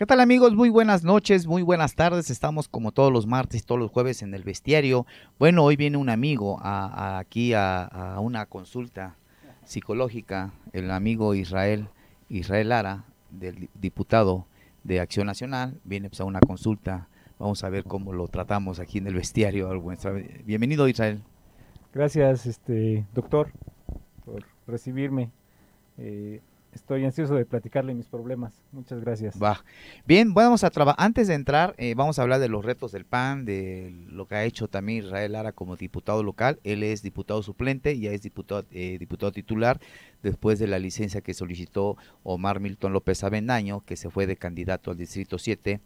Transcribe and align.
¿Qué 0.00 0.06
tal 0.06 0.20
amigos? 0.20 0.54
Muy 0.54 0.70
buenas 0.70 1.04
noches, 1.04 1.46
muy 1.46 1.60
buenas 1.60 1.94
tardes. 1.94 2.30
Estamos 2.30 2.68
como 2.68 2.90
todos 2.90 3.12
los 3.12 3.26
martes 3.26 3.66
todos 3.66 3.78
los 3.78 3.90
jueves 3.90 4.22
en 4.22 4.32
el 4.32 4.44
bestiario. 4.44 5.04
Bueno, 5.38 5.62
hoy 5.62 5.76
viene 5.76 5.98
un 5.98 6.08
amigo 6.08 6.58
aquí 6.62 7.52
a, 7.52 8.16
una 8.18 8.46
consulta 8.46 9.18
psicológica, 9.62 10.54
el 10.72 10.90
amigo 10.90 11.34
Israel, 11.34 11.90
Israel 12.30 12.70
Lara, 12.70 13.04
del 13.28 13.68
diputado 13.74 14.46
de 14.84 15.00
Acción 15.00 15.26
Nacional, 15.26 15.78
viene 15.84 16.08
pues, 16.08 16.22
a 16.22 16.24
una 16.24 16.40
consulta. 16.40 17.08
Vamos 17.38 17.62
a 17.62 17.68
ver 17.68 17.84
cómo 17.84 18.14
lo 18.14 18.26
tratamos 18.26 18.80
aquí 18.80 18.96
en 18.96 19.06
el 19.06 19.14
bestiario. 19.16 19.68
Bienvenido 20.46 20.88
Israel. 20.88 21.22
Gracias, 21.92 22.46
este 22.46 23.04
doctor, 23.12 23.52
por 24.24 24.46
recibirme. 24.66 25.30
Eh, 25.98 26.40
estoy 26.72 27.04
ansioso 27.04 27.34
de 27.34 27.44
platicarle 27.44 27.94
mis 27.94 28.06
problemas. 28.06 28.52
Muchas 28.72 29.00
gracias. 29.00 29.40
Va. 29.42 29.64
Bien, 30.06 30.32
vamos 30.34 30.64
a 30.64 30.70
trabajar. 30.70 31.04
Antes 31.04 31.28
de 31.28 31.34
entrar, 31.34 31.74
eh, 31.78 31.94
vamos 31.94 32.18
a 32.18 32.22
hablar 32.22 32.40
de 32.40 32.48
los 32.48 32.64
retos 32.64 32.92
del 32.92 33.04
PAN, 33.04 33.44
de 33.44 33.92
lo 34.08 34.26
que 34.26 34.34
ha 34.36 34.44
hecho 34.44 34.68
también 34.68 35.04
Israel 35.04 35.32
Lara 35.32 35.52
como 35.52 35.76
diputado 35.76 36.22
local. 36.22 36.60
Él 36.64 36.82
es 36.82 37.02
diputado 37.02 37.42
suplente, 37.42 37.98
ya 37.98 38.12
es 38.12 38.22
diputado, 38.22 38.64
eh, 38.70 38.96
diputado 38.98 39.32
titular 39.32 39.80
después 40.22 40.58
de 40.58 40.66
la 40.66 40.78
licencia 40.78 41.20
que 41.20 41.34
solicitó 41.34 41.96
Omar 42.22 42.60
Milton 42.60 42.92
López 42.92 43.24
Avendaño, 43.24 43.82
que 43.84 43.96
se 43.96 44.10
fue 44.10 44.26
de 44.26 44.36
candidato 44.36 44.90
al 44.90 44.96
Distrito 44.96 45.38
7 45.38 45.80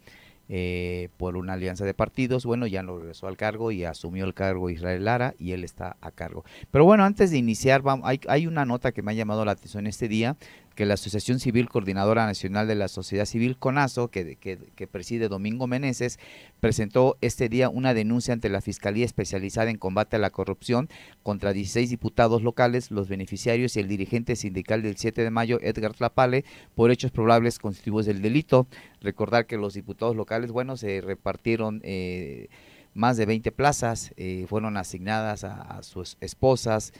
eh, 0.47 1.09
por 1.17 1.37
una 1.37 1.53
alianza 1.53 1.85
de 1.85 1.95
partidos. 1.95 2.45
Bueno, 2.45 2.67
ya 2.67 2.83
lo 2.83 2.99
regresó 2.99 3.27
al 3.27 3.35
cargo 3.35 3.71
y 3.71 3.83
asumió 3.83 4.25
el 4.25 4.35
cargo 4.35 4.69
Israel 4.69 5.05
Lara 5.05 5.33
y 5.39 5.53
él 5.53 5.63
está 5.63 5.97
a 6.01 6.11
cargo. 6.11 6.45
Pero 6.69 6.85
bueno, 6.85 7.03
antes 7.03 7.31
de 7.31 7.37
iniciar, 7.37 7.81
vamos, 7.81 8.07
hay, 8.07 8.19
hay 8.27 8.45
una 8.45 8.63
nota 8.63 8.91
que 8.91 9.01
me 9.01 9.11
ha 9.11 9.15
llamado 9.15 9.43
la 9.43 9.53
atención 9.53 9.87
este 9.87 10.07
día 10.07 10.37
que 10.75 10.85
la 10.85 10.95
Asociación 10.95 11.39
Civil 11.39 11.69
Coordinadora 11.69 12.25
Nacional 12.25 12.67
de 12.67 12.75
la 12.75 12.87
Sociedad 12.87 13.25
Civil 13.25 13.57
CONASO, 13.57 14.09
que, 14.09 14.35
que, 14.35 14.87
preside 14.87 15.29
Domingo 15.29 15.67
Meneses, 15.67 16.19
presentó 16.59 17.17
este 17.21 17.49
día 17.49 17.69
una 17.69 17.93
denuncia 17.93 18.33
ante 18.33 18.49
la 18.49 18.61
Fiscalía 18.61 19.05
Especializada 19.05 19.71
en 19.71 19.77
Combate 19.77 20.17
a 20.17 20.19
la 20.19 20.29
Corrupción 20.29 20.89
contra 21.23 21.53
16 21.53 21.89
diputados 21.89 22.43
locales, 22.43 22.91
los 22.91 23.07
beneficiarios 23.07 23.75
y 23.75 23.79
el 23.79 23.87
dirigente 23.87 24.35
sindical 24.35 24.81
del 24.81 24.97
7 24.97 25.23
de 25.23 25.31
mayo, 25.31 25.59
Edgar 25.61 25.93
Tlapale, 25.93 26.45
por 26.75 26.91
hechos 26.91 27.11
probables 27.11 27.57
constitutivos 27.57 28.05
del 28.05 28.21
delito. 28.21 28.67
Recordar 29.01 29.47
que 29.47 29.57
los 29.57 29.73
diputados 29.73 30.15
locales, 30.15 30.51
bueno, 30.51 30.77
se 30.77 31.01
repartieron... 31.01 31.81
Eh, 31.83 32.49
más 32.97 33.17
de 33.17 33.25
20 33.25 33.51
plazas 33.51 34.13
eh, 34.15 34.45
fueron 34.47 34.77
asignadas 34.77 35.43
a, 35.43 35.59
a 35.59 35.83
sus 35.83 36.15
esposas, 36.21 36.93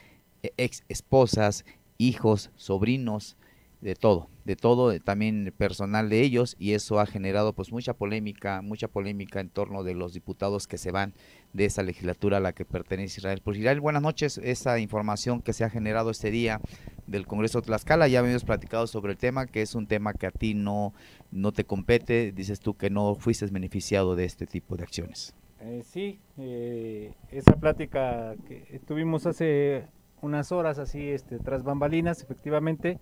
ex 0.57 0.83
esposas, 0.89 1.63
hijos, 1.97 2.51
sobrinos, 2.57 3.37
de 3.85 3.93
todo, 3.93 4.29
de 4.45 4.55
todo, 4.55 4.99
también 4.99 5.53
personal 5.55 6.09
de 6.09 6.21
ellos 6.21 6.55
y 6.57 6.73
eso 6.73 6.99
ha 6.99 7.05
generado 7.05 7.53
pues 7.53 7.71
mucha 7.71 7.93
polémica, 7.93 8.63
mucha 8.63 8.87
polémica 8.87 9.39
en 9.39 9.49
torno 9.49 9.83
de 9.83 9.93
los 9.93 10.11
diputados 10.11 10.65
que 10.65 10.79
se 10.79 10.89
van 10.89 11.13
de 11.53 11.65
esa 11.65 11.83
legislatura 11.83 12.37
a 12.37 12.39
la 12.39 12.53
que 12.53 12.65
pertenece 12.65 13.19
Israel. 13.19 13.41
Pues 13.43 13.59
Israel, 13.59 13.81
buenas 13.81 14.01
noches, 14.01 14.39
esa 14.39 14.79
información 14.79 15.39
que 15.39 15.53
se 15.53 15.63
ha 15.63 15.69
generado 15.69 16.09
este 16.09 16.31
día 16.31 16.61
del 17.05 17.27
Congreso 17.27 17.61
de 17.61 17.67
Tlaxcala, 17.67 18.07
ya 18.07 18.21
habíamos 18.21 18.43
platicado 18.43 18.87
sobre 18.87 19.11
el 19.11 19.19
tema, 19.19 19.45
que 19.45 19.61
es 19.61 19.75
un 19.75 19.85
tema 19.85 20.15
que 20.15 20.25
a 20.25 20.31
ti 20.31 20.55
no, 20.55 20.95
no 21.29 21.51
te 21.51 21.63
compete, 21.63 22.31
dices 22.31 22.59
tú 22.59 22.73
que 22.73 22.89
no 22.89 23.13
fuiste 23.13 23.45
beneficiado 23.45 24.15
de 24.15 24.25
este 24.25 24.47
tipo 24.47 24.77
de 24.77 24.83
acciones. 24.83 25.35
Eh, 25.59 25.83
sí, 25.83 26.19
eh, 26.39 27.13
esa 27.29 27.53
plática 27.57 28.33
que 28.47 28.81
tuvimos 28.87 29.27
hace 29.27 29.85
unas 30.23 30.51
horas 30.51 30.79
así, 30.79 31.07
este, 31.07 31.37
tras 31.37 31.63
bambalinas, 31.63 32.23
efectivamente, 32.23 32.99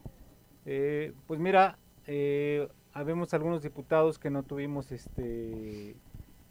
eh, 0.66 1.14
pues 1.28 1.40
mira, 1.40 1.78
eh, 2.08 2.68
habemos 2.94 3.34
algunos 3.34 3.64
diputados 3.64 4.20
que 4.20 4.30
no 4.30 4.44
tuvimos 4.44 4.92
este 4.92 5.96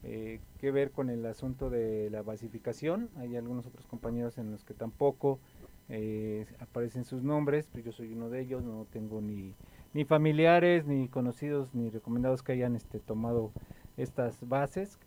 eh, 0.04 0.40
que 0.58 0.72
ver 0.72 0.90
con 0.90 1.10
el 1.10 1.24
asunto 1.26 1.70
de 1.70 2.10
la 2.10 2.22
basificación. 2.22 3.08
Hay 3.16 3.36
algunos 3.36 3.66
otros 3.66 3.86
compañeros 3.86 4.36
en 4.36 4.50
los 4.50 4.64
que 4.64 4.74
tampoco 4.74 5.38
eh, 5.88 6.46
aparecen 6.58 7.04
sus 7.04 7.22
nombres, 7.22 7.68
pero 7.70 7.84
yo 7.84 7.92
soy 7.92 8.12
uno 8.12 8.28
de 8.28 8.40
ellos, 8.40 8.64
no 8.64 8.84
tengo 8.90 9.20
ni, 9.20 9.54
ni 9.94 10.04
familiares, 10.04 10.86
ni 10.86 11.08
conocidos, 11.08 11.72
ni 11.74 11.88
recomendados 11.88 12.42
que 12.42 12.52
hayan 12.52 12.74
este, 12.74 12.98
tomado 12.98 13.52
estas 13.96 14.48
bases. 14.48 14.98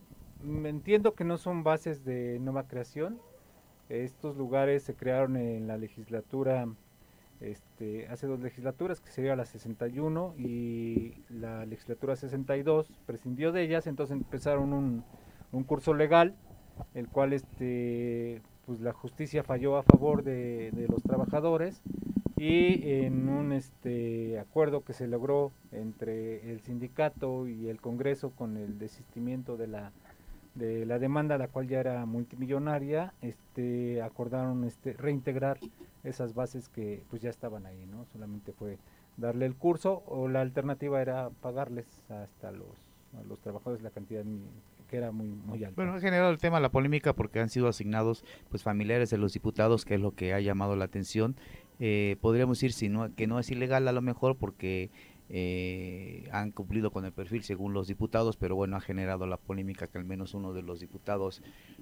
Entiendo 0.42 1.14
que 1.14 1.26
no 1.26 1.38
son 1.38 1.64
bases 1.64 2.06
de 2.06 2.40
nueva 2.40 2.68
creación. 2.68 3.20
Estos 3.90 4.38
lugares 4.38 4.84
se 4.84 4.96
crearon 4.96 5.36
en 5.36 5.68
la 5.68 5.78
legislatura 5.78 6.68
este, 7.40 8.08
hace 8.08 8.28
dos 8.28 8.40
legislaturas, 8.40 9.02
que 9.02 9.12
sería 9.12 9.36
la 9.36 9.46
61 9.46 10.36
y 10.38 11.24
la 11.30 11.66
legislatura 11.66 12.16
62, 12.16 12.92
prescindió 13.06 13.52
de 13.52 13.64
ellas, 13.64 13.88
entonces 13.88 14.16
empezaron 14.16 14.74
un, 14.74 15.04
un 15.52 15.64
curso 15.64 15.94
legal, 15.94 16.36
el 16.94 17.08
cual 17.08 17.34
este, 17.34 18.42
pues 18.66 18.82
la 18.82 18.94
justicia 18.94 19.44
falló 19.44 19.78
a 19.78 19.84
favor 19.84 20.24
de, 20.24 20.72
de 20.72 20.88
los 20.88 21.04
trabajadores 21.04 21.82
y 22.38 22.90
en 23.06 23.30
un 23.30 23.54
este, 23.54 24.40
acuerdo 24.40 24.84
que 24.84 24.94
se 24.94 25.08
logró 25.08 25.54
entre 25.72 26.52
el 26.52 26.60
sindicato 26.60 27.48
y 27.48 27.70
el 27.70 27.80
Congreso 27.80 28.32
con 28.32 28.58
el 28.58 28.78
desistimiento 28.78 29.56
de 29.56 29.68
la 29.68 29.92
de 30.56 30.86
la 30.86 31.00
demanda, 31.00 31.38
la 31.38 31.50
cual 31.50 31.68
ya 31.68 31.80
era 31.80 32.06
multimillonaria, 32.06 33.14
este, 33.22 34.02
acordaron 34.02 34.64
este, 34.64 34.94
reintegrar 34.94 35.60
esas 36.04 36.34
bases 36.34 36.70
que 36.70 37.04
pues 37.10 37.22
ya 37.22 37.30
estaban 37.30 37.66
ahí, 37.66 37.86
¿no? 37.86 38.06
Solamente 38.06 38.54
fue 38.54 38.78
darle 39.18 39.46
el 39.46 39.56
curso 39.56 40.04
o 40.08 40.28
la 40.28 40.42
alternativa 40.42 41.02
era 41.02 41.30
pagarles 41.42 41.86
hasta 42.10 42.52
los, 42.52 42.68
los 43.28 43.40
trabajadores 43.40 43.82
la 43.82 43.90
cantidad 43.90 44.24
que 44.90 44.98
era 44.98 45.12
muy 45.12 45.28
muy 45.28 45.64
alta. 45.64 45.76
Bueno, 45.76 45.94
ha 45.94 46.00
generado 46.00 46.32
el 46.32 46.38
tema 46.38 46.60
la 46.60 46.70
polémica 46.70 47.14
porque 47.14 47.40
han 47.40 47.50
sido 47.50 47.68
asignados 47.68 48.24
pues 48.50 48.64
familiares 48.64 49.10
de 49.10 49.18
los 49.18 49.34
diputados, 49.34 49.84
que 49.84 49.96
es 49.96 50.02
lo 50.02 50.12
que 50.12 50.34
ha 50.34 50.40
llamado 50.40 50.76
la 50.76 50.86
atención. 50.86 51.36
Eh, 51.80 52.18
podríamos 52.22 52.58
decir 52.58 52.72
si 52.72 52.88
no, 52.88 53.14
que 53.16 53.28
no 53.28 53.40
es 53.40 53.50
ilegal 53.52 53.88
a 53.88 53.92
lo 53.92 54.02
mejor 54.02 54.38
porque 54.38 54.92
eh, 55.30 56.30
han 56.32 56.52
cumplido 56.52 56.92
con 56.92 57.06
el 57.06 57.12
perfil 57.12 57.44
según 57.44 57.74
los 57.74 57.88
diputados, 57.88 58.38
pero 58.38 58.56
bueno, 58.56 58.76
ha 58.78 58.82
generado 58.82 59.26
la 59.26 59.38
polémica 59.38 59.88
que 59.88 59.98
al 59.98 60.06
menos 60.06 60.34
uno 60.34 60.54
de 60.54 60.62
los 60.62 60.80
diputados 60.80 61.42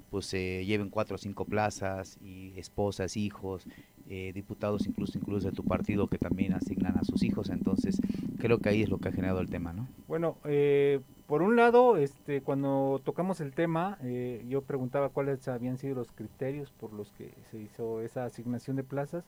pues 0.09 0.25
se 0.25 0.65
lleven 0.65 0.89
cuatro 0.89 1.15
o 1.15 1.17
cinco 1.17 1.45
plazas 1.45 2.17
y 2.21 2.53
esposas, 2.57 3.17
hijos, 3.17 3.67
eh, 4.09 4.31
diputados 4.33 4.85
incluso 4.87 5.17
incluso 5.17 5.49
de 5.49 5.55
tu 5.55 5.63
partido 5.63 6.07
que 6.07 6.17
también 6.17 6.53
asignan 6.53 6.97
a 6.97 7.03
sus 7.03 7.23
hijos, 7.23 7.49
entonces 7.49 7.99
creo 8.37 8.59
que 8.59 8.69
ahí 8.69 8.81
es 8.81 8.89
lo 8.89 8.97
que 8.97 9.09
ha 9.09 9.11
generado 9.11 9.39
el 9.39 9.49
tema, 9.49 9.73
¿no? 9.73 9.87
Bueno, 10.07 10.37
eh, 10.45 11.01
por 11.27 11.41
un 11.41 11.55
lado, 11.55 11.97
este, 11.97 12.41
cuando 12.41 13.01
tocamos 13.03 13.41
el 13.41 13.53
tema, 13.53 13.97
eh, 14.03 14.45
yo 14.47 14.61
preguntaba 14.61 15.09
cuáles 15.09 15.47
habían 15.47 15.77
sido 15.77 15.95
los 15.95 16.11
criterios 16.11 16.71
por 16.71 16.93
los 16.93 17.11
que 17.11 17.33
se 17.49 17.59
hizo 17.59 18.01
esa 18.01 18.25
asignación 18.25 18.75
de 18.75 18.83
plazas 18.83 19.23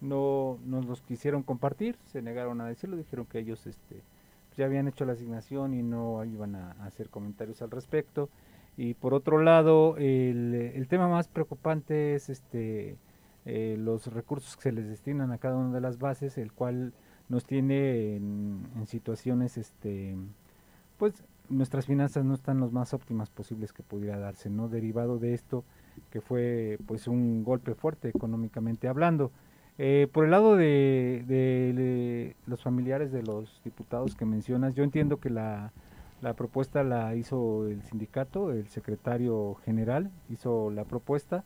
no 0.00 0.58
nos 0.64 0.86
los 0.86 1.02
quisieron 1.02 1.42
compartir, 1.42 1.96
se 2.06 2.22
negaron 2.22 2.60
a 2.60 2.66
decirlo, 2.66 2.96
dijeron 2.96 3.26
que 3.26 3.38
ellos 3.38 3.66
este, 3.66 4.02
ya 4.56 4.66
habían 4.66 4.88
hecho 4.88 5.04
la 5.04 5.14
asignación 5.14 5.74
y 5.74 5.82
no 5.82 6.24
iban 6.24 6.54
a, 6.56 6.72
hacer 6.84 7.08
comentarios 7.08 7.62
al 7.62 7.70
respecto. 7.70 8.28
Y 8.76 8.94
por 8.94 9.14
otro 9.14 9.40
lado, 9.40 9.96
el, 9.98 10.72
el 10.74 10.88
tema 10.88 11.08
más 11.08 11.28
preocupante 11.28 12.14
es 12.14 12.28
este 12.28 12.96
eh, 13.46 13.76
los 13.78 14.06
recursos 14.06 14.56
que 14.56 14.62
se 14.62 14.72
les 14.72 14.88
destinan 14.88 15.30
a 15.30 15.38
cada 15.38 15.56
una 15.56 15.74
de 15.74 15.80
las 15.80 15.98
bases, 15.98 16.38
el 16.38 16.52
cual 16.52 16.94
nos 17.28 17.44
tiene 17.44 18.16
en, 18.16 18.66
en 18.76 18.86
situaciones, 18.86 19.58
este, 19.58 20.16
pues 20.98 21.22
nuestras 21.50 21.84
finanzas 21.84 22.24
no 22.24 22.34
están 22.34 22.58
los 22.58 22.72
más 22.72 22.94
óptimas 22.94 23.28
posibles 23.28 23.72
que 23.74 23.82
pudiera 23.82 24.18
darse, 24.18 24.48
¿no? 24.48 24.68
Derivado 24.68 25.18
de 25.18 25.34
esto, 25.34 25.62
que 26.10 26.22
fue 26.22 26.78
pues 26.86 27.06
un 27.06 27.44
golpe 27.44 27.74
fuerte 27.74 28.08
económicamente 28.08 28.88
hablando. 28.88 29.30
Eh, 29.76 30.06
por 30.12 30.24
el 30.24 30.30
lado 30.30 30.54
de, 30.56 32.36
los 32.46 32.62
familiares 32.62 33.10
de 33.10 33.22
los 33.22 33.60
diputados 33.64 34.14
que 34.14 34.24
mencionas, 34.24 34.74
yo 34.74 34.84
entiendo 34.84 35.18
que 35.18 35.30
la, 35.30 35.72
propuesta 36.36 36.84
la 36.84 37.14
hizo 37.16 37.66
el 37.66 37.82
sindicato, 37.82 38.52
el 38.52 38.68
secretario 38.68 39.56
general 39.64 40.10
hizo 40.30 40.70
la 40.70 40.84
propuesta 40.84 41.44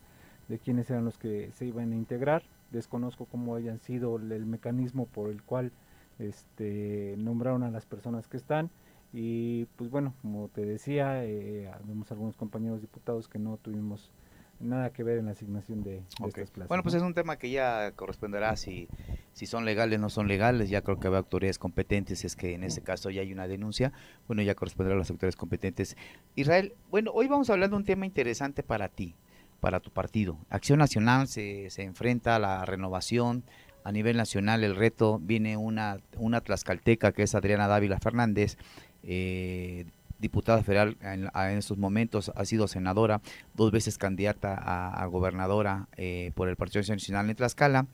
de 0.49 0.59
quiénes 0.59 0.91
eran 0.91 1.05
los 1.05 1.19
que 1.19 1.51
se 1.53 1.67
iban 1.67 1.93
a 1.93 1.97
integrar. 1.97 2.43
Desconozco 2.71 3.25
cómo 3.25 3.55
hayan 3.55 3.79
sido 3.81 4.17
el, 4.17 4.45
mecanismo 4.45 5.07
por 5.07 5.31
el 5.31 5.43
cual 5.43 5.73
este, 6.19 7.15
nombraron 7.17 7.63
a 7.63 7.71
las 7.71 7.87
personas 7.87 8.29
que 8.29 8.37
están. 8.37 8.71
Y 9.13 9.65
pues 9.77 9.91
bueno, 9.91 10.13
como 10.21 10.49
te 10.49 10.67
decía, 10.67 11.25
eh, 11.25 11.71
vemos 11.85 12.13
algunos 12.13 12.37
compañeros 12.37 12.83
diputados 12.83 13.27
que 13.27 13.39
no 13.39 13.57
tuvimos 13.57 14.13
nada 14.61 14.91
que 14.91 15.03
ver 15.03 15.19
en 15.19 15.27
la 15.27 15.33
asignación 15.33 15.83
de, 15.83 16.03
estas 16.27 16.51
plazas. 16.51 16.69
Bueno, 16.69 16.83
pues 16.83 16.95
es 16.95 17.03
un 17.03 17.15
tema 17.15 17.37
que 17.37 17.51
ya 17.51 17.93
corresponderá 17.93 18.57
si, 18.57 18.89
si 19.33 19.47
son 19.47 19.65
legales 19.65 19.99
o 19.99 20.03
no 20.03 20.11
son 20.11 20.29
legales. 20.29 20.71
Ya 20.71 20.83
creo 20.83 20.99
que 20.99 21.07
habrá 21.07 21.21
autoridades 21.21 21.59
competentes, 21.59 22.25
es 22.25 22.37
que 22.37 22.55
en 22.55 22.65
ese 22.65 22.83
caso 22.83 23.11
ya 23.11 23.23
hay 23.23 23.33
una 23.33 23.47
denuncia. 23.47 23.93
Bueno, 24.27 24.43
ya 24.43 24.55
corresponderá 24.55 24.97
a 24.97 24.99
las 24.99 25.11
autoridades 25.11 25.37
competentes. 25.37 25.97
Israel, 26.35 26.75
bueno, 26.91 27.13
hoy 27.15 27.29
vamos 27.29 27.51
a 27.51 27.55
hablar 27.55 27.71
de 27.71 27.77
un 27.77 27.85
tema 27.85 28.07
interesante 28.07 28.63
para 28.63 28.89
ti, 28.89 29.15
para 29.61 29.81
tu 29.81 29.91
partido. 29.91 30.39
Acción 30.51 30.79
Nacional 30.79 31.29
se, 31.29 31.71
se 31.71 31.83
enfrenta 31.83 32.37
a 32.37 32.39
la 32.39 32.65
renovación. 32.65 33.45
A 33.85 33.93
nivel 33.93 34.17
nacional 34.17 34.65
el 34.65 34.77
reto 34.77 35.19
viene 35.19 35.57
una, 35.57 35.99
una 36.17 36.41
tlaxcalteca 36.41 37.13
que 37.13 37.23
es 37.23 37.35
Adriana 37.35 37.69
Dávila 37.69 37.99
Fernández 37.99 38.59
eh, 39.03 39.87
diputada 40.19 40.63
federal 40.63 40.97
en, 41.01 41.31
estos 41.59 41.79
momentos, 41.79 42.33
ha 42.35 42.45
sido 42.45 42.69
senadora, 42.69 43.21
dos 43.55 43.71
veces 43.71 43.99
candidata 43.99 44.55
a, 44.55 45.07
gobernadora 45.07 45.89
eh, 45.97 46.33
por 46.35 46.49
el 46.49 46.57
Partido 46.57 46.83
Nacional 46.87 47.31
en 47.31 47.37
Tlaxcala 47.37 47.87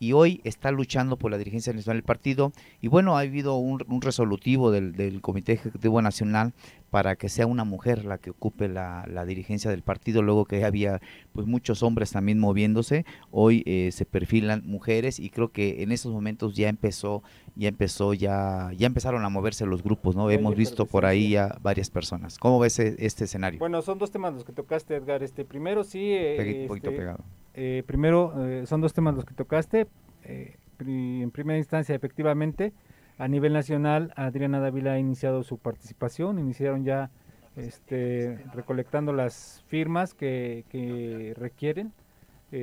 y 0.00 0.12
hoy 0.12 0.40
está 0.44 0.70
luchando 0.70 1.16
por 1.16 1.30
la 1.30 1.38
dirigencia 1.38 1.72
nacional 1.72 1.98
del 1.98 2.04
partido. 2.04 2.52
Y 2.80 2.88
bueno, 2.88 3.16
ha 3.16 3.20
habido 3.20 3.56
un, 3.56 3.80
resolutivo 4.00 4.70
del, 4.70 5.20
Comité 5.20 5.54
Ejecutivo 5.54 6.00
Nacional 6.02 6.52
para 6.90 7.16
que 7.16 7.28
sea 7.28 7.46
una 7.46 7.64
mujer 7.64 8.04
la 8.04 8.18
que 8.18 8.30
ocupe 8.30 8.68
la, 8.68 9.04
dirigencia 9.26 9.70
del 9.70 9.82
partido, 9.82 10.22
luego 10.22 10.44
que 10.44 10.64
había 10.64 11.00
pues 11.32 11.46
muchos 11.46 11.82
hombres 11.82 12.12
también 12.12 12.38
moviéndose, 12.38 13.04
hoy 13.30 13.62
eh, 13.66 13.90
se 13.92 14.04
perfilan 14.04 14.62
mujeres 14.64 15.18
y 15.18 15.30
creo 15.30 15.52
que 15.52 15.82
en 15.82 15.92
esos 15.92 16.12
momentos 16.12 16.54
ya 16.54 16.68
empezó, 16.68 17.22
ya 17.56 17.68
empezó, 17.68 18.14
ya, 18.14 18.70
ya 18.76 18.86
empezaron 18.86 19.24
a 19.24 19.28
moverse 19.28 19.66
los 19.66 19.82
grupos, 19.82 20.16
¿no? 20.16 20.30
Hemos 20.30 20.56
visto 20.56 20.86
por 20.86 21.04
ahí 21.04 21.36
a 21.36 21.58
varias 21.62 21.90
personas. 21.90 22.38
¿Cómo 22.38 22.58
ves 22.58 22.78
e, 22.78 22.96
este 22.98 23.24
escenario? 23.24 23.58
Bueno, 23.58 23.82
son 23.82 23.98
dos 23.98 24.10
temas 24.10 24.32
los 24.32 24.44
que 24.44 24.52
tocaste, 24.52 24.96
Edgar. 24.96 25.22
Este 25.22 25.44
primero 25.44 25.84
sí. 25.84 26.12
Eh, 26.12 26.62
un 26.62 26.68
poquito 26.68 26.90
este, 26.90 26.98
pegado 26.98 27.24
eh, 27.60 27.82
primero, 27.86 28.34
eh, 28.46 28.66
son 28.66 28.80
dos 28.80 28.92
temas 28.94 29.16
los 29.16 29.24
que 29.24 29.34
tocaste. 29.34 29.88
Eh, 30.22 30.56
en 30.78 31.30
primera 31.32 31.58
instancia, 31.58 31.92
efectivamente, 31.92 32.72
a 33.18 33.28
nivel 33.28 33.52
nacional, 33.52 34.12
Adriana 34.16 34.60
Dávila 34.60 34.92
ha 34.92 34.98
iniciado 34.98 35.42
su 35.42 35.58
participación, 35.58 36.38
iniciaron 36.38 36.84
ya 36.84 37.10
este, 37.56 38.38
recolectando 38.54 39.12
las 39.12 39.64
firmas 39.66 40.14
que, 40.14 41.34
requieren. 41.36 41.92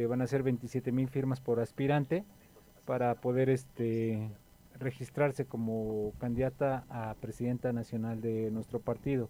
van 0.09 0.21
a 0.21 0.27
ser 0.27 0.43
27 0.43 0.91
mil 0.91 1.09
firmas 1.09 1.41
por 1.41 1.59
aspirante 1.59 2.23
para 2.85 3.15
poder 3.15 3.49
este, 3.49 4.31
registrarse 4.79 5.45
como 5.45 6.13
candidata 6.19 6.85
a 6.89 7.15
presidenta 7.15 7.73
nacional 7.73 8.21
de 8.21 8.51
nuestro 8.51 8.79
partido. 8.79 9.29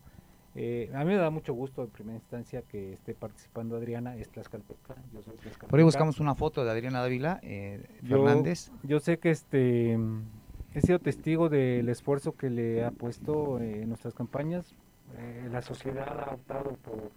Eh, 0.58 0.90
a 0.94 1.00
mí 1.00 1.06
me 1.08 1.16
da 1.16 1.30
mucho 1.30 1.54
gusto 1.54 1.84
en 1.84 1.90
primera 1.90 2.16
instancia 2.16 2.62
que 2.62 2.94
esté 2.94 3.14
participando 3.14 3.76
Adriana, 3.76 4.16
es 4.16 4.30
Tlaxcalteca, 4.30 4.96
yo 5.14 5.22
soy 5.22 5.36
Por 5.68 5.78
ahí 5.78 5.84
buscamos 5.84 6.22
una 6.22 6.34
foto 6.34 6.64
de 6.64 6.72
Adriana 6.72 7.02
Dávila 7.02 7.40
eh, 7.44 7.84
Fernández. 8.08 8.72
Yo 8.84 9.02
sé 9.02 9.20
que 9.20 9.32
este 9.32 10.00
he 10.76 10.82
sido 10.82 11.00
testigo 11.00 11.50
del 11.50 11.88
esfuerzo 11.90 12.34
que 12.34 12.50
le 12.50 12.84
ha 12.84 12.92
puesto 12.92 13.60
eh, 13.60 13.84
en 13.84 13.90
nuestras 13.90 14.14
campañas. 14.14 14.76
Eh, 15.18 15.48
la 15.52 15.62
sociedad 15.62 16.20
ha 16.20 16.34
optado 16.34 16.76
por, 16.84 17.12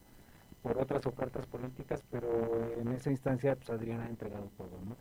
por 0.62 0.81
otras 0.81 1.05
ofertas 1.06 1.46
políticas, 1.46 2.05
pero 2.10 2.72
en 2.78 2.88
esa 2.93 3.10
instancia 3.10 3.56
pues, 3.56 3.70
Adriana 3.70 4.05
ha 4.05 4.08
entregado 4.08 4.49
todo. 4.56 4.78
¿no? 4.87 4.96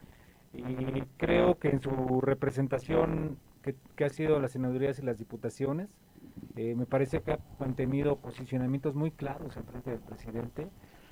Y 0.53 1.01
creo 1.17 1.59
que 1.59 1.69
en 1.69 1.81
su 1.81 2.21
representación 2.21 3.37
que, 3.61 3.75
que 3.95 4.05
ha 4.05 4.09
sido 4.09 4.39
las 4.39 4.53
senadurías 4.53 4.97
y 4.97 5.03
las 5.03 5.19
diputaciones, 5.19 5.89
eh, 6.55 6.73
me 6.75 6.85
parece 6.85 7.21
que 7.21 7.33
ha 7.33 7.39
mantenido 7.59 8.15
posicionamientos 8.15 8.95
muy 8.95 9.11
claros 9.11 9.55
en 9.55 9.63
frente 9.65 9.91
del 9.91 9.99
presidente. 9.99 10.67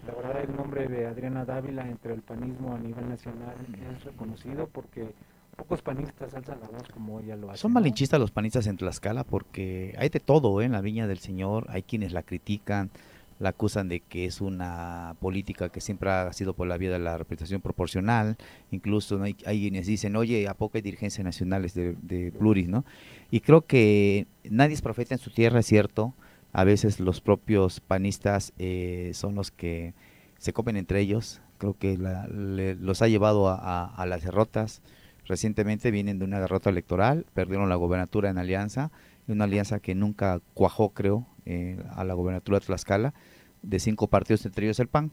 La 0.07 0.13
verdad, 0.13 0.41
el 0.41 0.55
nombre 0.55 0.87
de 0.87 1.05
Adriana 1.05 1.45
Dávila 1.45 1.87
entre 1.87 2.13
el 2.13 2.21
panismo 2.21 2.73
a 2.73 2.79
nivel 2.79 3.07
nacional 3.09 3.55
es 3.91 4.03
reconocido 4.03 4.67
porque 4.67 5.13
pocos 5.55 5.81
panistas 5.81 6.33
alzan 6.33 6.59
la 6.61 6.67
voz 6.67 6.87
como 6.89 7.19
ella 7.19 7.35
lo 7.35 7.49
hace. 7.49 7.61
Son 7.61 7.73
malinchistas 7.73 8.19
los 8.19 8.31
panistas 8.31 8.67
en 8.67 8.77
Tlaxcala 8.77 9.23
porque 9.23 9.95
hay 9.97 10.09
de 10.09 10.19
todo 10.19 10.61
¿eh? 10.61 10.65
en 10.65 10.71
la 10.71 10.81
Viña 10.81 11.07
del 11.07 11.19
Señor. 11.19 11.65
Hay 11.69 11.83
quienes 11.83 12.11
la 12.11 12.23
critican, 12.23 12.91
la 13.39 13.49
acusan 13.49 13.89
de 13.89 13.99
que 13.99 14.25
es 14.25 14.41
una 14.41 15.15
política 15.19 15.69
que 15.69 15.81
siempre 15.81 16.09
ha 16.09 16.31
sido 16.33 16.53
por 16.53 16.67
la 16.67 16.77
vía 16.77 16.91
de 16.91 16.99
la 16.99 17.17
representación 17.17 17.61
proporcional, 17.61 18.37
incluso 18.71 19.21
hay, 19.21 19.33
quienes 19.33 19.87
dicen, 19.87 20.15
oye, 20.15 20.47
¿a 20.47 20.53
poco 20.53 20.77
hay 20.77 20.81
dirigencias 20.81 21.23
nacionales 21.25 21.73
de, 21.73 21.95
de, 22.01 22.31
pluris, 22.31 22.67
no? 22.67 22.85
Y 23.31 23.41
creo 23.41 23.65
que 23.65 24.27
nadie 24.43 24.73
es 24.73 24.81
profeta 24.81 25.15
en 25.15 25.19
su 25.19 25.31
tierra, 25.31 25.59
es 25.59 25.65
cierto, 25.65 26.13
a 26.53 26.63
veces 26.63 27.01
los 27.01 27.19
propios 27.19 27.81
panistas 27.81 28.53
eh, 28.57 29.11
son 29.13 29.35
los 29.35 29.51
que 29.51 29.93
se 30.37 30.53
comen 30.53 30.77
entre 30.77 31.01
ellos, 31.01 31.41
creo 31.57 31.77
que 31.77 31.97
los 31.97 33.01
ha 33.01 33.07
llevado 33.09 33.49
a, 33.49 34.05
las 34.07 34.23
derrotas, 34.23 34.81
recientemente 35.25 35.91
vienen 35.91 36.19
de 36.19 36.25
una 36.25 36.39
derrota 36.39 36.69
electoral, 36.69 37.25
perdieron 37.33 37.69
la 37.69 37.75
gobernatura 37.75 38.29
en 38.29 38.37
alianza, 38.37 38.91
una 39.27 39.45
alianza 39.45 39.79
que 39.79 39.95
nunca 39.95 40.39
cuajó, 40.53 40.89
creo, 40.89 41.27
eh, 41.45 41.83
a 41.91 42.03
la 42.03 42.13
gobernatura 42.13 42.59
de 42.59 42.65
Tlaxcala, 42.65 43.13
de 43.61 43.79
cinco 43.79 44.07
partidos, 44.07 44.45
entre 44.45 44.65
ellos 44.65 44.79
el 44.79 44.87
PAN. 44.87 45.11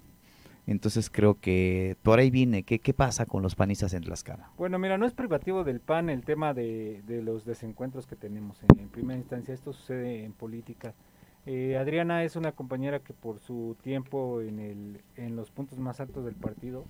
Entonces 0.66 1.10
creo 1.10 1.40
que 1.40 1.96
por 2.02 2.20
ahí 2.20 2.30
viene. 2.30 2.62
¿Qué, 2.62 2.78
qué 2.78 2.94
pasa 2.94 3.26
con 3.26 3.42
los 3.42 3.56
panistas 3.56 3.94
en 3.94 4.02
Tlaxcala? 4.02 4.50
Bueno, 4.56 4.78
mira, 4.78 4.96
no 4.96 5.06
es 5.06 5.12
privativo 5.12 5.64
del 5.64 5.80
PAN 5.80 6.08
el 6.08 6.24
tema 6.24 6.54
de, 6.54 7.02
los 7.24 7.44
desencuentros 7.44 8.06
que 8.06 8.14
tenemos. 8.14 8.60
En, 8.78 8.88
primera 8.88 9.18
instancia, 9.18 9.54
esto 9.54 9.72
sucede 9.72 10.24
en 10.24 10.32
política. 10.32 10.94
Eh, 11.46 11.76
Adriana 11.76 12.22
es 12.22 12.36
una 12.36 12.52
compañera 12.52 13.00
que 13.00 13.12
por 13.12 13.40
su 13.40 13.76
tiempo 13.82 14.40
en, 14.40 14.60
el, 14.60 15.00
en 15.16 15.34
los 15.34 15.50
puntos 15.50 15.80
más 15.80 15.98
altos 15.98 16.24
del 16.24 16.36
partido 16.36 16.84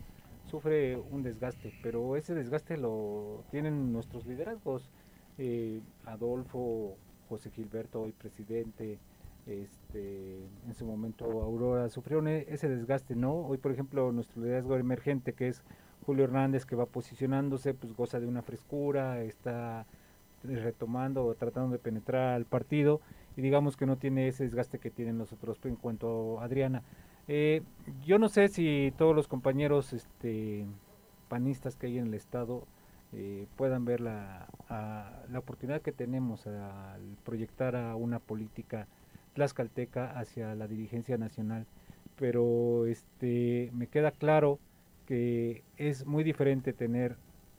sufre 0.52 0.98
un 0.98 1.22
desgaste, 1.22 1.72
pero 1.82 2.14
ese 2.14 2.34
desgaste 2.34 2.76
lo 2.76 3.42
tienen 3.50 3.90
nuestros 3.90 4.26
liderazgos. 4.26 4.90
Eh, 5.38 5.80
Adolfo, 6.04 6.98
José 7.30 7.50
Gilberto, 7.50 8.02
hoy 8.02 8.12
presidente, 8.12 8.98
este, 9.46 10.36
en 10.66 10.74
su 10.74 10.84
momento 10.84 11.24
Aurora, 11.24 11.88
sufrieron 11.88 12.28
e, 12.28 12.44
ese 12.50 12.68
desgaste, 12.68 13.16
¿no? 13.16 13.32
Hoy, 13.46 13.56
por 13.56 13.72
ejemplo, 13.72 14.12
nuestro 14.12 14.42
liderazgo 14.42 14.76
emergente, 14.76 15.32
que 15.32 15.48
es 15.48 15.62
Julio 16.04 16.24
Hernández, 16.24 16.66
que 16.66 16.76
va 16.76 16.84
posicionándose, 16.84 17.72
pues 17.72 17.94
goza 17.94 18.20
de 18.20 18.26
una 18.26 18.42
frescura, 18.42 19.22
está 19.22 19.86
retomando 20.44 21.24
o 21.24 21.34
tratando 21.34 21.72
de 21.72 21.78
penetrar 21.78 22.34
al 22.34 22.44
partido 22.44 23.00
y 23.38 23.40
digamos 23.40 23.78
que 23.78 23.86
no 23.86 23.96
tiene 23.96 24.28
ese 24.28 24.44
desgaste 24.44 24.80
que 24.80 24.90
tienen 24.90 25.16
nosotros 25.16 25.58
en 25.64 25.76
cuanto 25.76 26.40
a 26.40 26.44
Adriana. 26.44 26.82
Eh, 27.28 27.62
yo 28.04 28.18
no 28.18 28.28
sé 28.28 28.48
si 28.48 28.92
todos 28.96 29.14
los 29.14 29.28
compañeros 29.28 29.92
este, 29.92 30.66
panistas 31.28 31.76
que 31.76 31.86
hay 31.86 31.98
en 31.98 32.08
el 32.08 32.14
Estado 32.14 32.66
eh, 33.12 33.46
puedan 33.56 33.84
ver 33.84 34.00
la, 34.00 34.48
la 34.68 35.38
oportunidad 35.38 35.82
que 35.82 35.92
tenemos 35.92 36.46
al 36.46 37.16
proyectar 37.24 37.76
a 37.76 37.94
una 37.94 38.18
política 38.18 38.88
tlaxcalteca 39.34 40.18
hacia 40.18 40.54
la 40.54 40.66
dirigencia 40.66 41.16
nacional, 41.16 41.66
pero 42.18 42.86
este 42.86 43.70
me 43.72 43.86
queda 43.86 44.10
claro 44.10 44.58
que 45.06 45.62
es 45.76 46.06
muy 46.06 46.24
diferente 46.24 46.72
tener 46.72 47.16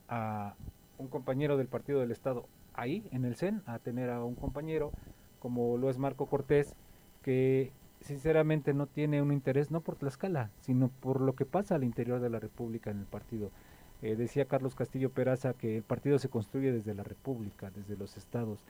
a 0.08 0.54
un 0.98 1.08
compañero 1.08 1.56
del 1.56 1.68
Partido 1.68 2.00
del 2.00 2.10
Estado 2.10 2.46
ahí 2.74 3.06
en 3.12 3.24
el 3.24 3.36
CEN 3.36 3.62
a 3.66 3.78
tener 3.78 4.10
a 4.10 4.24
un 4.24 4.34
compañero 4.34 4.92
como 5.38 5.76
lo 5.76 5.90
es 5.90 5.98
Marco 5.98 6.26
Cortés 6.26 6.74
que 7.22 7.72
sinceramente 8.04 8.74
no 8.74 8.86
tiene 8.86 9.22
un 9.22 9.32
interés 9.32 9.70
no 9.70 9.80
por 9.80 9.96
Tlaxcala, 9.96 10.50
sino 10.60 10.88
por 10.88 11.20
lo 11.20 11.34
que 11.34 11.46
pasa 11.46 11.74
al 11.74 11.84
interior 11.84 12.20
de 12.20 12.30
la 12.30 12.38
República 12.38 12.90
en 12.90 13.00
el 13.00 13.06
partido. 13.06 13.50
Eh, 14.02 14.16
decía 14.16 14.44
Carlos 14.44 14.74
Castillo 14.74 15.10
Peraza 15.10 15.54
que 15.54 15.78
el 15.78 15.82
partido 15.82 16.18
se 16.18 16.28
construye 16.28 16.72
desde 16.72 16.94
la 16.94 17.02
República, 17.02 17.70
desde 17.74 17.96
los 17.96 18.16
estados 18.16 18.60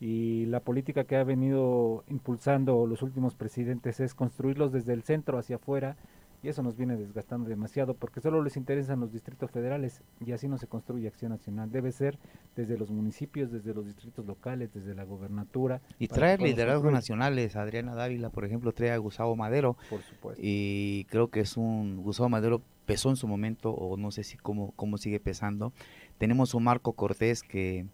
y 0.00 0.46
la 0.46 0.60
política 0.60 1.04
que 1.04 1.16
ha 1.16 1.24
venido 1.24 2.04
impulsando 2.08 2.86
los 2.86 3.02
últimos 3.02 3.34
presidentes 3.34 4.00
es 4.00 4.14
construirlos 4.14 4.72
desde 4.72 4.92
el 4.92 5.02
centro 5.02 5.38
hacia 5.38 5.56
afuera 5.56 5.96
y 6.44 6.48
eso 6.48 6.62
nos 6.62 6.76
viene 6.76 6.96
desgastando 6.96 7.48
demasiado 7.48 7.94
porque 7.94 8.20
solo 8.20 8.42
les 8.42 8.58
interesan 8.58 9.00
los 9.00 9.10
distritos 9.10 9.50
federales 9.50 10.02
y 10.24 10.32
así 10.32 10.46
no 10.46 10.58
se 10.58 10.66
construye 10.66 11.08
acción 11.08 11.32
nacional. 11.32 11.70
Debe 11.72 11.90
ser 11.90 12.18
desde 12.54 12.76
los 12.76 12.90
municipios, 12.90 13.50
desde 13.50 13.72
los 13.72 13.86
distritos 13.86 14.26
locales, 14.26 14.72
desde 14.74 14.94
la 14.94 15.04
gobernatura. 15.04 15.80
Y 15.98 16.08
traer 16.08 16.42
liderazgos 16.42 16.92
nacionales. 16.92 17.56
Adriana 17.56 17.94
Dávila, 17.94 18.28
por 18.28 18.44
ejemplo, 18.44 18.72
trae 18.72 18.90
a 18.90 18.98
Gustavo 18.98 19.34
Madero. 19.36 19.78
Por 19.88 20.02
supuesto. 20.02 20.40
Y 20.44 21.06
creo 21.08 21.28
que 21.28 21.40
es 21.40 21.56
un 21.56 22.02
Gustavo 22.02 22.28
Madero 22.28 22.60
pesó 22.84 23.08
en 23.08 23.16
su 23.16 23.26
momento 23.26 23.70
o 23.70 23.96
no 23.96 24.10
sé 24.10 24.22
si 24.22 24.36
cómo, 24.36 24.72
cómo 24.76 24.98
sigue 24.98 25.20
pesando. 25.20 25.72
Tenemos 26.18 26.52
un 26.52 26.64
Marco 26.64 26.92
Cortés 26.92 27.42
que 27.42 27.86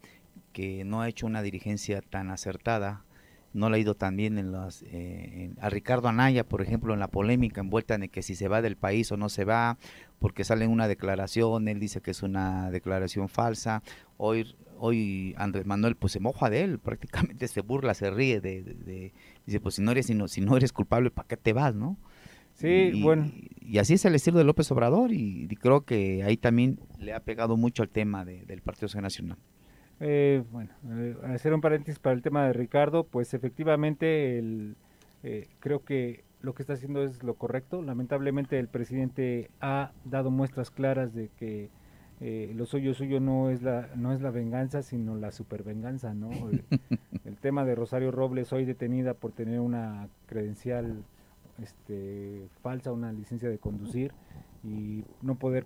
que 0.52 0.84
no 0.84 1.00
ha 1.00 1.08
hecho 1.08 1.26
una 1.26 1.42
dirigencia 1.42 2.02
tan 2.02 2.30
acertada, 2.30 3.04
no 3.52 3.68
le 3.68 3.76
ha 3.76 3.80
ido 3.80 3.94
tan 3.94 4.16
bien 4.16 4.38
en 4.38 4.52
las, 4.52 4.84
eh, 4.86 5.52
a 5.60 5.70
Ricardo 5.70 6.08
Anaya, 6.08 6.44
por 6.44 6.62
ejemplo, 6.62 6.94
en 6.94 7.00
la 7.00 7.08
polémica 7.08 7.60
envuelta 7.60 7.94
en 7.94 8.08
que 8.08 8.22
si 8.22 8.34
se 8.34 8.48
va 8.48 8.62
del 8.62 8.76
país 8.76 9.10
o 9.12 9.16
no 9.16 9.28
se 9.28 9.44
va, 9.44 9.78
porque 10.18 10.44
sale 10.44 10.66
una 10.66 10.88
declaración, 10.88 11.68
él 11.68 11.80
dice 11.80 12.00
que 12.00 12.12
es 12.12 12.22
una 12.22 12.70
declaración 12.70 13.28
falsa, 13.28 13.82
hoy 14.16 14.54
hoy 14.82 15.34
Andrés 15.36 15.66
Manuel 15.66 15.94
pues 15.94 16.14
se 16.14 16.20
moja 16.20 16.48
de 16.48 16.62
él, 16.62 16.78
prácticamente 16.82 17.48
se 17.48 17.60
burla, 17.60 17.94
se 17.94 18.10
ríe 18.10 18.40
de, 18.40 19.12
dice 19.46 19.60
pues 19.60 19.74
si 19.76 19.82
no 19.82 19.92
eres 19.92 20.06
si 20.06 20.14
no, 20.14 20.26
si 20.26 20.40
no 20.40 20.56
eres 20.56 20.72
culpable, 20.72 21.10
¿para 21.10 21.28
qué 21.28 21.36
te 21.36 21.52
vas, 21.52 21.74
no? 21.74 21.98
Sí, 22.54 23.00
bueno. 23.02 23.30
Y 23.60 23.78
así 23.78 23.94
es 23.94 24.04
el 24.04 24.14
estilo 24.14 24.38
de 24.38 24.44
López 24.44 24.70
Obrador 24.70 25.12
y, 25.12 25.46
creo 25.60 25.82
que 25.82 26.24
ahí 26.24 26.36
también 26.36 26.78
le 26.98 27.14
ha 27.14 27.20
pegado 27.20 27.56
mucho 27.56 27.82
el 27.82 27.88
tema 27.88 28.24
del 28.24 28.60
Partido 28.60 29.00
Nacional. 29.00 29.38
Eh, 30.00 30.42
bueno, 30.50 30.70
eh, 30.90 31.16
hacer 31.24 31.52
un 31.52 31.60
paréntesis 31.60 31.98
para 31.98 32.14
el 32.14 32.22
tema 32.22 32.46
de 32.46 32.54
Ricardo, 32.54 33.04
pues 33.04 33.34
efectivamente 33.34 34.38
el, 34.38 34.76
eh, 35.22 35.48
creo 35.60 35.84
que 35.84 36.24
lo 36.40 36.54
que 36.54 36.62
está 36.62 36.72
haciendo 36.72 37.02
es 37.02 37.22
lo 37.22 37.34
correcto. 37.34 37.82
Lamentablemente 37.82 38.58
el 38.58 38.68
presidente 38.68 39.50
ha 39.60 39.92
dado 40.04 40.30
muestras 40.30 40.70
claras 40.70 41.14
de 41.14 41.28
que 41.36 41.68
eh, 42.22 42.52
lo 42.54 42.66
suyo 42.66 42.92
suyo 42.92 43.18
no 43.18 43.48
es 43.48 43.62
la 43.62 43.88
no 43.96 44.12
es 44.12 44.20
la 44.20 44.30
venganza 44.30 44.82
sino 44.82 45.16
la 45.16 45.32
supervenganza 45.32 46.12
no 46.12 46.30
el, 47.24 47.36
tema 47.38 47.64
de 47.64 47.74
Rosario 47.74 48.10
Robles 48.10 48.52
hoy 48.52 48.66
detenida 48.66 49.14
por 49.14 49.32
tener 49.32 49.58
una 49.58 50.06
credencial 50.26 51.02
este, 51.62 52.46
falsa 52.62 52.92
una 52.92 53.10
licencia 53.10 53.48
de 53.48 53.56
conducir 53.56 54.12
y 54.62 55.02
no 55.22 55.36
poder 55.36 55.64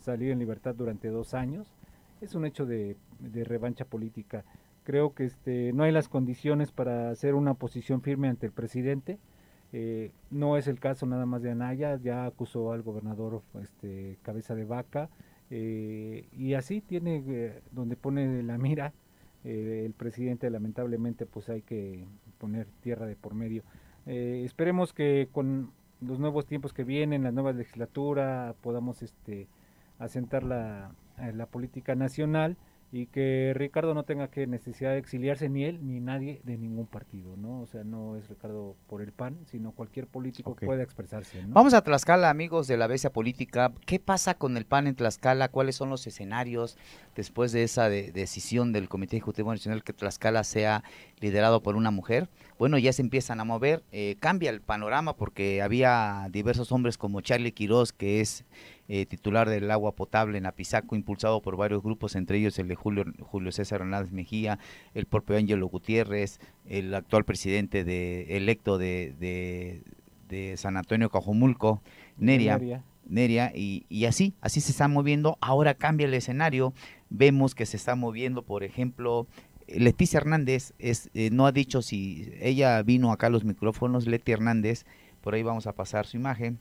salir 0.00 0.30
en 0.30 0.38
libertad 0.38 0.74
durante 0.74 1.08
dos 1.08 1.32
años 1.32 1.72
es 2.20 2.34
un 2.34 2.44
hecho 2.44 2.66
de, 2.66 2.96
revancha 3.44 3.84
política. 3.84 4.44
Creo 4.84 5.14
que 5.14 5.24
este 5.24 5.72
no 5.72 5.82
hay 5.82 5.92
las 5.92 6.08
condiciones 6.08 6.72
para 6.72 7.10
hacer 7.10 7.34
una 7.34 7.54
posición 7.54 8.00
firme 8.02 8.28
ante 8.28 8.46
el 8.46 8.52
presidente. 8.52 9.18
Eh, 9.72 10.12
no 10.30 10.56
es 10.56 10.66
el 10.66 10.80
caso 10.80 11.04
nada 11.04 11.26
más 11.26 11.42
de 11.42 11.50
Anaya 11.50 11.96
ya 11.96 12.24
acusó 12.24 12.72
al 12.72 12.80
gobernador 12.80 13.42
este 13.62 14.16
cabeza 14.22 14.54
de 14.54 14.64
vaca 14.64 15.10
eh, 15.50 16.26
y 16.32 16.54
así 16.54 16.80
tiene 16.80 17.22
eh, 17.28 17.60
donde 17.70 17.94
pone 17.94 18.42
la 18.42 18.56
mira 18.56 18.94
el 19.44 19.92
presidente. 19.92 20.50
Lamentablemente 20.50 21.26
pues 21.26 21.48
hay 21.48 21.62
que 21.62 22.04
poner 22.38 22.66
tierra 22.82 23.06
de 23.06 23.16
por 23.16 23.34
medio. 23.34 23.62
Esperemos 24.06 24.92
que 24.92 25.28
con 25.32 25.70
los 26.00 26.18
nuevos 26.18 26.46
tiempos 26.46 26.72
que 26.72 26.84
vienen 26.84 27.22
la 27.22 27.32
nueva 27.32 27.52
legislatura 27.52 28.54
podamos 28.62 29.02
este 29.02 29.48
asentar 29.98 30.44
la, 30.44 30.92
la 31.34 31.46
política 31.46 31.94
nacional 31.94 32.56
y 32.90 33.06
que 33.06 33.52
Ricardo 33.54 33.92
no 33.92 34.04
tenga 34.04 34.28
que 34.28 34.46
necesidad 34.46 34.92
de 34.92 34.98
exiliarse 34.98 35.48
ni 35.48 35.64
él 35.64 35.80
ni 35.82 36.00
nadie 36.00 36.40
de 36.44 36.56
ningún 36.56 36.86
partido, 36.86 37.36
¿no? 37.36 37.60
O 37.60 37.66
sea, 37.66 37.84
no 37.84 38.16
es 38.16 38.28
Ricardo 38.28 38.76
por 38.86 39.02
el 39.02 39.12
PAN, 39.12 39.38
sino 39.44 39.72
cualquier 39.72 40.06
político 40.06 40.54
puede 40.54 40.82
expresarse, 40.82 41.42
Vamos 41.48 41.74
a 41.74 41.82
Tlaxcala, 41.82 42.30
amigos 42.30 42.66
de 42.66 42.78
la 42.78 42.86
Bestia 42.86 43.10
Política. 43.10 43.72
¿Qué 43.84 43.98
pasa 43.98 44.34
con 44.34 44.56
el 44.56 44.64
PAN 44.64 44.86
en 44.86 44.94
Tlaxcala? 44.94 45.48
¿Cuáles 45.48 45.76
son 45.76 45.90
los 45.90 46.06
escenarios 46.06 46.78
después 47.14 47.52
de 47.52 47.62
esa 47.62 47.90
decisión 47.90 48.72
del 48.72 48.88
Comité 48.88 49.16
Ejecutivo 49.16 49.52
Nacional 49.52 49.84
que 49.84 49.92
Tlaxcala 49.92 50.42
sea 50.44 50.82
liderado 51.20 51.62
por 51.62 51.76
una 51.76 51.90
mujer? 51.90 52.28
Bueno, 52.58 52.76
ya 52.76 52.92
se 52.92 53.02
empiezan 53.02 53.38
a 53.38 53.44
mover, 53.44 53.84
eh, 53.92 54.16
cambia 54.18 54.50
el 54.50 54.60
panorama 54.60 55.14
porque 55.14 55.62
había 55.62 56.28
diversos 56.32 56.72
hombres 56.72 56.98
como 56.98 57.20
Charlie 57.20 57.52
Quiroz, 57.52 57.92
que 57.92 58.20
es 58.20 58.44
eh, 58.88 59.06
titular 59.06 59.48
del 59.48 59.70
agua 59.70 59.92
potable 59.92 60.38
en 60.38 60.46
Apizaco, 60.46 60.96
impulsado 60.96 61.40
por 61.40 61.56
varios 61.56 61.84
grupos, 61.84 62.16
entre 62.16 62.38
ellos 62.38 62.58
el 62.58 62.66
de 62.66 62.74
Julio, 62.74 63.04
Julio 63.20 63.52
César 63.52 63.82
Hernández 63.82 64.10
Mejía, 64.10 64.58
el 64.94 65.06
propio 65.06 65.36
Ángelo 65.36 65.68
Gutiérrez, 65.68 66.40
el 66.66 66.92
actual 66.94 67.24
presidente 67.24 67.84
de, 67.84 68.36
electo 68.36 68.76
de, 68.76 69.14
de, 70.28 70.56
San 70.56 70.76
Antonio 70.76 71.10
Cajomulco, 71.10 71.80
Neria. 72.16 72.82
Neria. 73.06 73.52
y, 73.54 74.04
así, 74.04 74.34
así 74.40 74.60
se 74.60 74.72
está 74.72 74.88
moviendo. 74.88 75.38
Ahora 75.40 75.74
cambia 75.74 76.06
el 76.06 76.14
escenario. 76.14 76.74
Vemos 77.08 77.54
que 77.54 77.64
se 77.64 77.78
está 77.78 77.94
moviendo, 77.94 78.42
por 78.42 78.62
ejemplo, 78.62 79.26
Leticia 79.68 80.18
Hernández 80.18 80.72
es, 80.78 81.10
eh, 81.14 81.30
no 81.30 81.46
ha 81.46 81.52
dicho 81.52 81.82
si 81.82 82.32
ella 82.40 82.82
vino 82.82 83.12
acá 83.12 83.26
a 83.28 83.30
los 83.30 83.44
micrófonos, 83.44 84.06
Leti 84.06 84.32
Hernández, 84.32 84.84
por 85.20 85.34
ahí 85.34 85.42
vamos 85.42 85.66
a 85.66 85.74
pasar 85.74 86.06
su 86.06 86.16
imagen. 86.16 86.58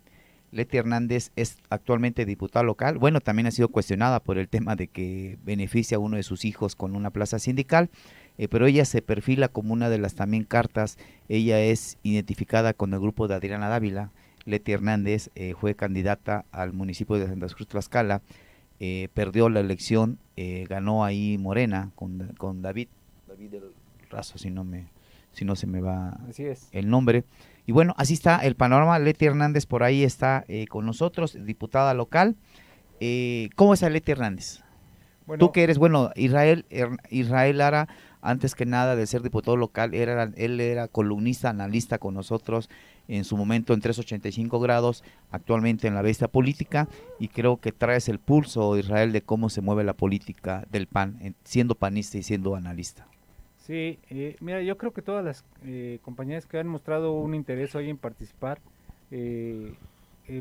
Leti 0.52 0.78
Hernández 0.78 1.32
es 1.36 1.58
actualmente 1.70 2.26
diputada 2.26 2.64
local. 2.64 2.98
Bueno, 2.98 3.20
también 3.20 3.48
ha 3.48 3.52
sido 3.52 3.68
cuestionada 3.68 4.22
por 4.22 4.38
el 4.38 4.48
tema 4.48 4.76
de 4.76 4.88
que 4.88 5.38
beneficia 5.44 5.98
a 5.98 6.00
uno 6.00 6.18
de 6.18 6.24
sus 6.24 6.46
hijos 6.46 6.76
con 6.76 6.96
una 6.96 7.12
plaza 7.12 7.38
sindical, 7.40 7.90
eh, 8.38 8.48
pero 8.48 8.66
ella 8.66 8.86
se 8.86 9.02
perfila 9.02 9.50
como 9.50 9.74
una 9.74 9.90
de 9.90 9.98
las 9.98 10.16
también 10.16 10.44
cartas. 10.44 10.98
Ella 11.28 11.60
es 11.60 11.98
identificada 12.04 12.74
con 12.74 12.94
el 12.94 13.00
grupo 13.00 13.28
de 13.28 13.36
Adriana 13.36 13.68
Dávila. 13.68 14.12
Leti 14.46 14.72
Hernández 14.72 15.30
eh, 15.36 15.54
fue 15.60 15.76
candidata 15.76 16.46
al 16.52 16.72
municipio 16.72 17.18
de 17.18 17.28
Santa 17.28 17.48
Cruz 17.48 17.68
Tlaxcala, 17.68 18.22
eh, 18.80 19.10
perdió 19.14 19.50
la 19.50 19.60
elección, 19.60 20.20
ganó 20.70 21.04
ahí 21.04 21.38
Morena 21.38 21.92
con, 21.96 22.34
con 22.38 22.62
David, 22.62 22.90
David 23.28 23.50
del 23.50 23.72
Razo, 24.10 24.38
si 24.38 24.52
no 24.52 24.64
me, 24.64 24.88
si 25.32 25.46
no 25.46 25.56
se 25.56 25.68
me 25.68 25.82
va 25.82 26.20
el 26.72 26.90
nombre. 26.90 27.24
Y 27.68 27.74
bueno, 27.74 27.94
así 27.98 28.14
está 28.14 28.38
el 28.40 28.56
panorama. 28.56 28.98
Leti 28.98 29.26
Hernández 29.26 29.66
por 29.66 29.84
ahí 29.84 30.04
está 30.04 30.46
eh, 30.48 30.68
con 30.68 30.86
nosotros, 30.86 31.38
diputada 31.46 31.94
local. 31.94 32.36
Eh, 33.00 33.50
¿Cómo 33.56 33.74
está 33.74 33.90
Leti 33.90 34.14
Hernández? 34.14 34.64
Tú 35.38 35.52
que 35.52 35.64
eres, 35.64 35.78
bueno, 35.78 36.12
Israel, 36.16 36.66
Israel 37.10 37.58
Lara, 37.58 37.90
antes 38.22 38.56
que 38.56 38.66
nada 38.66 38.96
de 38.96 39.06
ser 39.06 39.22
diputado 39.22 39.58
local, 39.58 39.94
era, 39.94 40.32
él 40.38 40.62
era 40.62 40.88
columnista, 40.88 41.50
analista 41.50 41.98
con 41.98 42.14
nosotros 42.14 42.70
en 43.08 43.24
su 43.24 43.38
momento 43.38 43.74
en 43.74 43.82
385 43.82 44.60
grados, 44.60 45.04
actualmente 45.32 45.88
en 45.88 45.96
la 45.96 46.02
bestia 46.02 46.28
política, 46.28 46.88
y 47.20 47.28
creo 47.30 47.58
que 47.58 47.72
traes 47.72 48.10
el 48.10 48.20
pulso, 48.20 48.78
Israel, 48.78 49.12
de 49.12 49.22
cómo 49.22 49.50
se 49.50 49.62
mueve 49.62 49.84
la 49.84 49.94
política 49.94 50.66
del 50.72 50.88
PAN, 50.88 51.36
siendo 51.44 51.76
panista 51.76 52.18
y 52.18 52.24
siendo 52.24 52.56
analista. 52.56 53.08
Sí, 53.68 54.00
eh, 54.10 54.38
mira, 54.40 54.62
yo 54.62 54.78
creo 54.78 54.94
que 54.94 55.02
todas 55.02 55.26
las 55.26 55.44
eh, 55.66 56.00
compañías 56.02 56.46
que 56.46 56.58
han 56.58 56.68
mostrado 56.68 57.12
un 57.12 57.36
interés 57.36 57.76
hoy 57.76 57.90
en 57.90 57.98
participar, 57.98 58.62
eh, 59.12 59.74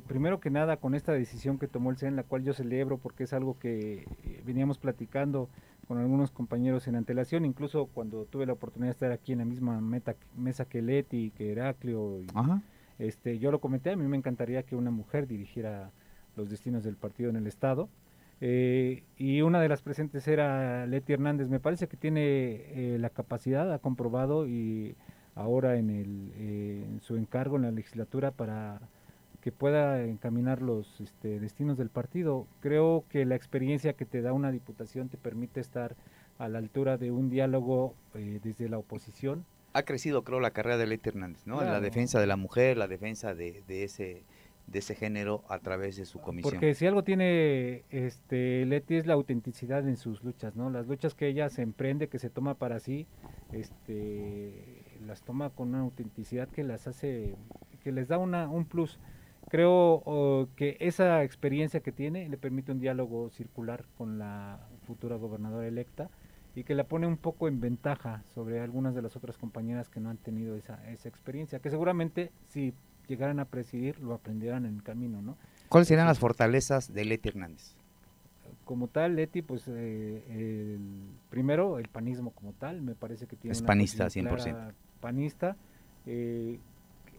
primero 0.06 0.40
que 0.40 0.50
nada 0.50 0.78
con 0.78 0.94
esta 0.94 1.12
decisión 1.12 1.58
que 1.58 1.68
tomó 1.68 1.90
el 1.90 1.96
CEN, 1.96 2.16
la 2.16 2.22
cual 2.24 2.42
yo 2.42 2.52
celebro 2.52 2.98
porque 2.98 3.24
es 3.24 3.32
algo 3.32 3.58
que 3.58 4.06
veníamos 4.44 4.78
platicando 4.78 5.48
con 5.86 5.98
algunos 5.98 6.30
compañeros 6.30 6.88
en 6.88 6.96
antelación, 6.96 7.44
incluso 7.44 7.86
cuando 7.86 8.24
tuve 8.24 8.46
la 8.46 8.52
oportunidad 8.52 8.88
de 8.88 8.92
estar 8.92 9.12
aquí 9.12 9.32
en 9.32 9.38
la 9.38 9.44
misma 9.44 9.80
mesa 10.36 10.64
que 10.64 10.82
Leti, 10.82 11.30
que 11.30 11.52
Heraclio, 11.52 12.22
este, 12.98 13.38
yo 13.38 13.50
lo 13.50 13.60
comenté, 13.60 13.90
a 13.90 13.96
mí 13.96 14.06
me 14.06 14.16
encantaría 14.16 14.64
que 14.64 14.74
una 14.74 14.90
mujer 14.90 15.26
dirigiera 15.26 15.90
los 16.36 16.50
destinos 16.50 16.84
del 16.84 16.96
partido 16.96 17.30
en 17.30 17.36
el 17.36 17.46
Estado. 17.46 17.88
Eh, 18.40 19.02
y 19.16 19.40
una 19.40 19.60
de 19.60 19.68
las 19.68 19.82
presentes 19.82 20.28
era 20.28 20.86
Leti 20.86 21.12
Hernández. 21.12 21.48
Me 21.48 21.60
parece 21.60 21.88
que 21.88 21.96
tiene 21.96 22.22
eh, 22.22 22.96
la 22.98 23.10
capacidad, 23.10 23.72
ha 23.72 23.78
comprobado 23.78 24.46
y 24.46 24.94
ahora 25.34 25.76
en, 25.76 25.90
el, 25.90 26.32
eh, 26.36 26.84
en 26.86 27.00
su 27.00 27.16
encargo 27.16 27.56
en 27.56 27.62
la 27.62 27.70
legislatura 27.70 28.30
para 28.30 28.80
que 29.46 29.52
pueda 29.52 30.02
encaminar 30.02 30.60
los 30.60 31.00
este, 31.00 31.38
destinos 31.38 31.78
del 31.78 31.88
partido. 31.88 32.48
Creo 32.58 33.04
que 33.08 33.24
la 33.24 33.36
experiencia 33.36 33.92
que 33.92 34.04
te 34.04 34.20
da 34.20 34.32
una 34.32 34.50
diputación 34.50 35.08
te 35.08 35.18
permite 35.18 35.60
estar 35.60 35.94
a 36.38 36.48
la 36.48 36.58
altura 36.58 36.96
de 36.96 37.12
un 37.12 37.30
diálogo 37.30 37.94
desde 38.12 38.68
la 38.68 38.78
oposición. 38.78 39.46
Ha 39.72 39.84
crecido, 39.84 40.24
creo, 40.24 40.40
la 40.40 40.50
carrera 40.50 40.78
de 40.78 40.88
Leti 40.88 41.10
Hernández, 41.10 41.46
¿no? 41.46 41.62
En 41.62 41.68
la 41.68 41.80
defensa 41.80 42.18
de 42.18 42.26
la 42.26 42.34
mujer, 42.34 42.76
la 42.76 42.88
defensa 42.88 43.36
de, 43.36 43.62
de 43.68 43.84
ese 43.84 44.24
de 44.66 44.80
ese 44.80 44.96
género 44.96 45.44
a 45.48 45.60
través 45.60 45.96
de 45.96 46.06
su 46.06 46.20
comisión. 46.20 46.54
Porque 46.54 46.74
si 46.74 46.84
algo 46.84 47.04
tiene 47.04 47.84
este 47.90 48.66
Leti 48.66 48.96
es 48.96 49.06
la 49.06 49.14
autenticidad 49.14 49.86
en 49.86 49.96
sus 49.96 50.24
luchas, 50.24 50.56
¿no? 50.56 50.70
Las 50.70 50.88
luchas 50.88 51.14
que 51.14 51.28
ella 51.28 51.48
se 51.50 51.62
emprende, 51.62 52.08
que 52.08 52.18
se 52.18 52.30
toma 52.30 52.54
para 52.54 52.80
sí, 52.80 53.06
este 53.52 54.82
las 55.06 55.22
toma 55.22 55.50
con 55.50 55.68
una 55.68 55.82
autenticidad 55.82 56.48
que 56.48 56.64
las 56.64 56.88
hace 56.88 57.36
que 57.84 57.92
les 57.92 58.08
da 58.08 58.18
una 58.18 58.48
un 58.48 58.64
plus. 58.64 58.98
Creo 59.48 60.48
que 60.56 60.76
esa 60.80 61.22
experiencia 61.22 61.80
que 61.80 61.92
tiene 61.92 62.28
le 62.28 62.36
permite 62.36 62.72
un 62.72 62.80
diálogo 62.80 63.30
circular 63.30 63.84
con 63.96 64.18
la 64.18 64.58
futura 64.86 65.16
gobernadora 65.16 65.66
electa 65.66 66.10
y 66.56 66.64
que 66.64 66.74
la 66.74 66.84
pone 66.84 67.06
un 67.06 67.18
poco 67.18 67.48
en 67.48 67.60
ventaja 67.60 68.24
sobre 68.34 68.60
algunas 68.60 68.94
de 68.94 69.02
las 69.02 69.14
otras 69.14 69.36
compañeras 69.36 69.88
que 69.90 70.00
no 70.00 70.08
han 70.08 70.16
tenido 70.16 70.56
esa, 70.56 70.82
esa 70.90 71.08
experiencia, 71.08 71.60
que 71.60 71.70
seguramente 71.70 72.32
si 72.48 72.72
llegaran 73.06 73.38
a 73.40 73.44
presidir 73.44 74.00
lo 74.00 74.14
aprendieran 74.14 74.64
en 74.64 74.76
el 74.76 74.82
camino, 74.82 75.22
¿no? 75.22 75.36
¿Cuáles 75.68 75.88
serían 75.88 76.06
las 76.06 76.18
fortalezas 76.18 76.92
de 76.92 77.04
Leti 77.04 77.28
Hernández? 77.28 77.76
Como 78.64 78.88
tal, 78.88 79.16
Leti, 79.16 79.42
pues 79.42 79.64
eh, 79.68 80.78
primero 81.30 81.78
el 81.78 81.88
panismo 81.88 82.30
como 82.30 82.52
tal, 82.52 82.82
me 82.82 82.94
parece 82.94 83.26
que 83.26 83.36
tiene... 83.36 83.52
Es 83.52 83.62
panista, 83.62 84.06
100%. 84.06 84.72
Panista, 85.00 85.56
eh, 86.06 86.58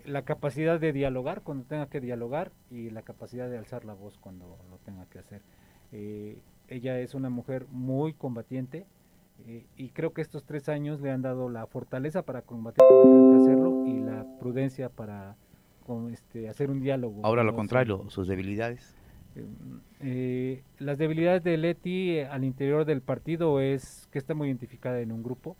la 0.07 0.23
capacidad 0.23 0.79
de 0.79 0.93
dialogar 0.93 1.41
cuando 1.43 1.65
tenga 1.65 1.87
que 1.87 1.99
dialogar 1.99 2.51
y 2.71 2.89
la 2.89 3.01
capacidad 3.01 3.49
de 3.49 3.57
alzar 3.57 3.85
la 3.85 3.93
voz 3.93 4.17
cuando 4.17 4.57
lo 4.69 4.77
tenga 4.79 5.05
que 5.05 5.19
hacer. 5.19 5.41
Eh, 5.91 6.39
ella 6.67 6.99
es 6.99 7.13
una 7.13 7.29
mujer 7.29 7.67
muy 7.69 8.13
combatiente 8.13 8.85
y 9.75 9.89
creo 9.89 10.13
que 10.13 10.21
estos 10.21 10.45
tres 10.45 10.67
años 10.67 10.99
le 10.99 11.11
han 11.11 11.21
dado 11.21 11.47
la 11.47 11.67
fortaleza 11.67 12.23
para 12.23 12.41
combatir 12.41 12.83
cuando 12.87 13.03
tenga 13.03 13.37
que 13.37 13.43
hacerlo 13.43 13.85
y 13.85 13.99
la 13.99 14.25
prudencia 14.39 14.89
para 14.89 15.35
este, 16.11 16.49
hacer 16.49 16.69
un 16.69 16.81
diálogo. 16.81 17.21
Ahora 17.23 17.43
lo 17.43 17.55
contrario, 17.55 18.09
sus 18.09 18.27
debilidades. 18.27 18.95
Eh, 19.35 19.45
eh, 20.01 20.63
las 20.79 20.97
debilidades 20.97 21.43
de 21.43 21.57
Leti 21.57 22.17
eh, 22.17 22.25
al 22.25 22.43
interior 22.43 22.85
del 22.85 23.01
partido 23.01 23.61
es 23.61 24.07
que 24.11 24.19
está 24.19 24.33
muy 24.33 24.47
identificada 24.47 24.99
en 24.99 25.11
un 25.11 25.23
grupo. 25.23 25.55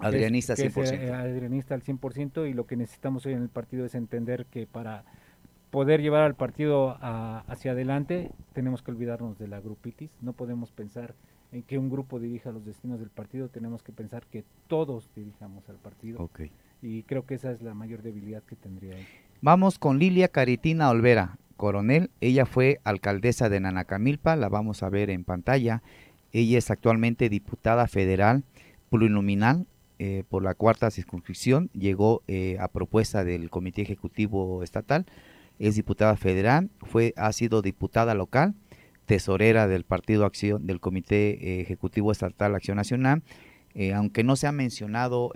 Adrianista 0.00 0.54
100%. 0.54 1.12
adrianista 1.12 1.74
al 1.74 1.82
100% 1.82 2.48
y 2.48 2.52
lo 2.52 2.66
que 2.66 2.76
necesitamos 2.76 3.26
hoy 3.26 3.32
en 3.32 3.42
el 3.42 3.48
partido 3.48 3.84
es 3.84 3.94
entender 3.94 4.46
que 4.46 4.66
para 4.66 5.04
poder 5.70 6.00
llevar 6.00 6.22
al 6.22 6.34
partido 6.34 6.96
hacia 7.00 7.72
adelante 7.72 8.30
tenemos 8.52 8.82
que 8.82 8.92
olvidarnos 8.92 9.38
de 9.38 9.48
la 9.48 9.60
grupitis, 9.60 10.12
no 10.20 10.32
podemos 10.32 10.70
pensar 10.70 11.14
en 11.52 11.62
que 11.62 11.78
un 11.78 11.88
grupo 11.88 12.18
dirija 12.18 12.50
los 12.50 12.64
destinos 12.64 13.00
del 13.00 13.10
partido, 13.10 13.48
tenemos 13.48 13.82
que 13.82 13.92
pensar 13.92 14.26
que 14.26 14.44
todos 14.66 15.10
dirijamos 15.14 15.68
al 15.68 15.76
partido. 15.76 16.20
Okay. 16.22 16.50
Y 16.82 17.04
creo 17.04 17.26
que 17.26 17.34
esa 17.34 17.52
es 17.52 17.62
la 17.62 17.74
mayor 17.74 18.02
debilidad 18.02 18.42
que 18.42 18.56
tendría. 18.56 18.96
Vamos 19.40 19.78
con 19.78 19.98
Lilia 19.98 20.28
Caritina 20.28 20.90
Olvera. 20.90 21.38
Coronel. 21.56 22.10
Ella 22.20 22.46
fue 22.46 22.80
alcaldesa 22.84 23.48
de 23.48 23.60
Nanacamilpa, 23.60 24.36
la 24.36 24.48
vamos 24.48 24.82
a 24.82 24.88
ver 24.88 25.10
en 25.10 25.24
pantalla. 25.24 25.82
Ella 26.32 26.58
es 26.58 26.70
actualmente 26.70 27.28
diputada 27.28 27.86
federal 27.86 28.42
plurinominal 28.94 29.66
eh, 29.98 30.22
por 30.28 30.44
la 30.44 30.54
cuarta 30.54 30.88
circunscripción. 30.90 31.68
Llegó 31.72 32.22
eh, 32.28 32.56
a 32.60 32.68
propuesta 32.68 33.24
del 33.24 33.50
Comité 33.50 33.82
Ejecutivo 33.82 34.62
Estatal. 34.62 35.04
Es 35.58 35.74
diputada 35.74 36.16
federal, 36.16 36.70
fue, 36.80 37.12
ha 37.16 37.32
sido 37.32 37.60
diputada 37.60 38.14
local, 38.14 38.54
tesorera 39.06 39.66
del 39.66 39.82
Partido 39.82 40.24
Acción, 40.24 40.66
del 40.66 40.78
Comité 40.78 41.60
Ejecutivo 41.60 42.12
Estatal 42.12 42.54
Acción 42.54 42.76
Nacional. 42.76 43.22
aunque 43.94 44.24
no 44.24 44.36
se 44.36 44.46
ha 44.46 44.52
mencionado 44.52 45.32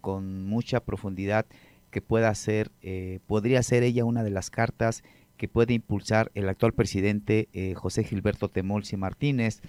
con 0.00 0.44
mucha 0.44 0.80
profundidad 0.80 1.46
que 1.90 2.00
pueda 2.00 2.34
ser, 2.34 2.70
eh, 2.82 3.20
podría 3.26 3.62
ser 3.62 3.82
ella 3.82 4.04
una 4.04 4.22
de 4.22 4.30
las 4.30 4.50
cartas 4.50 5.02
que 5.36 5.48
puede 5.48 5.74
impulsar 5.74 6.30
el 6.34 6.48
actual 6.48 6.72
presidente 6.72 7.48
eh, 7.52 7.74
José 7.74 8.04
Gilberto 8.04 8.48
Temolsi 8.48 8.96
Martínez. 8.96 9.62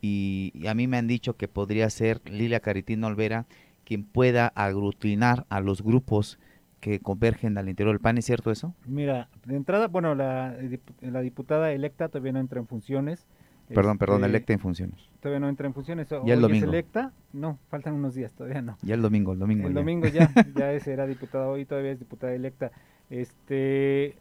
Y, 0.00 0.52
a 0.68 0.74
mí 0.74 0.86
me 0.86 0.96
han 0.96 1.06
dicho 1.06 1.36
que 1.36 1.48
podría 1.48 1.90
ser 1.90 2.20
Lilia 2.30 2.60
Caritina 2.60 3.06
Olvera 3.06 3.46
quien 3.84 4.04
pueda 4.04 4.48
aglutinar 4.48 5.46
a 5.48 5.60
los 5.60 5.82
grupos 5.82 6.38
que 6.80 6.98
convergen 7.00 7.56
al 7.56 7.68
interior 7.68 7.94
del 7.94 8.00
PAN, 8.00 8.18
¿es 8.18 8.24
cierto 8.24 8.50
eso? 8.50 8.74
Mira, 8.84 9.28
de 9.44 9.56
entrada, 9.56 9.86
bueno, 9.86 10.14
la, 10.14 10.56
la 11.00 11.20
diputada 11.20 11.72
electa 11.72 12.08
todavía 12.08 12.32
no 12.32 12.40
entra 12.40 12.58
en 12.58 12.66
funciones, 12.66 13.26
Perdón, 13.74 13.98
perdón, 13.98 14.18
este, 14.18 14.28
electa 14.28 14.52
en 14.52 14.58
funciones. 14.60 15.10
Todavía 15.20 15.40
no 15.40 15.48
entra 15.48 15.66
en 15.66 15.74
funciones. 15.74 16.08
Ya 16.08 16.34
el 16.34 16.40
domingo. 16.40 16.66
electa? 16.66 17.12
No, 17.32 17.58
faltan 17.68 17.94
unos 17.94 18.14
días, 18.14 18.32
todavía 18.32 18.62
no. 18.62 18.78
Ya 18.82 18.94
el 18.94 19.02
domingo, 19.02 19.32
el 19.32 19.38
domingo. 19.38 19.66
El 19.66 19.74
domingo 19.74 20.06
ya, 20.06 20.30
ya 20.54 20.72
es, 20.72 20.86
era 20.86 21.06
diputada 21.06 21.48
hoy, 21.48 21.64
todavía 21.64 21.92
es 21.92 21.98
diputada 21.98 22.32
electa. 22.32 22.70
Este, 23.10 24.16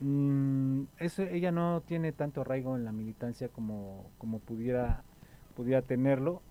mm, 0.00 0.82
eso, 0.98 1.22
ella 1.22 1.52
no 1.52 1.82
tiene 1.86 2.12
tanto 2.12 2.40
arraigo 2.42 2.76
en 2.76 2.84
la 2.84 2.92
militancia 2.92 3.48
como, 3.48 4.10
como 4.18 4.38
pudiera, 4.38 5.02
pudiera 5.56 5.82
tenerlo. 5.82 6.42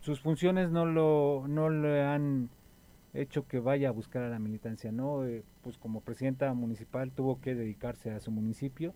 Sus 0.00 0.20
funciones 0.20 0.70
no 0.70 0.86
lo, 0.86 1.46
no 1.48 1.70
le 1.70 2.02
han 2.02 2.50
hecho 3.14 3.46
que 3.46 3.60
vaya 3.60 3.88
a 3.88 3.92
buscar 3.92 4.22
a 4.22 4.28
la 4.28 4.38
militancia, 4.38 4.90
¿no? 4.92 5.24
Eh, 5.26 5.44
pues 5.62 5.78
como 5.78 6.00
presidenta 6.00 6.52
municipal 6.54 7.10
tuvo 7.12 7.40
que 7.40 7.54
dedicarse 7.54 8.10
a 8.10 8.20
su 8.20 8.30
municipio 8.30 8.94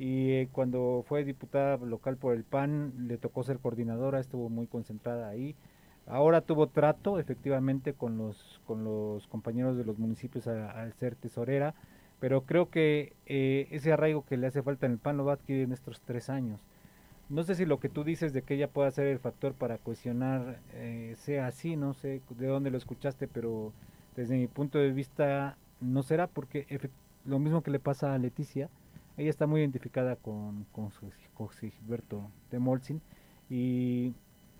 y 0.00 0.32
eh, 0.32 0.48
cuando 0.50 1.04
fue 1.06 1.24
diputada 1.24 1.76
local 1.76 2.16
por 2.16 2.34
el 2.34 2.42
PAN 2.42 3.06
le 3.06 3.18
tocó 3.18 3.42
ser 3.44 3.58
coordinadora, 3.58 4.18
estuvo 4.18 4.48
muy 4.48 4.66
concentrada 4.66 5.28
ahí. 5.28 5.54
Ahora 6.06 6.40
tuvo 6.40 6.68
trato 6.68 7.18
efectivamente 7.18 7.92
con 7.92 8.16
los, 8.16 8.62
con 8.66 8.82
los 8.82 9.26
compañeros 9.26 9.76
de 9.76 9.84
los 9.84 9.98
municipios 9.98 10.46
al 10.48 10.94
ser 10.94 11.16
tesorera, 11.16 11.74
pero 12.20 12.42
creo 12.42 12.70
que 12.70 13.14
eh, 13.26 13.66
ese 13.70 13.92
arraigo 13.92 14.24
que 14.24 14.36
le 14.36 14.46
hace 14.46 14.62
falta 14.62 14.86
en 14.86 14.92
el 14.92 14.98
PAN 14.98 15.16
lo 15.16 15.24
va 15.24 15.32
a 15.32 15.34
adquirir 15.36 15.64
en 15.64 15.72
estos 15.72 16.00
tres 16.02 16.28
años. 16.28 16.60
No 17.30 17.42
sé 17.44 17.54
si 17.54 17.64
lo 17.64 17.80
que 17.80 17.88
tú 17.88 18.04
dices 18.04 18.32
de 18.32 18.42
que 18.42 18.54
ella 18.54 18.68
pueda 18.68 18.90
ser 18.90 19.06
el 19.06 19.18
factor 19.18 19.54
para 19.54 19.78
cuestionar 19.78 20.58
eh, 20.74 21.14
sea 21.18 21.46
así, 21.46 21.76
no 21.76 21.94
sé 21.94 22.20
de 22.30 22.46
dónde 22.46 22.70
lo 22.70 22.76
escuchaste, 22.76 23.28
pero 23.28 23.72
desde 24.16 24.36
mi 24.36 24.48
punto 24.48 24.78
de 24.78 24.90
vista 24.92 25.56
no 25.80 26.02
será 26.02 26.26
porque 26.26 26.66
lo 27.24 27.38
mismo 27.38 27.62
que 27.62 27.70
le 27.70 27.78
pasa 27.78 28.14
a 28.14 28.18
Leticia, 28.18 28.68
ella 29.16 29.30
está 29.30 29.46
muy 29.46 29.60
identificada 29.60 30.16
con, 30.16 30.66
con, 30.72 30.90
Gilberto 31.50 32.30
de 32.50 32.58
Molzin 32.58 33.00
y 33.48 34.12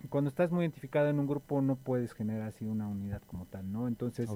cuando 0.07 0.29
estás 0.29 0.51
muy 0.51 0.63
identificada 0.63 1.09
en 1.09 1.19
un 1.19 1.27
grupo 1.27 1.61
no 1.61 1.75
puedes 1.75 2.13
generar 2.13 2.47
así 2.47 2.65
una 2.65 2.87
unidad 2.87 3.21
como 3.27 3.45
tal, 3.45 3.71
¿no? 3.71 3.87
Entonces, 3.87 4.29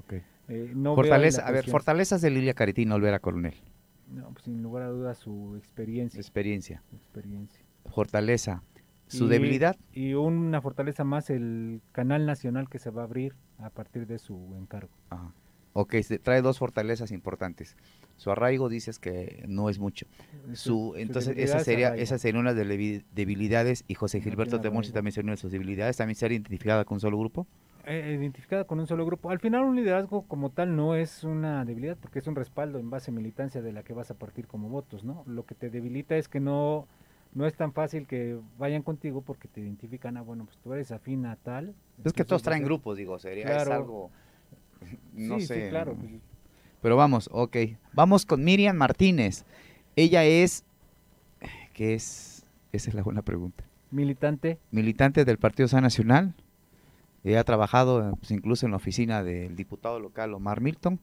eh, 0.48 0.72
no 0.74 0.94
Fortaleza, 0.94 1.46
a 1.46 1.50
ver, 1.50 1.68
fortalezas 1.68 2.20
de 2.20 2.30
Lilia 2.30 2.54
Caritín 2.54 2.92
Olvera 2.92 3.18
Coronel. 3.18 3.54
No, 4.08 4.30
pues 4.30 4.44
sin 4.44 4.62
lugar 4.62 4.84
a 4.84 4.88
dudas 4.88 5.18
su 5.18 5.56
experiencia. 5.56 6.20
Experiencia. 6.20 6.82
experiencia. 6.92 7.60
Fortaleza. 7.86 8.62
¿Su 9.08 9.28
debilidad? 9.28 9.76
Y 9.92 10.14
una 10.14 10.60
fortaleza 10.60 11.04
más 11.04 11.30
el 11.30 11.80
canal 11.92 12.26
nacional 12.26 12.68
que 12.68 12.80
se 12.80 12.90
va 12.90 13.02
a 13.02 13.04
abrir 13.04 13.34
a 13.58 13.70
partir 13.70 14.06
de 14.06 14.18
su 14.18 14.54
encargo. 14.56 14.90
Ajá. 15.10 15.32
Ok, 15.78 15.94
trae 16.22 16.40
dos 16.40 16.58
fortalezas 16.58 17.12
importantes. 17.12 17.76
Su 18.16 18.30
arraigo 18.30 18.70
dices 18.70 18.98
que 18.98 19.44
no 19.46 19.68
es 19.68 19.78
mucho. 19.78 20.06
Su, 20.54 20.94
entonces 20.96 21.36
esa 21.36 21.60
sería 21.60 21.94
esa 21.94 22.16
sería 22.16 22.40
una 22.40 22.54
de 22.54 22.64
las 22.64 23.04
debilidades 23.14 23.84
y 23.86 23.92
José 23.92 24.22
Gilberto 24.22 24.56
de 24.56 24.70
también 24.70 25.12
sería 25.12 25.26
una 25.26 25.32
de 25.32 25.36
sus 25.36 25.52
debilidades. 25.52 25.98
También 25.98 26.16
sería 26.16 26.36
identificada 26.36 26.86
con 26.86 26.96
un 26.96 27.00
solo 27.00 27.18
grupo. 27.18 27.46
Eh, 27.84 28.16
identificada 28.18 28.64
con 28.64 28.80
un 28.80 28.86
solo 28.86 29.04
grupo. 29.04 29.28
Al 29.28 29.38
final 29.38 29.64
un 29.64 29.76
liderazgo 29.76 30.22
como 30.22 30.48
tal 30.48 30.74
no 30.74 30.94
es 30.94 31.24
una 31.24 31.66
debilidad 31.66 31.98
porque 32.00 32.20
es 32.20 32.26
un 32.26 32.36
respaldo 32.36 32.78
en 32.78 32.88
base 32.88 33.10
a 33.10 33.14
militancia 33.14 33.60
de 33.60 33.72
la 33.74 33.82
que 33.82 33.92
vas 33.92 34.10
a 34.10 34.14
partir 34.14 34.46
como 34.46 34.70
votos, 34.70 35.04
¿no? 35.04 35.24
Lo 35.26 35.44
que 35.44 35.54
te 35.54 35.68
debilita 35.68 36.16
es 36.16 36.26
que 36.28 36.40
no 36.40 36.88
no 37.34 37.46
es 37.46 37.54
tan 37.54 37.74
fácil 37.74 38.06
que 38.06 38.38
vayan 38.56 38.82
contigo 38.82 39.20
porque 39.20 39.46
te 39.46 39.60
identifican 39.60 40.16
a, 40.16 40.22
bueno, 40.22 40.46
pues 40.46 40.56
tú 40.56 40.72
eres 40.72 40.90
afín 40.90 41.26
a 41.26 41.36
tal. 41.36 41.74
Es 42.02 42.14
que 42.14 42.24
todos 42.24 42.42
traen 42.42 42.64
grupos, 42.64 42.96
digo, 42.96 43.18
sería 43.18 43.60
algo, 43.60 44.10
no 45.14 45.40
sé. 45.40 45.64
Sí, 45.64 45.70
claro. 45.70 45.94
Pues, 45.94 46.12
pero 46.80 46.96
vamos, 46.96 47.28
ok. 47.32 47.56
Vamos 47.92 48.26
con 48.26 48.44
Miriam 48.44 48.76
Martínez. 48.76 49.44
Ella 49.96 50.24
es, 50.24 50.64
¿qué 51.72 51.94
es? 51.94 52.44
Esa 52.72 52.90
es 52.90 52.94
la 52.94 53.02
buena 53.02 53.22
pregunta. 53.22 53.64
Militante. 53.90 54.58
Militante 54.70 55.24
del 55.24 55.38
Partido 55.38 55.68
San 55.68 55.82
Nacional. 55.82 56.34
Ella 57.24 57.40
ha 57.40 57.44
trabajado 57.44 58.14
pues, 58.18 58.30
incluso 58.30 58.66
en 58.66 58.70
la 58.70 58.76
oficina 58.76 59.24
del 59.24 59.56
diputado 59.56 59.98
local 59.98 60.34
Omar 60.34 60.60
Milton. 60.60 61.00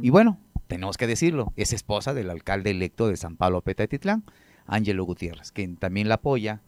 Y 0.00 0.10
bueno, 0.10 0.38
tenemos 0.68 0.96
que 0.96 1.06
decirlo, 1.06 1.52
es 1.56 1.72
esposa 1.72 2.14
del 2.14 2.30
alcalde 2.30 2.70
electo 2.70 3.08
de 3.08 3.16
San 3.16 3.36
Pablo 3.36 3.60
Petatitlán, 3.60 4.24
Ángelo 4.66 5.04
Gutiérrez, 5.04 5.52
quien 5.52 5.76
también 5.76 6.08
la 6.08 6.14
apoya 6.14 6.62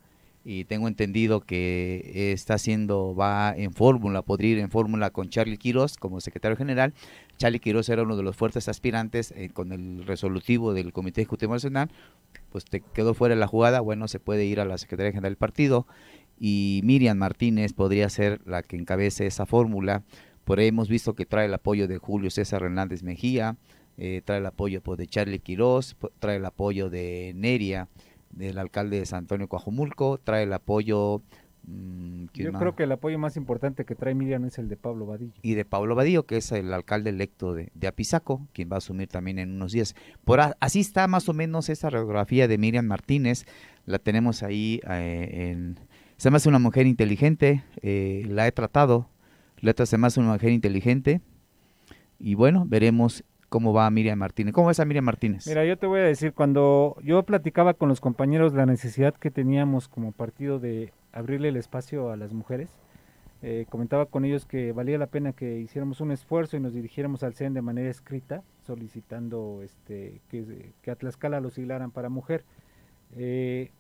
y 0.51 0.65
tengo 0.65 0.89
entendido 0.89 1.43
que 1.43 2.33
está 2.33 2.55
haciendo, 2.55 3.15
va 3.15 3.53
en 3.55 3.75
fórmula, 3.75 4.23
podría 4.23 4.53
ir 4.53 4.59
en 4.61 4.71
fórmula 4.71 5.11
con 5.11 5.29
Charlie 5.29 5.59
Quiroz 5.59 5.99
como 5.99 6.23
secretario 6.23 6.57
general. 6.57 6.95
Charlie 7.37 7.61
Quiroz 7.61 7.91
era 7.91 8.03
uno 8.03 8.17
de 8.17 8.23
los 8.23 8.35
fuertes 8.35 8.67
aspirantes 8.67 9.31
eh, 9.33 9.51
con 9.53 9.73
el 9.73 10.07
resolutivo 10.07 10.73
del 10.73 10.95
Comité 10.95 11.21
Ejecutivo 11.21 11.53
Nacional, 11.53 11.91
pues 12.49 12.65
te 12.65 12.81
quedó 12.81 13.13
fuera 13.13 13.35
de 13.35 13.41
la 13.41 13.47
jugada, 13.47 13.81
bueno, 13.81 14.09
se 14.09 14.21
puede 14.21 14.47
ir 14.47 14.59
a 14.59 14.65
la 14.65 14.79
Secretaría 14.79 15.13
General 15.13 15.33
del 15.33 15.37
partido 15.37 15.87
y 16.41 16.81
Miriam 16.83 17.19
Martínez 17.19 17.75
podría 17.75 18.09
ser 18.09 18.41
la 18.47 18.63
que 18.63 18.77
encabece 18.77 19.27
esa 19.27 19.45
fórmula. 19.45 20.03
Por 20.45 20.61
ahí 20.61 20.69
hemos 20.69 20.89
visto 20.89 21.15
que 21.15 21.27
trae 21.27 21.45
el 21.45 21.53
apoyo 21.53 21.89
de 21.89 21.99
Julio 21.99 22.31
César 22.31 22.63
Hernández 22.63 23.03
Mejía, 23.03 23.59
eh, 23.99 24.23
trae 24.25 24.39
el 24.39 24.47
apoyo 24.47 24.81
pues, 24.81 24.97
de 24.97 25.09
Charlie 25.09 25.41
Quiroz, 25.41 25.95
trae 26.21 26.37
el 26.37 26.47
apoyo 26.47 26.89
de 26.89 27.35
Neria, 27.37 27.89
del 28.31 28.59
alcalde 28.59 28.99
de 28.99 29.07
San 29.07 29.21
Antonio 29.21 29.49
Coajumulco, 29.49 30.19
trae 30.19 30.45
el 30.45 30.53
apoyo... 30.53 31.23
Mm, 31.65 32.27
Yo 32.35 32.53
creo 32.53 32.75
que 32.75 32.85
el 32.85 32.93
apoyo 32.93 33.19
más 33.19 33.37
importante 33.37 33.85
que 33.85 33.95
trae 33.95 34.15
Miriam 34.15 34.45
es 34.45 34.59
el 34.59 34.69
de 34.69 34.77
Pablo 34.77 35.07
Vadillo. 35.07 35.35
Y 35.43 35.55
de 35.55 35.65
Pablo 35.65 35.95
Vadillo, 35.95 36.25
que 36.25 36.37
es 36.39 36.53
el 36.53 36.73
alcalde 36.73 37.11
electo 37.11 37.53
de, 37.53 37.71
de 37.75 37.87
Apizaco, 37.87 38.47
quien 38.53 38.71
va 38.71 38.77
a 38.77 38.79
asumir 38.79 39.09
también 39.09 39.39
en 39.39 39.51
unos 39.55 39.73
días. 39.73 39.95
Por 40.25 40.41
así 40.41 40.81
está 40.81 41.07
más 41.09 41.29
o 41.29 41.35
menos 41.35 41.69
esa 41.69 41.91
radiografía 41.91 42.49
de 42.49 42.59
Miriam 42.59 42.87
Martínez, 42.87 43.45
la 43.85 43.99
tenemos 43.99 44.43
ahí 44.43 44.81
eh, 44.89 45.51
en... 45.51 45.79
Se 46.17 46.31
me 46.31 46.37
hace 46.37 46.49
una 46.49 46.59
mujer 46.59 46.87
inteligente, 46.87 47.63
eh, 47.81 48.25
la 48.29 48.47
he 48.47 48.53
tratado, 48.53 49.09
la 49.61 49.73
se 49.75 49.99
me 49.99 50.07
hace 50.07 50.21
una 50.21 50.33
mujer 50.33 50.51
inteligente, 50.51 51.21
y 52.19 52.35
bueno, 52.35 52.65
veremos 52.67 53.25
cómo 53.49 53.73
va 53.73 53.91
Miriam 53.91 54.19
Martínez. 54.19 54.53
¿Cómo 54.55 54.69
ves 54.69 54.81
a 54.81 54.85
Miriam 54.85 55.05
Martínez? 55.05 55.47
Mira, 55.47 55.65
yo 55.65 55.77
te 55.79 55.87
voy 55.87 56.01
a 56.01 56.05
decir, 56.05 56.33
cuando 56.33 56.97
yo 57.03 57.23
platicaba 57.23 57.75
con 57.75 57.89
los 57.89 58.01
compañeros 58.01 58.55
la 58.55 58.67
necesidad 58.67 59.15
que 59.15 59.31
teníamos 59.31 59.89
como 59.89 60.13
partido 60.13 60.59
de 60.59 60.93
abrirle 61.13 61.49
el 61.49 61.57
espacio 61.57 62.11
a 62.11 62.17
las 62.17 62.33
mujeres, 62.33 62.71
eh, 63.41 63.67
comentaba 63.71 64.07
con 64.07 64.25
ellos 64.25 64.47
que 64.47 64.73
valía 64.73 64.99
la 64.99 65.07
pena 65.07 65.33
que 65.33 65.61
hiciéramos 65.61 66.01
un 66.01 66.11
esfuerzo 66.11 66.57
y 66.57 66.61
nos 66.61 66.75
dirigiéramos 66.75 67.23
al 67.23 67.35
CEN 67.35 67.55
de 67.55 67.63
manera 67.63 67.89
escrita, 67.89 68.43
solicitando 68.67 69.61
este, 69.63 70.21
que, 70.29 70.73
que 70.83 70.91
a 70.91 70.97
Tlaxcala 70.97 71.41
lo 71.41 71.51
siglaran 71.51 71.91
para 71.91 72.09
mujer. 72.09 72.45
Eh, 73.17 73.71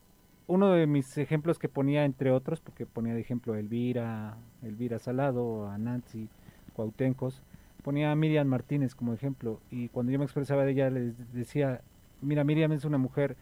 uno 0.46 0.70
de 0.70 0.87
mis 0.87 1.18
ejemplos 1.18 1.59
que 1.59 1.68
ponía, 1.68 2.04
entre 2.04 2.31
otros, 2.31 2.61
porque 2.61 2.87
ponía 2.87 3.14
de 3.14 3.20
ejemplo 3.20 3.52
a 3.52 3.59
Elvira, 3.59 4.38
Elvira 4.62 4.98
Salado, 4.98 5.68
a 5.68 5.76
Nancy, 5.76 6.28
Cuautencos, 6.72 7.42
ponía 7.88 8.12
a 8.12 8.16
Miriam 8.16 8.46
Martínez 8.46 8.94
como 8.94 9.14
ejemplo 9.14 9.62
y 9.70 9.88
cuando 9.88 10.12
yo 10.12 10.18
me 10.18 10.27
expresaba 10.27 10.62
de 10.62 10.72
ella 10.72 10.90
les 10.90 11.33
decía, 11.33 11.81
mira, 12.20 12.44
Miriam 12.44 12.70
es 12.72 12.85
una 12.85 12.98
mujer 12.98 13.35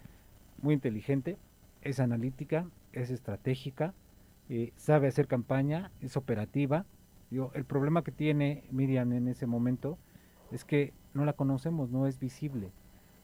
muy 0.63 0.73
inteligente, 0.73 1.37
es 1.83 1.99
analítica, 1.99 2.65
es 2.93 3.11
estratégica, 3.11 3.93
eh, 4.49 4.73
sabe 4.77 5.09
hacer 5.09 5.27
campaña, 5.27 5.91
es 6.01 6.17
operativa. 6.17 6.87
El 7.33 7.65
problema 7.65 8.05
que 8.05 8.13
tiene 8.13 8.63
Miriam 8.71 9.13
en 9.15 9.27
ese 9.27 9.49
momento 9.49 9.99
es 10.53 10.65
que 10.65 10.93
no 11.13 11.25
la 11.25 11.33
conocemos, 11.33 11.91
no 11.91 12.07
es 12.07 12.21
visible 12.21 12.71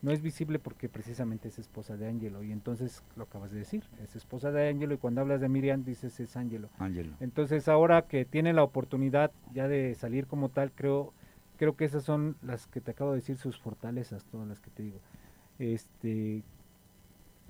no 0.02 0.10
es 0.10 0.20
visible 0.20 0.58
porque 0.58 0.88
precisamente 0.88 1.48
es 1.48 1.58
esposa 1.58 1.96
de 1.96 2.08
Ángelo 2.08 2.42
y 2.42 2.52
entonces 2.52 3.02
lo 3.16 3.24
acabas 3.24 3.52
de 3.52 3.60
decir, 3.60 3.84
es 4.02 4.14
esposa 4.16 4.50
de 4.50 4.68
Ángelo 4.68 4.94
y 4.94 4.98
cuando 4.98 5.20
hablas 5.20 5.40
de 5.40 5.48
Miriam 5.48 5.84
dices 5.84 6.18
es 6.20 6.36
Ángelo. 6.36 6.68
Entonces 7.20 7.68
ahora 7.68 8.02
que 8.02 8.24
tiene 8.24 8.52
la 8.52 8.64
oportunidad 8.64 9.30
ya 9.54 9.68
de 9.68 9.94
salir 9.94 10.26
como 10.26 10.48
tal, 10.48 10.72
creo 10.72 11.14
creo 11.62 11.76
que 11.76 11.84
esas 11.84 12.02
son 12.02 12.36
las 12.42 12.66
que 12.66 12.80
te 12.80 12.90
acabo 12.90 13.12
de 13.12 13.18
decir, 13.18 13.36
sus 13.36 13.56
fortalezas, 13.56 14.24
todas 14.24 14.48
las 14.48 14.58
que 14.58 14.70
te 14.70 14.82
digo. 14.82 14.98
Este, 15.60 16.42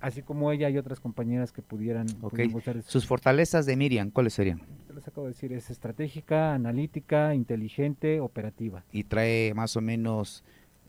así 0.02 0.20
como 0.20 0.52
ella 0.52 0.68
y 0.68 0.76
otras 0.76 1.00
compañeras 1.00 1.50
que 1.50 1.62
pudieran, 1.62 2.06
okay. 2.20 2.52
Sus 2.84 3.06
fortalezas 3.06 3.64
de 3.64 3.74
Miriam, 3.74 4.10
¿cuáles 4.10 4.34
serían? 4.34 4.60
Te 4.86 4.92
les 4.92 5.08
acabo 5.08 5.28
de 5.28 5.32
decir, 5.32 5.54
es 5.54 5.70
estratégica, 5.70 6.52
analítica, 6.52 7.34
inteligente, 7.34 8.20
operativa. 8.20 8.84
Y 8.92 9.04
trae 9.04 9.54
más 9.54 9.78
o 9.78 9.80
menos 9.80 10.44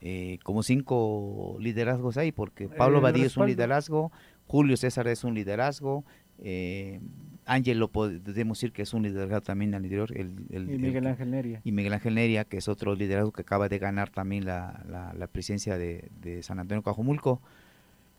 eh, 0.06 0.38
como 0.44 0.64
cinco 0.64 1.56
liderazgos 1.62 2.18
ahí, 2.18 2.34
porque 2.34 2.68
Pablo 2.68 3.00
Badí 3.00 3.22
es 3.22 3.38
un 3.38 3.48
liderazgo, 3.48 4.12
Julio 4.48 4.76
César 4.76 5.08
es 5.08 5.24
un 5.24 5.34
liderazgo, 5.34 6.04
eh, 6.40 7.00
Ángel 7.46 7.80
lo 7.80 7.88
podemos 7.88 8.58
decir 8.58 8.74
que 8.74 8.82
es 8.82 8.94
un 8.94 9.04
liderazgo 9.04 9.40
también 9.40 9.74
al 9.76 9.86
interior. 9.86 10.12
El, 10.14 10.36
y 10.52 10.78
Miguel 10.78 11.08
Ángel 11.08 11.32
Neria. 11.32 11.62
Y 11.64 11.72
Miguel 11.72 11.94
Ángel 11.94 12.16
Neria, 12.16 12.44
que 12.44 12.58
es 12.58 12.68
otro 12.68 12.96
liderazgo 12.96 13.32
que 13.32 13.44
acaba 13.44 13.70
de 13.70 13.80
ganar 13.80 14.10
también 14.10 14.44
la, 14.44 14.84
la, 15.18 15.28
presidencia 15.28 15.78
de, 15.78 16.42
San 16.42 16.60
Antonio 16.60 16.84
Cajumulco. 16.84 17.42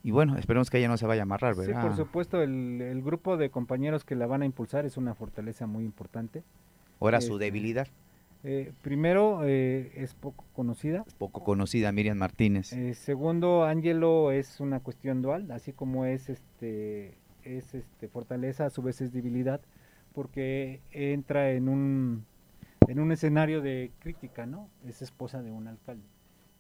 Y 0.03 0.11
bueno, 0.11 0.39
esperemos 0.39 0.71
que 0.71 0.79
ella 0.79 0.89
no 0.89 0.97
se 0.97 1.07
vaya 1.07 1.21
a 1.21 1.25
amarrar, 1.25 1.55
¿verdad? 1.55 1.83
Sí, 1.83 1.87
por 1.87 1.97
supuesto, 1.97 2.41
el, 2.43 2.81
el 2.81 3.03
grupo 3.03 3.37
de 3.37 3.51
compañeros 3.51 4.05
que 4.05 4.15
la 4.15 4.27
van 4.27 4.41
a 4.41 4.47
impulsar 4.47 4.87
es 4.87 4.97
una 4.97 5.15
fortaleza 5.15 5.67
muy 5.67 5.85
importante. 5.85 6.43
¿Ahora 6.99 7.21
su 7.21 7.35
este, 7.35 7.45
debilidad? 7.45 7.89
Eh, 8.47 8.73
primero, 8.83 9.41
eh, 9.45 9.91
es 9.95 10.13
poco 10.13 10.45
conocida. 10.53 11.05
Poco 11.17 11.43
conocida, 11.43 11.91
Miriam 11.93 12.19
Martínez. 12.19 12.75
Eh, 12.75 12.93
segundo, 12.93 13.65
Ángelo 13.65 14.33
es 14.33 14.61
una 14.61 14.81
cuestión 14.81 15.23
dual, 15.23 15.51
así 15.51 15.73
como 15.73 16.05
es 16.05 16.29
este 16.29 17.17
es 17.43 17.75
este 17.75 18.09
fortaleza, 18.09 18.67
a 18.67 18.71
su 18.71 18.83
vez 18.83 19.01
es 19.01 19.13
debilidad, 19.13 19.63
porque 20.13 20.81
entra 20.91 21.53
en 21.53 21.71
un 21.71 22.27
en 22.87 23.01
un 23.01 23.13
escenario 23.13 23.63
de 23.63 23.91
crítica, 23.99 24.45
¿no? 24.45 24.69
Es 24.87 25.01
esposa 25.01 25.43
de 25.43 25.51
un 25.51 25.67
alcalde. 25.67 26.05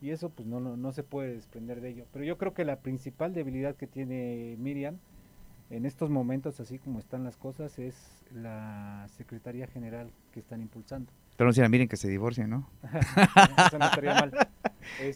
Y 0.01 0.11
eso 0.11 0.31
pues 0.31 0.49
no, 0.49 0.61
no, 0.61 0.79
no 0.79 0.93
se 0.93 1.03
puede 1.03 1.35
desprender 1.35 1.83
de 1.83 1.91
ello. 1.91 2.07
Pero 2.13 2.25
yo 2.25 2.39
creo 2.39 2.55
que 2.55 2.65
la 2.65 2.81
principal 2.81 3.35
debilidad 3.35 3.77
que 3.77 3.87
tiene 3.87 4.57
Miriam 4.59 4.97
en 5.69 5.85
estos 5.85 6.09
momentos, 6.09 6.61
así 6.61 6.79
como 6.79 6.99
están 6.99 7.25
las 7.25 7.37
cosas, 7.37 7.79
es 7.79 8.25
la 8.33 9.07
Secretaría 9.17 9.67
General 9.67 10.11
que 10.33 10.41
están 10.41 10.63
impulsando. 10.63 11.11
Pero 11.37 11.51
no 11.51 11.69
miren 11.69 11.89
que 11.89 11.97
se 11.97 12.09
divorcien, 12.09 12.51
¿no? 12.51 12.71
Eso 13.67 13.79
no 13.79 13.85
estaría 13.87 14.15
mal. 14.15 14.33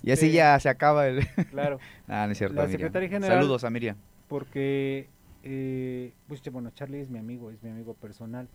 y 0.02 0.11
así 0.11 0.26
este, 0.26 0.33
ya 0.33 0.59
se 0.59 0.68
acaba 0.68 1.07
el... 1.07 1.26
claro. 1.50 1.78
ah, 2.09 2.26
no 2.26 2.33
es 2.33 2.38
cierto, 2.38 2.57
la 2.57 2.68
Secretaría 2.68 3.09
General... 3.09 3.38
Saludos 3.38 3.64
a 3.64 3.70
Miriam. 3.70 3.96
Porque, 4.26 5.09
eh, 5.44 6.12
pues, 6.26 6.42
bueno, 6.50 6.70
Charlie 6.70 7.00
es 7.00 7.11
mi 7.11 7.18
amigo, 7.18 7.50
es 7.50 7.62
mi 7.62 7.70
amigo 7.70 7.94
personal, 7.94 8.48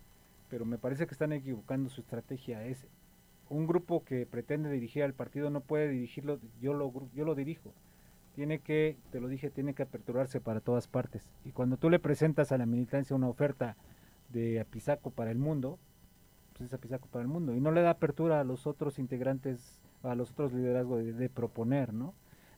pero 0.50 0.66
me 0.66 0.78
parece 0.78 1.06
que 1.06 1.14
están 1.14 1.32
equivocando 1.32 1.88
su 1.88 2.02
estrategia. 2.02 2.64
Es 2.64 2.86
un 3.48 3.66
grupo 3.66 4.04
que 4.04 4.26
pretende 4.26 4.70
dirigir 4.70 5.02
al 5.02 5.14
partido, 5.14 5.48
no 5.48 5.60
puede 5.60 5.88
dirigirlo, 5.88 6.40
yo 6.60 6.74
lo, 6.74 6.92
yo 7.14 7.24
lo 7.24 7.34
dirijo. 7.34 7.72
Tiene 8.34 8.58
que, 8.58 8.98
te 9.10 9.20
lo 9.20 9.28
dije, 9.28 9.48
tiene 9.48 9.74
que 9.74 9.84
aperturarse 9.84 10.40
para 10.40 10.60
todas 10.60 10.86
partes. 10.86 11.30
Y 11.44 11.52
cuando 11.52 11.76
tú 11.76 11.88
le 11.88 11.98
presentas 11.98 12.52
a 12.52 12.58
la 12.58 12.66
militancia 12.66 13.16
una 13.16 13.28
oferta 13.28 13.76
de 14.28 14.60
Apizaco 14.60 15.10
para 15.10 15.30
el 15.30 15.38
mundo, 15.38 15.78
pues 16.56 16.68
es 16.68 16.74
Apizaco 16.74 17.08
para 17.08 17.22
el 17.22 17.28
mundo. 17.28 17.54
Y 17.54 17.60
no 17.60 17.72
le 17.72 17.82
da 17.82 17.90
apertura 17.90 18.40
a 18.40 18.44
los 18.44 18.66
otros 18.66 18.98
integrantes, 18.98 19.80
a 20.02 20.14
los 20.14 20.30
otros 20.30 20.52
liderazgos 20.52 21.04
de, 21.16 21.28
proponer, 21.28 21.92
¿no? 21.92 22.14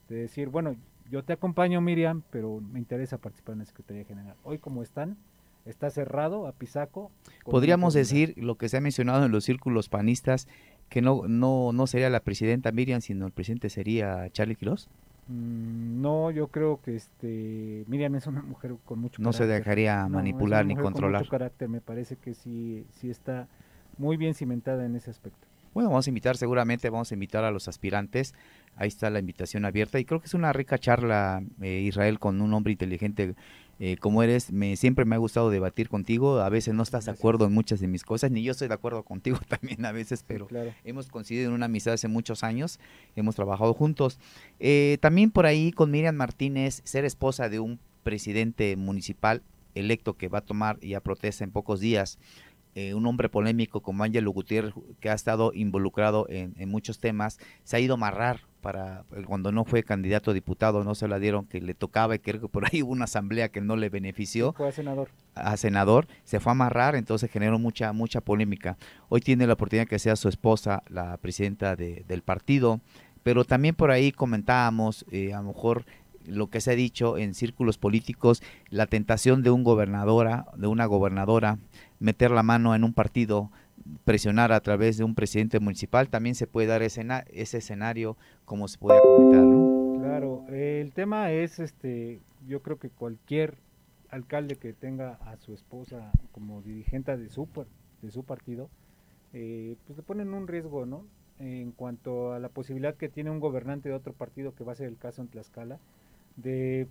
De 0.08 0.16
decir, 0.16 0.48
bueno, 0.48 0.76
yo 1.10 1.24
te 1.24 1.32
acompaño 1.32 1.80
Miriam, 1.80 2.22
pero 2.30 2.60
me 2.60 2.78
interesa 2.78 3.18
participar 3.18 3.54
en 3.54 3.60
la 3.60 3.64
Secretaría 3.64 4.04
General. 4.04 4.36
Hoy 4.44 4.58
como 4.58 4.82
están, 4.82 5.16
está 5.64 5.90
cerrado 5.90 6.46
a 6.46 6.52
Pisaco. 6.52 7.10
Podríamos 7.44 7.94
decir 7.94 8.34
lo 8.36 8.56
que 8.56 8.68
se 8.68 8.76
ha 8.76 8.80
mencionado 8.80 9.24
en 9.24 9.32
los 9.32 9.44
círculos 9.44 9.88
panistas, 9.88 10.46
que 10.88 11.02
no, 11.02 11.22
no, 11.26 11.72
no 11.72 11.86
sería 11.86 12.10
la 12.10 12.20
presidenta 12.20 12.70
Miriam, 12.72 13.00
sino 13.00 13.26
el 13.26 13.32
presidente 13.32 13.70
sería 13.70 14.28
Charlie 14.30 14.56
Quiroz. 14.56 14.88
Mm, 15.28 16.00
no, 16.02 16.30
yo 16.30 16.48
creo 16.48 16.80
que 16.80 16.94
este 16.94 17.84
Miriam 17.88 18.14
es 18.14 18.28
una 18.28 18.42
mujer 18.42 18.76
con 18.84 19.00
mucho 19.00 19.20
no 19.20 19.32
se 19.32 19.44
dejaría 19.46 20.06
manipular 20.06 20.64
ni 20.64 20.76
controlar. 20.76 21.22
Con 21.22 21.24
mucho 21.24 21.30
carácter, 21.30 21.68
me 21.68 21.80
parece 21.80 22.14
que 22.16 22.34
sí, 22.34 22.86
sí 22.92 23.10
está 23.10 23.48
muy 23.98 24.16
bien 24.16 24.34
cimentada 24.34 24.84
en 24.84 24.96
ese 24.96 25.10
aspecto. 25.10 25.46
Bueno, 25.76 25.90
vamos 25.90 26.06
a 26.06 26.10
invitar, 26.10 26.38
seguramente 26.38 26.88
vamos 26.88 27.10
a 27.10 27.14
invitar 27.14 27.44
a 27.44 27.50
los 27.50 27.68
aspirantes. 27.68 28.32
Ahí 28.76 28.88
está 28.88 29.10
la 29.10 29.18
invitación 29.18 29.66
abierta 29.66 30.00
y 30.00 30.06
creo 30.06 30.20
que 30.20 30.26
es 30.26 30.32
una 30.32 30.54
rica 30.54 30.78
charla, 30.78 31.42
eh, 31.60 31.82
Israel, 31.82 32.18
con 32.18 32.40
un 32.40 32.54
hombre 32.54 32.72
inteligente 32.72 33.34
eh, 33.78 33.98
como 33.98 34.22
eres. 34.22 34.52
Me, 34.52 34.76
siempre 34.76 35.04
me 35.04 35.16
ha 35.16 35.18
gustado 35.18 35.50
debatir 35.50 35.90
contigo. 35.90 36.40
A 36.40 36.48
veces 36.48 36.72
no 36.72 36.82
estás 36.82 37.04
de 37.04 37.10
acuerdo 37.10 37.44
en 37.44 37.52
muchas 37.52 37.78
de 37.80 37.88
mis 37.88 38.04
cosas, 38.04 38.30
ni 38.30 38.42
yo 38.42 38.52
estoy 38.52 38.68
de 38.68 38.74
acuerdo 38.74 39.02
contigo 39.02 39.38
también 39.48 39.84
a 39.84 39.92
veces, 39.92 40.24
pero 40.26 40.48
hemos 40.84 41.08
coincidido 41.08 41.48
en 41.48 41.54
una 41.54 41.66
amistad 41.66 41.92
hace 41.92 42.08
muchos 42.08 42.42
años, 42.42 42.80
hemos 43.14 43.34
trabajado 43.34 43.74
juntos. 43.74 44.18
Eh, 44.60 44.96
también 45.02 45.30
por 45.30 45.44
ahí 45.44 45.72
con 45.72 45.90
Miriam 45.90 46.14
Martínez, 46.14 46.80
ser 46.84 47.04
esposa 47.04 47.50
de 47.50 47.60
un 47.60 47.78
presidente 48.02 48.76
municipal 48.76 49.42
electo 49.74 50.14
que 50.14 50.28
va 50.28 50.38
a 50.38 50.44
tomar 50.44 50.80
ya 50.80 51.00
protesta 51.00 51.44
en 51.44 51.50
pocos 51.50 51.80
días 51.80 52.18
eh, 52.76 52.92
un 52.92 53.06
hombre 53.06 53.30
polémico 53.30 53.80
como 53.80 54.04
Ángelo 54.04 54.30
Gutiérrez, 54.32 54.74
que 55.00 55.08
ha 55.08 55.14
estado 55.14 55.50
involucrado 55.54 56.26
en, 56.28 56.52
muchos 56.68 56.98
temas, 57.00 57.38
se 57.64 57.78
ha 57.78 57.80
ido 57.80 57.94
a 57.94 57.96
amarrar 57.96 58.40
para 58.60 59.06
eh, 59.16 59.22
cuando 59.26 59.50
no 59.50 59.64
fue 59.64 59.82
candidato 59.82 60.30
a 60.30 60.34
diputado, 60.34 60.84
no 60.84 60.94
se 60.94 61.08
la 61.08 61.18
dieron 61.18 61.46
que 61.46 61.62
le 61.62 61.72
tocaba 61.72 62.14
y 62.14 62.18
creo 62.18 62.38
que 62.38 62.48
por 62.48 62.66
ahí 62.66 62.82
hubo 62.82 62.92
una 62.92 63.04
asamblea 63.04 63.48
que 63.48 63.62
no 63.62 63.76
le 63.76 63.88
benefició. 63.88 64.52
Fue 64.52 64.68
a 64.68 64.72
senador. 64.72 65.08
A 65.34 65.56
senador, 65.56 66.06
se 66.24 66.38
fue 66.38 66.50
a 66.50 66.52
amarrar, 66.52 66.96
entonces 66.96 67.30
generó 67.30 67.58
mucha 67.58 67.94
mucha 67.94 68.20
polémica. 68.20 68.76
Hoy 69.08 69.22
tiene 69.22 69.46
la 69.46 69.54
oportunidad 69.54 69.88
que 69.88 69.98
sea 69.98 70.14
su 70.14 70.28
esposa 70.28 70.82
la 70.90 71.16
presidenta 71.16 71.76
del 71.76 72.22
partido, 72.22 72.82
pero 73.22 73.46
también 73.46 73.74
por 73.74 73.90
ahí 73.90 74.12
comentábamos, 74.12 75.06
eh, 75.10 75.32
a 75.32 75.38
lo 75.38 75.48
mejor 75.48 75.86
lo 76.26 76.48
que 76.48 76.60
se 76.60 76.72
ha 76.72 76.74
dicho 76.74 77.18
en 77.18 77.34
círculos 77.34 77.78
políticos, 77.78 78.42
la 78.68 78.86
tentación 78.86 79.42
de 79.42 79.50
un 79.50 79.64
gobernadora, 79.64 80.46
de 80.56 80.66
una 80.66 80.86
gobernadora, 80.86 81.58
meter 81.98 82.30
la 82.30 82.42
mano 82.42 82.74
en 82.74 82.84
un 82.84 82.92
partido, 82.92 83.50
presionar 84.04 84.52
a 84.52 84.60
través 84.60 84.96
de 84.96 85.04
un 85.04 85.14
presidente 85.14 85.60
municipal, 85.60 86.08
también 86.08 86.34
se 86.34 86.46
puede 86.46 86.66
dar 86.66 86.82
ese, 86.82 87.06
ese 87.28 87.58
escenario 87.58 88.16
como 88.44 88.68
se 88.68 88.78
puede 88.78 89.02
comentar. 89.02 89.48
Claro, 89.92 90.44
el 90.48 90.92
tema 90.92 91.32
es, 91.32 91.58
este, 91.58 92.20
yo 92.46 92.60
creo 92.62 92.78
que 92.78 92.90
cualquier 92.90 93.56
alcalde 94.10 94.56
que 94.56 94.72
tenga 94.72 95.14
a 95.14 95.36
su 95.38 95.52
esposa 95.54 96.10
como 96.32 96.60
dirigente 96.62 97.16
de 97.16 97.28
su, 97.30 97.48
de 98.02 98.10
su 98.10 98.24
partido, 98.24 98.68
eh, 99.32 99.76
pues 99.86 99.96
le 99.96 100.02
ponen 100.02 100.34
un 100.34 100.48
riesgo, 100.48 100.84
¿no? 100.86 101.06
En 101.38 101.72
cuanto 101.72 102.32
a 102.32 102.38
la 102.38 102.48
posibilidad 102.50 102.94
que 102.94 103.08
tiene 103.08 103.30
un 103.30 103.40
gobernante 103.40 103.88
de 103.88 103.94
otro 103.94 104.12
partido, 104.12 104.54
que 104.54 104.64
va 104.64 104.72
a 104.72 104.76
ser 104.76 104.88
el 104.88 104.98
caso 104.98 105.22
en 105.22 105.28
Tlaxcala, 105.28 105.78
de 106.36 106.88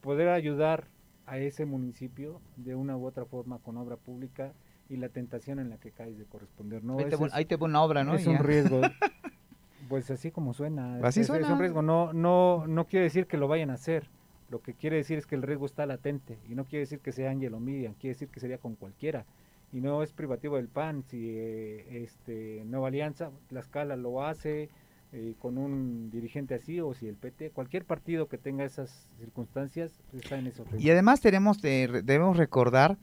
poder 0.00 0.28
ayudar 0.28 0.88
a 1.30 1.38
ese 1.38 1.64
municipio 1.64 2.40
de 2.56 2.74
una 2.74 2.96
u 2.96 3.06
otra 3.06 3.24
forma 3.24 3.60
con 3.60 3.76
obra 3.76 3.96
pública 3.96 4.52
y 4.88 4.96
la 4.96 5.10
tentación 5.10 5.60
en 5.60 5.70
la 5.70 5.76
que 5.78 5.92
caes 5.92 6.18
de 6.18 6.24
corresponder. 6.24 6.82
¿no? 6.82 6.98
Ahí 7.30 7.44
te, 7.44 7.56
pone 7.56 7.70
una 7.70 7.84
obra, 7.84 8.02
¿no? 8.02 8.16
Es 8.16 8.26
un 8.26 8.38
riesgo. 8.38 8.80
pues 9.88 10.10
así 10.10 10.32
como 10.32 10.54
suena. 10.54 10.98
Así 11.04 11.20
es, 11.20 11.30
un 11.30 11.60
riesgo. 11.60 11.82
No, 11.82 12.12
no, 12.12 12.66
no 12.66 12.84
quiere 12.88 13.04
decir 13.04 13.28
que 13.28 13.36
lo 13.36 13.46
vayan 13.46 13.70
a 13.70 13.74
hacer. 13.74 14.10
Lo 14.48 14.60
que 14.60 14.74
quiere 14.74 14.96
decir 14.96 15.18
es 15.18 15.26
que 15.26 15.36
el 15.36 15.42
riesgo 15.42 15.66
está 15.66 15.86
latente. 15.86 16.36
Y 16.48 16.56
no 16.56 16.64
quiere 16.64 16.80
decir 16.80 16.98
que 16.98 17.12
sea 17.12 17.30
Ángel 17.30 17.54
o 17.54 17.60
Miriam. 17.60 17.94
Quiere 17.94 18.14
decir 18.14 18.28
que 18.28 18.40
sería 18.40 18.58
con 18.58 18.74
cualquiera. 18.74 19.24
Y 19.72 19.80
no 19.80 20.02
es 20.02 20.12
privativo 20.12 20.56
del 20.56 20.66
PAN. 20.66 21.04
Si 21.06 21.28
eh, 21.30 22.02
este 22.02 22.64
Nueva 22.66 22.88
Alianza, 22.88 23.30
la 23.50 23.60
escala 23.60 23.94
lo 23.94 24.24
hace, 24.24 24.68
eh, 25.12 25.34
con 25.38 25.58
un 25.58 26.10
dirigente 26.10 26.54
así 26.54 26.80
o 26.80 26.94
si 26.94 27.08
el 27.08 27.16
PT, 27.16 27.50
cualquier 27.50 27.84
partido 27.84 28.28
que 28.28 28.38
tenga 28.38 28.64
esas 28.64 29.08
circunstancias 29.18 30.00
está 30.12 30.38
en 30.38 30.46
eso. 30.46 30.64
Y 30.78 30.90
además 30.90 31.20
tenemos, 31.20 31.60
debemos 31.60 32.36
recordar 32.36 32.96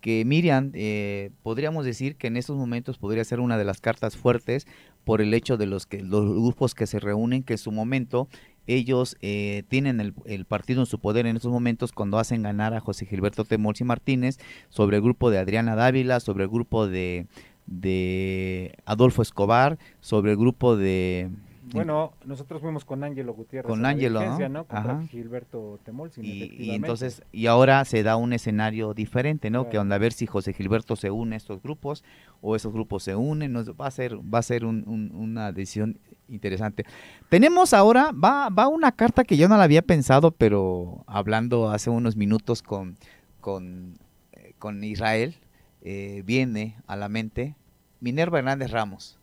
que 0.00 0.24
Miriam, 0.24 0.70
eh, 0.74 1.30
podríamos 1.42 1.84
decir 1.84 2.16
que 2.16 2.28
en 2.28 2.36
estos 2.36 2.56
momentos 2.56 2.98
podría 2.98 3.24
ser 3.24 3.40
una 3.40 3.58
de 3.58 3.64
las 3.64 3.80
cartas 3.80 4.16
fuertes 4.16 4.66
por 5.04 5.20
el 5.20 5.34
hecho 5.34 5.56
de 5.56 5.66
los 5.66 5.86
que 5.86 6.02
los 6.02 6.24
grupos 6.24 6.74
que 6.74 6.86
se 6.86 7.00
reúnen, 7.00 7.42
que 7.42 7.54
en 7.54 7.58
su 7.58 7.72
momento 7.72 8.28
ellos 8.66 9.16
eh, 9.20 9.64
tienen 9.68 10.00
el, 10.00 10.14
el, 10.26 10.44
partido 10.44 10.80
en 10.80 10.86
su 10.86 11.00
poder 11.00 11.26
en 11.26 11.36
estos 11.36 11.50
momentos 11.50 11.92
cuando 11.92 12.18
hacen 12.18 12.42
ganar 12.42 12.74
a 12.74 12.80
José 12.80 13.06
Gilberto 13.06 13.44
Temorsi 13.44 13.84
Martínez 13.84 14.38
sobre 14.68 14.98
el 14.98 15.02
grupo 15.02 15.30
de 15.30 15.38
Adriana 15.38 15.74
Dávila, 15.74 16.20
sobre 16.20 16.44
el 16.44 16.50
grupo 16.50 16.86
de 16.86 17.26
de 17.66 18.74
Adolfo 18.84 19.22
Escobar, 19.22 19.78
sobre 20.00 20.32
el 20.32 20.36
grupo 20.36 20.76
de... 20.76 21.30
Bueno, 21.72 22.14
nosotros 22.24 22.60
fuimos 22.60 22.84
con 22.84 23.04
Ángelo 23.04 23.32
Gutiérrez. 23.32 23.68
Con 23.68 23.86
Ángelo, 23.86 24.20
¿no? 24.48 24.64
Con 24.64 25.06
Gilberto 25.06 25.78
Temol, 25.84 26.10
y, 26.20 26.52
y, 26.58 26.70
entonces, 26.72 27.22
y 27.30 27.46
ahora 27.46 27.84
se 27.84 28.02
da 28.02 28.16
un 28.16 28.32
escenario 28.32 28.92
diferente, 28.92 29.50
¿no? 29.50 29.68
Que 29.68 29.78
onda 29.78 29.94
a 29.94 29.98
ver 29.98 30.12
si 30.12 30.26
José 30.26 30.52
Gilberto 30.52 30.96
se 30.96 31.12
une 31.12 31.36
a 31.36 31.38
estos 31.38 31.62
grupos 31.62 32.02
o 32.40 32.56
esos 32.56 32.72
grupos 32.72 33.04
se 33.04 33.14
unen, 33.14 33.54
va 33.54 33.86
a 33.86 33.90
ser, 33.92 34.16
va 34.16 34.40
a 34.40 34.42
ser 34.42 34.64
una 34.64 35.52
decisión 35.52 36.00
interesante. 36.28 36.84
Tenemos 37.28 37.72
ahora, 37.72 38.10
va, 38.12 38.48
va 38.48 38.66
una 38.66 38.92
carta 38.92 39.22
que 39.22 39.36
yo 39.36 39.48
no 39.48 39.56
la 39.56 39.64
había 39.64 39.82
pensado, 39.82 40.32
pero 40.32 41.04
hablando 41.06 41.70
hace 41.70 41.90
unos 41.90 42.16
minutos 42.16 42.62
con, 42.62 42.96
con, 43.40 43.98
eh, 44.32 44.54
con 44.58 44.82
Israel, 44.82 45.36
eh, 45.82 46.22
viene 46.24 46.76
a 46.86 46.96
la 46.96 47.08
mente 47.08 47.56
Minerva 48.00 48.38
Hernández 48.38 48.70
Ramos. 48.70 49.18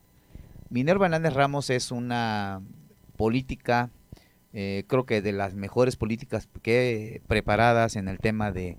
Minerva 0.70 1.06
Hernández 1.06 1.34
Ramos 1.34 1.70
es 1.70 1.91
una 1.91 2.62
política, 3.15 3.89
eh, 4.54 4.84
creo 4.88 5.06
que 5.06 5.22
de 5.22 5.32
las 5.32 5.56
mejores 5.56 5.96
políticas 5.96 6.48
que 6.62 7.22
preparadas 7.28 7.96
en 7.96 8.08
el 8.08 8.20
tema 8.20 8.52
de, 8.52 8.78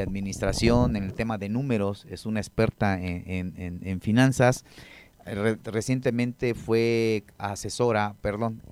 administración, 0.00 0.96
en 0.96 1.04
el 1.04 1.14
tema 1.14 1.38
de 1.38 1.48
números, 1.48 2.06
es 2.10 2.26
una 2.26 2.40
experta 2.40 2.98
en, 3.00 4.00
finanzas. 4.00 4.64
recientemente 5.64 6.54
fue 6.54 7.24
asesora, 7.38 8.14
perdón, 8.20 8.62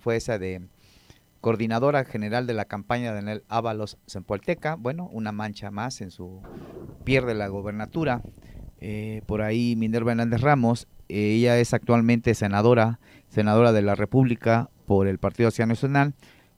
fue 0.00 0.16
esa 0.16 0.38
de 0.38 0.62
coordinadora 1.40 2.04
general 2.04 2.46
de 2.46 2.54
la 2.54 2.64
campaña 2.64 3.10
de 3.10 3.16
Daniel 3.16 3.44
Ábalos 3.48 3.98
Zempoalteca, 4.08 4.74
bueno, 4.76 5.08
una 5.12 5.32
mancha 5.32 5.70
más 5.70 6.00
en 6.00 6.10
su 6.10 6.42
pierde 7.04 7.34
la 7.34 7.48
gobernatura. 7.48 8.22
Eh, 8.80 9.22
por 9.26 9.42
ahí 9.42 9.74
Minerva 9.76 10.12
Hernández 10.12 10.40
Ramos, 10.40 10.86
eh, 11.08 11.34
ella 11.36 11.58
es 11.58 11.74
actualmente 11.74 12.34
senadora, 12.34 13.00
senadora 13.28 13.72
de 13.72 13.82
la 13.82 13.94
República 13.94 14.70
por 14.86 15.06
el 15.08 15.18
Partido 15.18 15.48
Nacional 15.48 15.68
Nacional. 15.68 16.14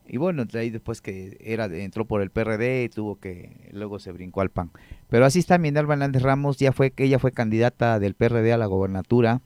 Y 0.06 0.16
bueno, 0.16 0.44
de 0.44 0.58
ahí 0.58 0.70
después 0.70 1.00
que 1.00 1.36
era 1.40 1.66
entró 1.66 2.04
por 2.04 2.20
el 2.20 2.30
PRD 2.30 2.88
tuvo 2.88 3.20
que 3.20 3.70
luego 3.72 4.00
se 4.00 4.10
brincó 4.10 4.40
al 4.40 4.50
PAN. 4.50 4.72
Pero 5.08 5.24
así 5.24 5.38
está 5.38 5.56
Minerva 5.56 5.94
Hernández 5.94 6.22
Ramos, 6.22 6.56
ya 6.56 6.72
fue 6.72 6.90
que 6.90 7.04
ella 7.04 7.20
fue 7.20 7.30
candidata 7.30 8.00
del 8.00 8.14
PRD 8.14 8.52
a 8.52 8.58
la 8.58 8.66
gobernatura 8.66 9.40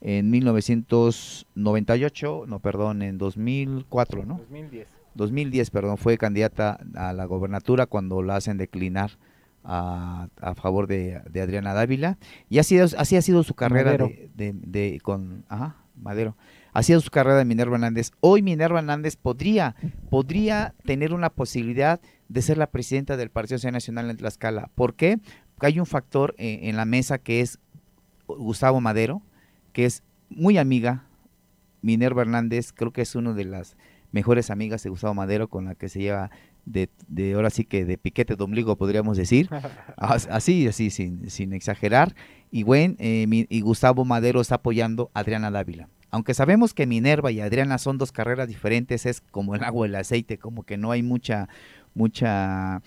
en 0.00 0.30
1998, 0.30 2.44
no, 2.46 2.60
perdón, 2.60 3.02
en 3.02 3.18
2004, 3.18 4.24
¿no? 4.24 4.38
2010. 4.38 4.86
2010, 5.14 5.70
perdón, 5.70 5.98
fue 5.98 6.16
candidata 6.16 6.78
a 6.94 7.12
la 7.12 7.24
gobernatura 7.24 7.86
cuando 7.86 8.22
la 8.22 8.36
hacen 8.36 8.56
declinar 8.56 9.18
a, 9.64 10.28
a 10.40 10.54
favor 10.54 10.86
de, 10.86 11.16
Adriana 11.16 11.74
Dávila. 11.74 12.18
Y 12.48 12.58
así, 12.58 12.78
así 12.78 13.16
ha 13.16 13.22
sido 13.22 13.42
su 13.42 13.54
carrera 13.54 13.96
de, 13.96 14.30
de, 14.34 15.00
con 15.02 15.44
ajá, 15.48 15.76
Madero. 15.96 16.36
Ha 16.72 16.82
sido 16.82 17.00
su 17.00 17.10
carrera 17.10 17.38
de 17.38 17.44
Minerva 17.44 17.76
Hernández. 17.76 18.12
Hoy 18.20 18.42
Minerva 18.42 18.78
Hernández 18.78 19.16
podría, 19.16 19.74
podría 20.10 20.74
tener 20.84 21.12
una 21.12 21.30
posibilidad 21.30 22.00
de 22.28 22.42
ser 22.42 22.58
la 22.58 22.68
presidenta 22.68 23.16
del 23.16 23.30
Partido 23.30 23.70
Nacional 23.70 24.10
en 24.10 24.16
Tlaxcala. 24.16 24.70
¿Por 24.74 24.94
qué? 24.94 25.18
Porque 25.54 25.66
hay 25.66 25.80
un 25.80 25.86
factor 25.86 26.34
eh, 26.38 26.60
en 26.64 26.76
la 26.76 26.84
mesa 26.84 27.18
que 27.18 27.40
es 27.40 27.58
Gustavo 28.28 28.80
Madero, 28.80 29.22
que 29.78 29.84
es 29.84 30.02
muy 30.28 30.58
amiga. 30.58 31.04
Minerva 31.82 32.22
Hernández 32.22 32.72
creo 32.72 32.92
que 32.92 33.02
es 33.02 33.14
una 33.14 33.32
de 33.32 33.44
las 33.44 33.76
mejores 34.10 34.50
amigas 34.50 34.82
de 34.82 34.90
Gustavo 34.90 35.14
Madero 35.14 35.46
con 35.46 35.66
la 35.66 35.76
que 35.76 35.88
se 35.88 36.00
lleva 36.00 36.32
de, 36.64 36.90
de 37.06 37.34
ahora 37.34 37.48
sí 37.48 37.64
que 37.64 37.84
de 37.84 37.96
piquete 37.96 38.34
de 38.34 38.42
ombligo 38.42 38.74
podríamos 38.74 39.16
decir, 39.16 39.48
así, 39.96 40.66
así, 40.66 40.90
sin, 40.90 41.30
sin 41.30 41.52
exagerar. 41.52 42.16
Y 42.50 42.64
bueno, 42.64 42.96
eh, 42.98 43.46
y 43.48 43.60
Gustavo 43.60 44.04
Madero 44.04 44.40
está 44.40 44.56
apoyando 44.56 45.12
a 45.14 45.20
Adriana 45.20 45.48
Dávila. 45.52 45.88
Aunque 46.10 46.34
sabemos 46.34 46.74
que 46.74 46.88
Minerva 46.88 47.30
y 47.30 47.40
Adriana 47.40 47.78
son 47.78 47.98
dos 47.98 48.10
carreras 48.10 48.48
diferentes, 48.48 49.06
es 49.06 49.20
como 49.20 49.54
el 49.54 49.62
agua 49.62 49.86
y 49.86 49.90
el 49.90 49.94
aceite, 49.94 50.38
como 50.38 50.64
que 50.64 50.76
no 50.76 50.90
hay 50.90 51.04
mucha, 51.04 51.48
mucha, 51.94 52.82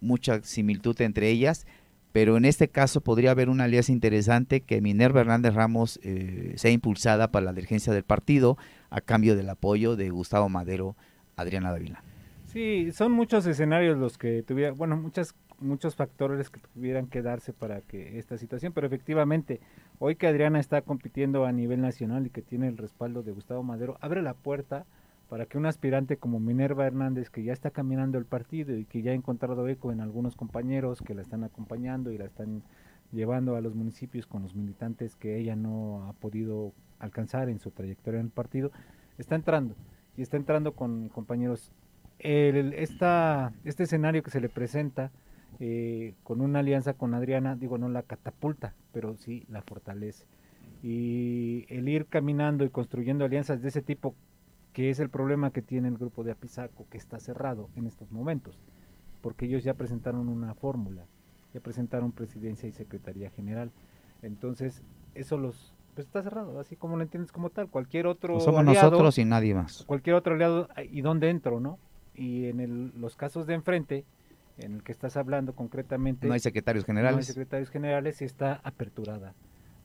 mucha 0.00 0.42
similitud 0.42 1.00
entre 1.02 1.30
ellas 1.30 1.68
pero 2.16 2.38
en 2.38 2.46
este 2.46 2.68
caso 2.68 3.02
podría 3.02 3.32
haber 3.32 3.50
una 3.50 3.64
alianza 3.64 3.92
interesante 3.92 4.62
que 4.62 4.80
Minerva 4.80 5.20
Hernández 5.20 5.52
Ramos 5.52 6.00
eh, 6.02 6.54
sea 6.56 6.70
impulsada 6.70 7.30
para 7.30 7.44
la 7.44 7.52
dirigencia 7.52 7.92
del 7.92 8.04
partido 8.04 8.56
a 8.88 9.02
cambio 9.02 9.36
del 9.36 9.50
apoyo 9.50 9.96
de 9.96 10.08
Gustavo 10.08 10.48
Madero, 10.48 10.96
Adriana 11.36 11.72
Dávila. 11.72 12.02
Sí, 12.46 12.90
son 12.92 13.12
muchos 13.12 13.46
escenarios 13.46 13.98
los 13.98 14.16
que 14.16 14.42
tuvieran, 14.42 14.78
bueno, 14.78 14.96
muchas, 14.96 15.34
muchos 15.60 15.94
factores 15.94 16.48
que 16.48 16.58
tuvieran 16.72 17.06
que 17.06 17.20
darse 17.20 17.52
para 17.52 17.82
que 17.82 18.18
esta 18.18 18.38
situación, 18.38 18.72
pero 18.72 18.86
efectivamente, 18.86 19.60
hoy 19.98 20.16
que 20.16 20.26
Adriana 20.26 20.58
está 20.58 20.80
compitiendo 20.80 21.44
a 21.44 21.52
nivel 21.52 21.82
nacional 21.82 22.24
y 22.24 22.30
que 22.30 22.40
tiene 22.40 22.66
el 22.68 22.78
respaldo 22.78 23.24
de 23.24 23.32
Gustavo 23.32 23.62
Madero, 23.62 23.98
abre 24.00 24.22
la 24.22 24.32
puerta 24.32 24.86
para 25.28 25.46
que 25.46 25.58
un 25.58 25.66
aspirante 25.66 26.18
como 26.18 26.38
Minerva 26.38 26.86
Hernández, 26.86 27.30
que 27.30 27.42
ya 27.42 27.52
está 27.52 27.70
caminando 27.70 28.18
el 28.18 28.26
partido 28.26 28.76
y 28.76 28.84
que 28.84 29.02
ya 29.02 29.10
ha 29.10 29.14
encontrado 29.14 29.66
eco 29.68 29.92
en 29.92 30.00
algunos 30.00 30.36
compañeros 30.36 31.02
que 31.02 31.14
la 31.14 31.22
están 31.22 31.42
acompañando 31.42 32.12
y 32.12 32.18
la 32.18 32.26
están 32.26 32.62
llevando 33.12 33.56
a 33.56 33.60
los 33.60 33.74
municipios 33.74 34.26
con 34.26 34.42
los 34.42 34.54
militantes 34.54 35.16
que 35.16 35.38
ella 35.38 35.56
no 35.56 36.08
ha 36.08 36.12
podido 36.12 36.72
alcanzar 36.98 37.48
en 37.48 37.58
su 37.58 37.70
trayectoria 37.70 38.20
en 38.20 38.26
el 38.26 38.32
partido, 38.32 38.70
está 39.18 39.34
entrando 39.34 39.74
y 40.16 40.22
está 40.22 40.36
entrando 40.36 40.74
con 40.74 41.08
compañeros. 41.08 41.72
El, 42.18 42.72
esta, 42.72 43.52
este 43.64 43.82
escenario 43.82 44.22
que 44.22 44.30
se 44.30 44.40
le 44.40 44.48
presenta 44.48 45.10
eh, 45.58 46.14
con 46.22 46.40
una 46.40 46.60
alianza 46.60 46.94
con 46.94 47.14
Adriana, 47.14 47.56
digo, 47.56 47.78
no 47.78 47.88
la 47.88 48.02
catapulta, 48.02 48.74
pero 48.92 49.16
sí 49.16 49.44
la 49.48 49.62
fortalece. 49.62 50.24
Y 50.82 51.66
el 51.68 51.88
ir 51.88 52.06
caminando 52.06 52.64
y 52.64 52.70
construyendo 52.70 53.24
alianzas 53.24 53.60
de 53.60 53.68
ese 53.68 53.82
tipo 53.82 54.14
que 54.76 54.90
es 54.90 55.00
el 55.00 55.08
problema 55.08 55.52
que 55.52 55.62
tiene 55.62 55.88
el 55.88 55.96
grupo 55.96 56.22
de 56.22 56.32
Apizaco, 56.32 56.86
que 56.90 56.98
está 56.98 57.18
cerrado 57.18 57.70
en 57.76 57.86
estos 57.86 58.12
momentos, 58.12 58.58
porque 59.22 59.46
ellos 59.46 59.64
ya 59.64 59.72
presentaron 59.72 60.28
una 60.28 60.52
fórmula, 60.52 61.06
ya 61.54 61.60
presentaron 61.60 62.12
presidencia 62.12 62.68
y 62.68 62.72
secretaría 62.72 63.30
general. 63.30 63.70
Entonces, 64.20 64.82
eso 65.14 65.38
los 65.38 65.72
pues 65.94 66.06
está 66.06 66.22
cerrado, 66.22 66.60
así 66.60 66.76
como 66.76 66.98
lo 66.98 67.02
entiendes 67.02 67.32
como 67.32 67.48
tal. 67.48 67.70
Cualquier 67.70 68.06
otro 68.06 68.34
pues 68.34 68.44
somos 68.44 68.66
nosotros 68.66 69.16
y 69.16 69.24
nadie 69.24 69.54
más. 69.54 69.82
Cualquier 69.86 70.14
otro 70.14 70.34
aliado, 70.34 70.68
¿y 70.90 71.00
dónde 71.00 71.30
entro, 71.30 71.58
no? 71.58 71.78
Y 72.14 72.44
en 72.44 72.92
los 73.00 73.16
casos 73.16 73.46
de 73.46 73.54
enfrente, 73.54 74.04
en 74.58 74.74
el 74.74 74.82
que 74.82 74.92
estás 74.92 75.16
hablando 75.16 75.54
concretamente... 75.54 76.26
No 76.26 76.34
hay 76.34 76.40
secretarios 76.40 76.84
generales. 76.84 77.16
No 77.16 77.20
hay 77.20 77.24
secretarios 77.24 77.70
generales 77.70 78.20
y 78.20 78.26
está 78.26 78.60
aperturada 78.62 79.32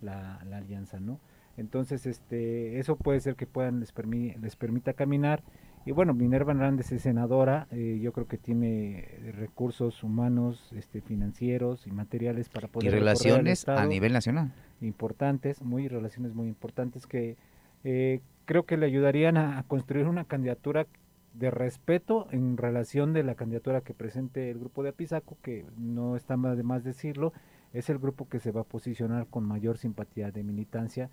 la, 0.01 0.43
la 0.49 0.57
alianza, 0.57 0.99
¿no? 0.99 1.21
Entonces, 1.57 2.05
este, 2.05 2.79
eso 2.79 2.95
puede 2.95 3.19
ser 3.19 3.35
que 3.35 3.45
puedan 3.45 3.79
les, 3.79 3.93
les 4.41 4.55
permita 4.55 4.93
caminar. 4.93 5.43
Y 5.85 5.91
bueno, 5.91 6.13
Minerva 6.13 6.51
Hernández 6.51 6.91
es 6.91 7.01
senadora, 7.01 7.67
eh, 7.71 7.99
yo 8.01 8.13
creo 8.13 8.27
que 8.27 8.37
tiene 8.37 9.07
recursos 9.35 10.03
humanos, 10.03 10.71
este, 10.75 11.01
financieros 11.01 11.87
y 11.87 11.91
materiales 11.91 12.49
para 12.49 12.67
poder... 12.67 12.93
Y 12.93 12.95
relaciones 12.95 13.67
a 13.67 13.85
nivel 13.87 14.13
nacional. 14.13 14.53
Importantes, 14.81 15.61
muy 15.61 15.87
relaciones 15.87 16.35
muy 16.35 16.47
importantes 16.47 17.07
que 17.07 17.35
eh, 17.83 18.21
creo 18.45 18.65
que 18.65 18.77
le 18.77 18.85
ayudarían 18.85 19.37
a, 19.37 19.63
construir 19.63 20.07
una 20.07 20.25
candidatura 20.25 20.85
de 21.33 21.49
respeto 21.49 22.27
en 22.31 22.57
relación 22.57 23.13
de 23.13 23.23
la 23.23 23.33
candidatura 23.33 23.81
que 23.81 23.95
presente 23.95 24.51
el 24.51 24.59
grupo 24.59 24.83
de 24.83 24.89
Apizaco, 24.89 25.37
que 25.41 25.65
no 25.77 26.15
está 26.15 26.37
de 26.37 26.63
más 26.63 26.83
decirlo, 26.83 27.33
es 27.73 27.89
el 27.89 27.97
grupo 27.97 28.27
que 28.27 28.39
se 28.39 28.51
va 28.51 28.61
a 28.61 28.65
posicionar 28.65 29.27
con 29.27 29.45
mayor 29.45 29.77
simpatía 29.77 30.29
de 30.29 30.43
militancia 30.43 31.09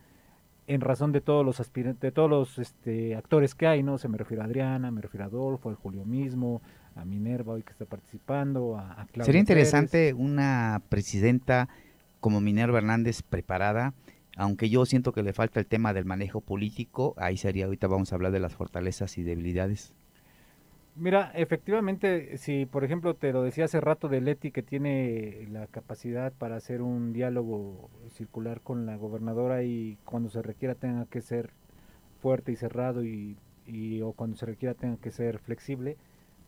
en 0.68 0.82
razón 0.82 1.12
de 1.12 1.22
todos 1.22 1.44
los 1.44 1.60
aspirantes, 1.60 2.00
de 2.02 2.12
todos 2.12 2.28
los 2.28 2.58
este, 2.58 3.16
actores 3.16 3.54
que 3.54 3.66
hay, 3.66 3.82
¿no? 3.82 3.96
Se 3.96 4.06
me 4.06 4.18
refiero 4.18 4.42
a 4.42 4.46
Adriana, 4.46 4.90
me 4.90 5.00
refiero 5.00 5.24
a 5.24 5.28
Adolfo, 5.28 5.70
a 5.70 5.74
Julio 5.74 6.04
mismo, 6.04 6.60
a 6.94 7.06
Minerva 7.06 7.54
hoy 7.54 7.62
que 7.62 7.72
está 7.72 7.86
participando, 7.86 8.76
a, 8.76 9.06
Claudia 9.06 9.24
Sería 9.24 9.40
interesante 9.40 10.12
una 10.12 10.82
presidenta 10.90 11.70
como 12.20 12.42
Minerva 12.42 12.78
Hernández 12.78 13.22
preparada, 13.22 13.94
aunque 14.36 14.68
yo 14.68 14.84
siento 14.84 15.12
que 15.12 15.22
le 15.22 15.32
falta 15.32 15.58
el 15.58 15.66
tema 15.66 15.94
del 15.94 16.04
manejo 16.04 16.42
político, 16.42 17.14
ahí 17.16 17.38
sería, 17.38 17.64
ahorita 17.64 17.86
vamos 17.86 18.12
a 18.12 18.16
hablar 18.16 18.30
de 18.30 18.40
las 18.40 18.54
fortalezas 18.54 19.16
y 19.16 19.22
debilidades. 19.22 19.94
Mira, 20.98 21.30
efectivamente, 21.34 22.36
si 22.38 22.66
por 22.66 22.82
ejemplo 22.82 23.14
te 23.14 23.32
lo 23.32 23.42
decía 23.42 23.66
hace 23.66 23.80
rato 23.80 24.08
de 24.08 24.20
Leti 24.20 24.50
que 24.50 24.62
tiene 24.62 25.46
la 25.50 25.68
capacidad 25.68 26.32
para 26.32 26.56
hacer 26.56 26.82
un 26.82 27.12
diálogo 27.12 27.88
circular 28.10 28.60
con 28.62 28.84
la 28.84 28.96
gobernadora 28.96 29.62
y 29.62 29.96
cuando 30.04 30.28
se 30.28 30.42
requiera 30.42 30.74
tenga 30.74 31.06
que 31.06 31.20
ser 31.20 31.50
fuerte 32.20 32.50
y 32.50 32.56
cerrado 32.56 33.04
y, 33.04 33.36
o 34.02 34.12
cuando 34.12 34.36
se 34.36 34.46
requiera 34.46 34.74
tenga 34.74 34.96
que 34.96 35.12
ser 35.12 35.38
flexible, 35.38 35.96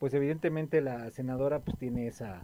pues 0.01 0.15
evidentemente 0.15 0.81
la 0.81 1.11
senadora 1.11 1.61
pues 1.61 1.79
tiene 1.79 2.09
esa 2.09 2.43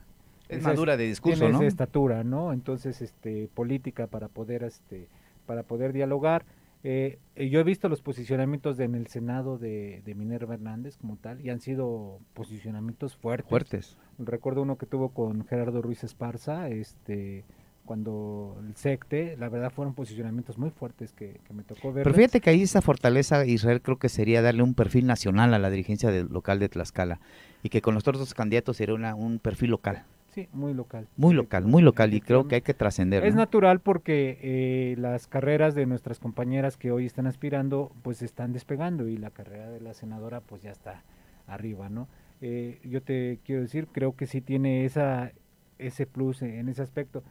es 0.49 0.63
madura 0.63 0.97
de 0.97 1.09
discurso, 1.09 1.41
tiene 1.41 1.57
esa 1.57 1.67
estatura, 1.67 2.23
¿no? 2.23 2.53
Entonces, 2.53 3.03
este 3.03 3.49
política 3.53 4.07
para 4.07 4.29
poder 4.29 4.63
este 4.63 5.09
para 5.45 5.65
poder 5.65 5.93
dialogar 5.93 6.45
eh, 6.89 7.19
eh, 7.35 7.49
yo 7.49 7.59
he 7.59 7.65
visto 7.65 7.89
los 7.89 8.01
posicionamientos 8.01 8.79
en 8.79 8.95
el 8.95 9.09
Senado 9.09 9.59
de, 9.59 10.01
Minerva 10.17 10.55
Hernández 10.55 10.97
como 10.97 11.17
tal 11.17 11.45
y 11.45 11.51
han 11.51 11.59
sido 11.59 12.21
posicionamientos 12.33 13.17
fuertes. 13.17 13.51
Fuertes. 13.51 13.97
Recuerdo 14.21 14.63
uno 14.63 14.79
que 14.79 14.87
tuvo 14.87 15.09
con 15.09 15.45
Gerardo 15.47 15.83
Ruiz 15.83 16.05
Esparza, 16.05 16.69
este 16.69 17.45
cuando 17.85 18.57
el 18.65 18.77
SECTE, 18.77 19.37
la 19.37 19.49
verdad 19.49 19.73
fueron 19.73 19.95
posicionamientos 19.95 20.59
muy 20.59 20.71
fuertes 20.71 21.13
que, 21.13 21.41
me 21.53 21.65
tocó 21.65 21.93
ver. 21.93 22.05
Pero 22.05 22.15
fíjate 22.15 22.41
que 22.41 22.51
ahí 22.51 22.63
esa 22.63 22.83
fortaleza 22.83 23.45
Israel 23.47 23.83
creo 23.83 23.99
que 23.99 24.09
sería 24.09 24.41
darle 24.41 24.63
un 24.63 24.75
perfil 24.75 25.07
nacional 25.07 25.55
a 25.55 25.59
la 25.59 25.71
dirigencia 25.71 26.13
del 26.13 26.29
local 26.29 26.61
de 26.61 26.69
Tlaxcala 26.69 27.19
y 27.65 27.69
que 27.69 27.83
con 27.83 27.95
los 27.95 28.07
otros 28.07 28.33
candidatos 28.33 28.77
sería 28.77 28.95
una, 28.95 29.17
un 29.17 29.41
perfil 29.41 29.71
local. 29.71 30.05
Sí, 30.37 30.51
muy 30.53 30.75
local. 30.75 31.09
Muy 31.17 31.33
local, 31.33 31.65
muy 31.65 31.81
local 31.83 32.13
y 32.13 32.21
creo 32.21 32.47
que 32.47 32.57
hay 32.57 32.61
que 32.61 32.75
trascender. 32.75 33.25
Es 33.25 33.35
natural 33.35 33.81
porque 33.81 34.39
eh, 34.43 34.95
las 34.99 35.27
carreras 35.29 35.75
de 35.75 35.87
nuestras 35.87 36.19
compañeras 36.19 36.77
que 36.77 36.93
hoy 36.93 37.07
están 37.07 37.27
aspirando 37.27 37.91
pues 38.03 38.21
están 38.21 38.53
despegando 38.53 39.09
y 39.09 39.17
la 39.17 39.31
carrera 39.31 39.71
de 39.71 39.81
la 39.81 39.95
senadora 39.95 40.43
pues 40.43 40.61
ya 40.61 40.73
está 40.73 41.05
arriba, 41.47 41.89
¿no? 41.89 42.07
Eh, 42.43 42.81
yo 42.85 43.01
te 43.01 43.39
quiero 43.47 43.63
decir, 43.63 43.89
creo 43.91 44.15
que 44.15 44.27
sí 44.27 44.43
tiene 44.43 44.85
esa 44.85 45.33
ese 45.79 46.05
plus 46.05 46.43
en 46.43 46.69
ese 46.69 46.83
aspecto. 46.83 47.23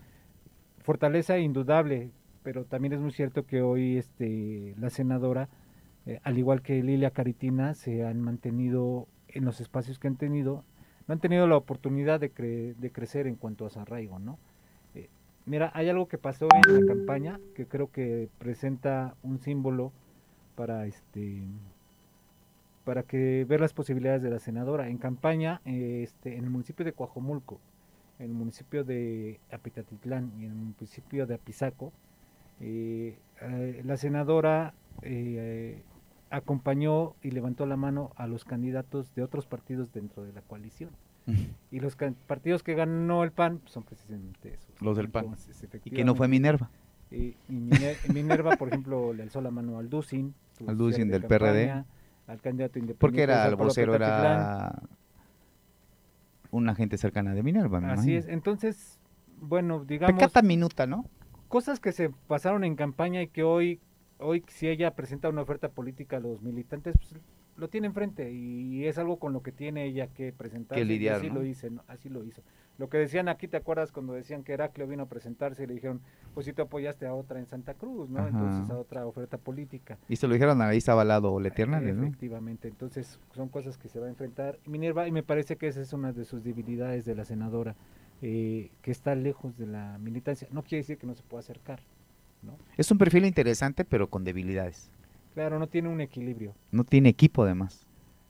Fortaleza 0.81 1.37
indudable, 1.37 2.09
pero 2.41 2.65
también 2.65 2.93
es 2.93 3.01
muy 3.01 3.11
cierto 3.11 3.45
que 3.45 3.61
hoy 3.61 3.99
este, 3.99 4.73
la 4.79 4.89
senadora, 4.89 5.47
eh, 6.07 6.21
al 6.23 6.39
igual 6.39 6.63
que 6.63 6.81
Lilia 6.81 7.11
Caritina, 7.11 7.75
se 7.75 8.03
han 8.03 8.19
mantenido 8.19 9.07
en 9.27 9.45
los 9.45 9.61
espacios 9.61 9.99
que 9.99 10.07
han 10.07 10.15
tenido, 10.15 10.63
no 11.07 11.13
han 11.13 11.19
tenido 11.19 11.47
la 11.47 11.57
oportunidad 11.57 12.19
de, 12.19 12.75
de 12.77 12.91
crecer 12.91 13.27
en 13.27 13.35
cuanto 13.35 13.65
a 13.65 13.69
su 13.69 13.79
arraigo, 13.79 14.19
¿no? 14.19 14.37
Eh, 14.95 15.09
mira, 15.45 15.71
hay 15.73 15.89
algo 15.89 16.07
que 16.07 16.17
pasó 16.17 16.47
en 16.67 16.85
la 16.85 16.93
campaña 16.93 17.39
que 17.55 17.67
creo 17.67 17.91
que 17.91 18.29
presenta 18.39 19.15
un 19.23 19.39
símbolo 19.39 19.91
para 20.55 20.85
este 20.85 21.43
para 22.85 23.03
que 23.03 23.45
ver 23.49 23.59
las 23.59 23.73
posibilidades 23.73 24.21
de 24.21 24.29
la 24.29 24.39
senadora. 24.39 24.87
En 24.87 24.97
campaña, 24.99 25.59
este, 25.65 26.37
en 26.37 26.43
el 26.43 26.51
municipio 26.51 26.85
de 26.85 26.93
Coajomulco, 26.93 27.59
en 28.19 28.27
el 28.27 28.33
municipio 28.33 28.83
de 28.83 29.39
Apitatitlán 29.51 30.31
y 30.37 30.45
en 30.45 30.51
el 30.51 30.55
municipio 30.55 31.25
de 31.25 31.33
Apizaco, 31.33 31.91
eh, 32.61 33.17
eh, 33.41 33.81
la 33.83 33.97
senadora 33.97 34.73
eh, 35.01 35.81
acompañó 36.29 37.15
y 37.21 37.31
levantó 37.31 37.65
la 37.65 37.77
mano 37.77 38.11
a 38.15 38.27
los 38.27 38.45
candidatos 38.45 39.13
de 39.15 39.23
otros 39.23 39.45
partidos 39.45 39.91
dentro 39.93 40.23
de 40.23 40.33
la 40.33 40.41
coalición. 40.41 40.91
Y 41.71 41.79
los 41.79 41.97
partidos 42.27 42.61
que 42.61 42.75
ganó 42.75 43.23
el 43.23 43.31
PAN 43.31 43.61
son 43.65 43.81
precisamente 43.81 44.53
esos. 44.53 44.79
Los 44.79 44.95
del 44.95 45.09
PAN. 45.09 45.35
¿Y 45.83 45.89
que 45.89 46.03
no 46.03 46.13
fue 46.15 46.27
Minerva? 46.27 46.69
y 47.11 47.35
Minerva, 48.13 48.57
por 48.57 48.67
ejemplo, 48.67 49.13
le 49.13 49.23
alzó 49.23 49.41
la 49.41 49.49
mano 49.49 49.79
al 49.79 49.89
Ducin. 49.89 50.35
Al 50.67 50.77
Ducin 50.77 51.07
del 51.07 51.23
PRD. 51.23 51.71
Al 52.27 52.41
candidato 52.41 52.79
independiente. 52.79 52.95
Porque 52.99 53.23
era 53.23 53.47
el 53.47 53.55
vocero, 53.55 53.95
era 53.95 54.81
una 56.51 56.75
gente 56.75 56.97
cercana 56.97 57.33
de 57.33 57.41
Minerva. 57.41 57.79
Así 57.91 58.15
es. 58.15 58.27
Entonces, 58.27 58.99
bueno, 59.39 59.83
digamos... 59.83 60.15
Pecata 60.15 60.41
minuta, 60.41 60.85
¿no? 60.85 61.05
cosas 61.47 61.79
que 61.79 61.91
se 61.91 62.09
pasaron 62.09 62.63
en 62.63 62.75
campaña 62.75 63.21
y 63.21 63.27
que 63.27 63.43
hoy, 63.43 63.79
hoy 64.19 64.43
si 64.47 64.67
ella 64.67 64.95
presenta 64.95 65.29
una 65.29 65.41
oferta 65.41 65.69
política 65.69 66.17
a 66.17 66.19
los 66.19 66.41
militantes, 66.41 66.95
pues 66.97 67.13
lo 67.57 67.69
tiene 67.69 67.87
enfrente 67.87 68.31
y 68.31 68.85
es 68.85 68.97
algo 68.97 69.17
con 69.17 69.31
lo 69.31 69.41
que 69.41 69.51
tiene 69.51 69.85
ella 69.85 70.07
que 70.07 70.33
presentar. 70.33 70.77
así 70.77 71.29
lo 71.29 71.45
hice, 71.45 71.71
así 71.87 72.09
lo 72.09 72.23
hizo. 72.23 72.41
Lo 72.77 72.89
que 72.89 72.97
decían 72.97 73.29
aquí, 73.29 73.47
¿te 73.47 73.55
acuerdas 73.55 73.93
cuando 73.93 74.11
decían 74.13 74.43
que 74.43 74.51
Heraclio 74.51 74.85
vino 74.85 75.03
a 75.03 75.05
presentarse 75.05 75.63
y 75.63 75.67
le 75.67 75.75
dijeron, 75.75 76.01
pues 76.33 76.45
si 76.45 76.51
tú 76.51 76.63
apoyaste 76.63 77.07
a 77.07 77.13
otra 77.13 77.39
en 77.39 77.45
Santa 77.45 77.73
Cruz, 77.73 78.09
¿no? 78.09 78.27
Entonces 78.27 78.69
a 78.69 78.77
otra 78.77 79.05
oferta 79.05 79.37
política. 79.37 79.97
Y 80.09 80.17
se 80.17 80.27
lo 80.27 80.33
dijeron 80.33 80.61
a 80.61 80.75
Isa 80.75 80.93
Balado 80.93 81.31
o 81.31 81.41
Hernández, 81.41 81.95
¿no? 81.95 82.03
Efectivamente, 82.03 82.67
entonces 82.67 83.17
son 83.33 83.47
cosas 83.47 83.77
que 83.77 83.87
se 83.87 83.99
va 83.99 84.07
a 84.07 84.09
enfrentar 84.09 84.59
Minerva 84.65 85.07
y 85.07 85.11
me 85.11 85.23
parece 85.23 85.55
que 85.55 85.67
esa 85.67 85.81
es 85.81 85.93
una 85.93 86.11
de 86.11 86.25
sus 86.25 86.43
debilidades 86.43 87.05
de 87.05 87.15
la 87.15 87.23
senadora 87.23 87.77
eh, 88.21 88.71
que 88.81 88.91
está 88.91 89.15
lejos 89.15 89.57
de 89.57 89.67
la 89.67 89.97
militancia. 89.97 90.49
No 90.51 90.63
quiere 90.63 90.81
decir 90.81 90.97
que 90.97 91.07
no 91.07 91.15
se 91.15 91.23
pueda 91.23 91.39
acercar. 91.39 91.79
¿No? 92.45 92.57
Es 92.77 92.91
un 92.91 92.97
perfil 92.97 93.25
interesante, 93.25 93.85
pero 93.85 94.09
con 94.09 94.23
debilidades. 94.23 94.91
Claro, 95.33 95.59
no 95.59 95.67
tiene 95.67 95.89
un 95.89 96.01
equilibrio. 96.01 96.53
No 96.71 96.83
tiene 96.83 97.09
equipo, 97.09 97.43
además. 97.43 97.85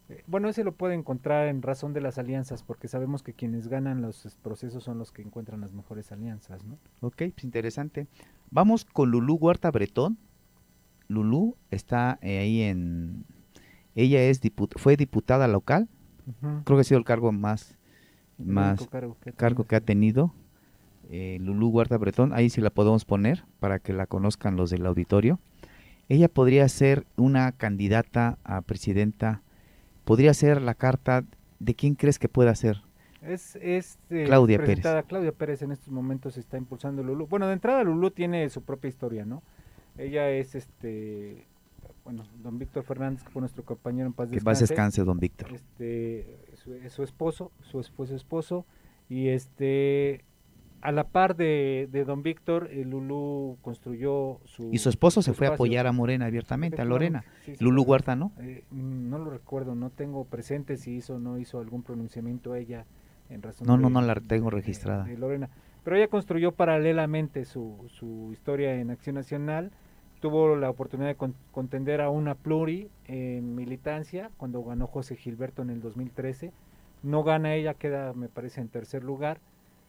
Eh, 0.10 0.23
bueno, 0.28 0.49
ese 0.49 0.63
lo 0.63 0.71
puede 0.71 0.95
encontrar 0.95 1.47
en 1.47 1.62
razón 1.62 1.93
de 1.93 2.01
las 2.01 2.17
alianzas, 2.17 2.63
porque 2.63 2.88
sabemos 2.88 3.23
que 3.23 3.34
quienes 3.34 3.67
ganan 3.67 4.01
los 4.01 4.38
procesos 4.41 4.84
son 4.84 4.97
los 4.97 5.12
que 5.12 5.21
encuentran 5.21 5.62
las 5.62 5.73
mejores 5.73 6.12
alianzas, 6.12 6.63
¿no? 6.63 6.78
Ok, 7.01 7.17
pues 7.17 7.43
interesante. 7.43 8.08
Vamos 8.51 8.86
con 8.86 9.12
Lulú 9.12 9.36
Huerta 9.36 9.71
Bretón. 9.71 10.17
Lulú 11.08 11.56
está 11.71 12.17
eh, 12.21 12.39
ahí 12.39 12.62
en... 12.62 13.25
Ella 13.95 14.21
es 14.23 14.41
fue 14.75 14.97
diputada 14.97 15.47
local. 15.47 15.88
Creo 16.63 16.78
que 16.78 16.82
ha 16.82 16.84
sido 16.84 16.97
el 16.97 17.06
cargo 17.06 17.32
más 17.32 17.78
más 18.38 18.88
cargo 19.38 19.65
que, 19.65 19.75
ha 19.75 19.82
tenido 19.82 20.34
eh, 21.09 21.37
Lulú 21.41 21.69
Huerta 21.69 21.97
Bretón, 21.97 22.33
ahí 22.33 22.49
sí 22.49 22.61
la 22.61 22.69
podemos 22.69 23.05
poner 23.05 23.43
para 23.59 23.79
que 23.79 23.93
la 23.93 24.05
conozcan 24.05 24.55
los 24.55 24.69
del 24.69 24.85
auditorio. 24.85 25.39
Ella 26.09 26.27
podría 26.27 26.67
ser 26.69 27.05
una 27.15 27.51
candidata 27.51 28.37
a 28.43 28.61
presidenta, 28.61 29.41
podría 30.03 30.33
ser 30.33 30.61
la 30.61 30.75
carta 30.75 31.23
de 31.59 31.73
quién 31.73 31.95
crees 31.95 32.19
que 32.19 32.29
pueda 32.29 32.53
ser. 32.55 32.81
Es, 33.21 33.55
es 33.55 33.97
eh, 34.11 34.25
Claudia 34.25 34.59
Pérez. 34.59 34.85
Claudia 35.07 35.31
Pérez 35.31 35.63
en 35.63 35.71
estos 35.71 35.91
momentos 35.91 36.37
está 36.37 36.57
impulsando 36.57 37.01
Lulú. 37.01 37.25
Bueno, 37.25 37.47
de 37.47 37.53
entrada 37.53 37.83
Lulú 37.83 38.11
tiene 38.11 38.47
su 38.49 38.61
propia 38.61 38.89
historia, 38.89 39.25
¿no? 39.25 39.41
Ella 39.97 40.29
es 40.29 40.53
este 40.53 41.47
bueno, 42.05 42.23
don 42.43 42.59
Víctor 42.59 42.83
Fernández, 42.83 43.23
que 43.23 43.31
fue 43.31 43.39
nuestro 43.39 43.65
compañero 43.65 44.05
en 44.05 44.13
paz 44.13 44.29
descanse. 44.29 44.39
Que 44.39 44.45
paz 44.45 44.59
descanse, 44.59 45.03
don 45.03 45.19
Víctor. 45.19 45.51
Este, 45.51 46.37
su, 46.89 47.03
esposo, 47.03 47.51
su 47.61 47.79
esposo, 47.79 48.15
esposo, 48.15 48.65
y 49.09 49.29
este, 49.29 50.23
a 50.85 50.91
la 50.91 51.05
par 51.05 51.35
de, 51.35 51.89
don 52.05 52.21
Víctor, 52.21 52.69
el 52.71 52.91
Lulú 52.91 53.57
construyó 53.63 54.39
su... 54.45 54.69
Y 54.71 54.77
su 54.77 54.89
esposo 54.89 55.23
se 55.23 55.33
fue 55.33 55.47
a 55.47 55.55
apoyar 55.55 55.87
a 55.87 55.91
Morena 55.91 56.27
abiertamente, 56.27 56.79
a 56.79 56.85
Lorena. 56.85 57.25
Lulú 57.59 57.81
Huerta, 57.81 58.15
¿no? 58.15 58.31
Eh, 58.39 58.63
no 58.69 59.17
lo 59.17 59.31
recuerdo, 59.31 59.73
no 59.73 59.89
tengo 59.89 60.25
presente 60.25 60.77
si 60.77 60.95
hizo 60.95 61.15
o 61.15 61.19
no 61.19 61.39
hizo 61.39 61.59
algún 61.59 61.81
pronunciamiento 61.81 62.53
ella 62.53 62.85
en 63.29 63.41
razón 63.41 63.65
No, 63.65 63.77
no, 63.77 63.89
no 63.89 63.99
la 64.01 64.13
tengo 64.15 64.51
registrada. 64.51 65.07
Lorena. 65.07 65.49
Pero 65.83 65.97
ella 65.97 66.07
construyó 66.07 66.51
paralelamente 66.51 67.45
su, 67.45 67.87
su 67.87 68.29
historia 68.31 68.75
en 68.75 68.91
Acción 68.91 69.15
Nacional, 69.15 69.71
tuvo 70.19 70.55
la 70.55 70.69
oportunidad 70.69 71.09
de 71.09 71.33
contender 71.51 72.01
a 72.01 72.11
una 72.11 72.35
pluri 72.35 72.89
en 73.07 73.55
militancia 73.55 74.29
cuando 74.37 74.63
ganó 74.63 74.85
José 74.85 75.15
Gilberto 75.15 75.63
en 75.63 75.71
el 75.71 75.81
2013. 75.81 76.53
No 77.01 77.23
gana 77.23 77.55
ella, 77.55 77.73
queda 77.73 78.13
me 78.13 78.29
parece 78.29 78.61
en 78.61 78.69
tercer 78.69 79.03
lugar, 79.03 79.39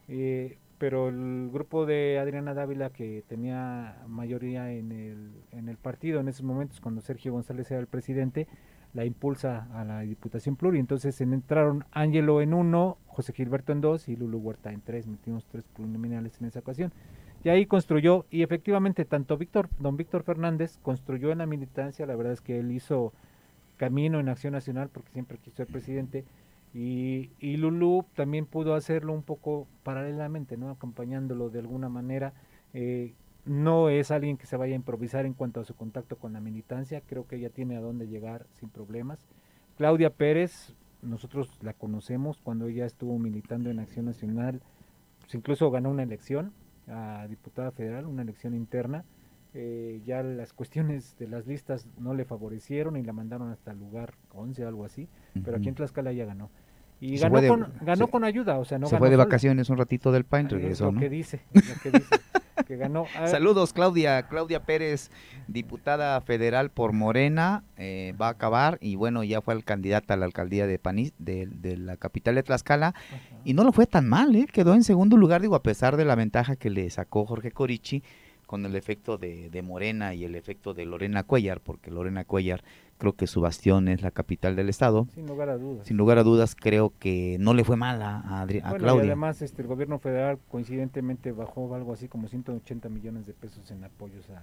eh, 0.08 0.56
pero 0.78 1.08
el 1.08 1.50
grupo 1.52 1.86
de 1.86 2.18
Adriana 2.18 2.54
Dávila 2.54 2.90
que 2.90 3.24
tenía 3.26 4.02
mayoría 4.06 4.72
en 4.72 4.92
el, 4.92 5.32
en 5.52 5.68
el 5.68 5.76
partido 5.76 6.20
en 6.20 6.28
esos 6.28 6.42
momentos 6.42 6.80
cuando 6.80 7.00
Sergio 7.00 7.32
González 7.32 7.70
era 7.70 7.80
el 7.80 7.86
presidente, 7.86 8.46
la 8.94 9.04
impulsa 9.04 9.68
a 9.72 9.84
la 9.84 10.00
Diputación 10.00 10.56
Pluri. 10.56 10.78
Entonces 10.78 11.20
entraron 11.20 11.84
Ángelo 11.92 12.40
en 12.40 12.54
uno, 12.54 12.98
José 13.06 13.32
Gilberto 13.32 13.72
en 13.72 13.80
dos 13.80 14.08
y 14.08 14.16
Lulu 14.16 14.38
Huerta 14.38 14.72
en 14.72 14.80
tres. 14.80 15.06
Metimos 15.06 15.46
tres 15.46 15.64
preliminares 15.74 16.40
en 16.40 16.46
esa 16.48 16.60
ocasión. 16.60 16.92
Y 17.44 17.48
ahí 17.48 17.66
construyó, 17.66 18.26
y 18.30 18.42
efectivamente 18.42 19.04
tanto 19.04 19.36
Víctor, 19.36 19.68
don 19.78 19.96
Víctor 19.96 20.24
Fernández 20.24 20.78
construyó 20.82 21.30
en 21.30 21.38
la 21.38 21.46
militancia, 21.46 22.06
la 22.06 22.16
verdad 22.16 22.32
es 22.32 22.40
que 22.40 22.58
él 22.58 22.72
hizo 22.72 23.12
camino 23.76 24.18
en 24.18 24.28
Acción 24.28 24.52
Nacional 24.52 24.88
porque 24.88 25.12
siempre 25.12 25.38
quiso 25.38 25.58
ser 25.58 25.66
presidente, 25.66 26.24
y, 26.74 27.30
y 27.38 27.56
Lulú 27.56 28.04
también 28.14 28.46
pudo 28.46 28.74
hacerlo 28.74 29.12
un 29.12 29.22
poco 29.22 29.66
paralelamente, 29.82 30.56
¿no? 30.56 30.70
acompañándolo 30.70 31.50
de 31.50 31.60
alguna 31.60 31.88
manera. 31.88 32.34
Eh, 32.74 33.14
no 33.46 33.88
es 33.88 34.10
alguien 34.10 34.36
que 34.36 34.46
se 34.46 34.56
vaya 34.56 34.72
a 34.72 34.76
improvisar 34.76 35.24
en 35.24 35.32
cuanto 35.32 35.60
a 35.60 35.64
su 35.64 35.74
contacto 35.74 36.16
con 36.16 36.32
la 36.32 36.40
militancia, 36.40 37.00
creo 37.00 37.26
que 37.26 37.36
ella 37.36 37.50
tiene 37.50 37.76
a 37.76 37.80
dónde 37.80 38.08
llegar 38.08 38.46
sin 38.54 38.68
problemas. 38.68 39.24
Claudia 39.76 40.10
Pérez, 40.10 40.74
nosotros 41.00 41.50
la 41.62 41.72
conocemos 41.72 42.38
cuando 42.42 42.66
ella 42.66 42.86
estuvo 42.86 43.18
militando 43.18 43.70
en 43.70 43.78
Acción 43.78 44.06
Nacional, 44.06 44.60
pues 45.20 45.34
incluso 45.34 45.70
ganó 45.70 45.90
una 45.90 46.02
elección, 46.02 46.52
a 46.88 47.26
diputada 47.28 47.70
federal, 47.70 48.06
una 48.06 48.22
elección 48.22 48.54
interna. 48.54 49.04
Eh, 49.58 50.02
ya 50.04 50.22
las 50.22 50.52
cuestiones 50.52 51.16
de 51.18 51.28
las 51.28 51.46
listas 51.46 51.86
no 51.98 52.12
le 52.12 52.26
favorecieron 52.26 52.98
y 52.98 53.02
la 53.02 53.14
mandaron 53.14 53.50
hasta 53.50 53.70
el 53.70 53.78
lugar 53.78 54.12
11 54.32 54.62
o 54.62 54.68
algo 54.68 54.84
así, 54.84 55.08
pero 55.42 55.56
aquí 55.56 55.70
en 55.70 55.74
Tlaxcala 55.74 56.12
ya 56.12 56.26
ganó. 56.26 56.50
Y 57.00 57.16
ganó, 57.16 57.48
con, 57.48 57.72
ganó 57.80 58.08
con 58.08 58.24
ayuda, 58.24 58.58
o 58.58 58.66
sea, 58.66 58.78
no 58.78 58.86
Se 58.86 58.98
fue 58.98 59.08
de 59.08 59.16
vacaciones 59.16 59.70
un 59.70 59.78
ratito 59.78 60.12
del 60.12 60.24
PAN, 60.24 60.50
regresó, 60.50 60.92
lo 60.92 61.00
que 61.00 61.08
dice, 61.08 61.40
lo 61.54 61.62
que 61.82 61.90
dice. 61.90 62.16
que 62.66 62.76
ganó. 62.76 63.06
Saludos, 63.26 63.72
Claudia. 63.72 64.24
Claudia 64.24 64.64
Pérez, 64.64 65.10
diputada 65.48 66.20
federal 66.20 66.68
por 66.70 66.92
Morena, 66.92 67.64
eh, 67.78 68.14
va 68.20 68.26
a 68.26 68.32
acabar 68.32 68.76
y 68.82 68.96
bueno, 68.96 69.24
ya 69.24 69.40
fue 69.40 69.62
candidata 69.62 70.12
a 70.12 70.16
la 70.18 70.26
alcaldía 70.26 70.66
de, 70.66 70.78
Panis, 70.78 71.14
de, 71.18 71.48
la 71.78 71.96
capital 71.96 72.34
de 72.34 72.42
Tlaxcala 72.42 72.94
y 73.42 73.54
no 73.54 73.64
lo 73.64 73.72
fue 73.72 73.86
tan 73.86 74.06
mal, 74.06 74.36
¿eh? 74.36 74.46
quedó 74.52 74.74
en 74.74 74.84
segundo 74.84 75.16
lugar, 75.16 75.40
digo, 75.40 75.54
a 75.54 75.62
pesar 75.62 75.96
de 75.96 76.04
la 76.04 76.14
ventaja 76.14 76.56
que 76.56 76.68
le 76.68 76.90
sacó 76.90 77.24
Jorge 77.24 77.52
Corichi 77.52 78.02
con 78.46 78.64
el 78.64 78.76
efecto 78.76 79.18
de, 79.18 79.50
de 79.50 79.62
Morena 79.62 80.14
y 80.14 80.24
el 80.24 80.34
efecto 80.34 80.72
de 80.72 80.86
Lorena 80.86 81.24
Cuellar, 81.24 81.60
porque 81.60 81.90
Lorena 81.90 82.24
Cuellar 82.24 82.62
creo 82.98 83.14
que 83.14 83.26
su 83.26 83.40
bastión 83.40 83.88
es 83.88 84.02
la 84.02 84.10
capital 84.10 84.56
del 84.56 84.68
estado. 84.68 85.06
Sin 85.14 85.26
lugar 85.26 85.48
a 85.48 85.58
dudas. 85.58 85.86
Sin 85.86 85.96
lugar 85.96 86.18
a 86.18 86.22
dudas, 86.22 86.54
creo 86.54 86.92
que 86.98 87.36
no 87.40 87.54
le 87.54 87.64
fue 87.64 87.76
mal 87.76 88.00
a, 88.02 88.42
a, 88.42 88.46
Claudia. 88.46 89.04
Y 89.04 89.06
además, 89.08 89.42
este, 89.42 89.62
el 89.62 89.68
gobierno 89.68 89.98
federal 89.98 90.38
coincidentemente 90.48 91.32
bajó 91.32 91.74
algo 91.74 91.92
así 91.92 92.08
como 92.08 92.28
180 92.28 92.88
millones 92.88 93.26
de 93.26 93.32
pesos 93.34 93.70
en 93.70 93.84
apoyos 93.84 94.28
a, 94.30 94.42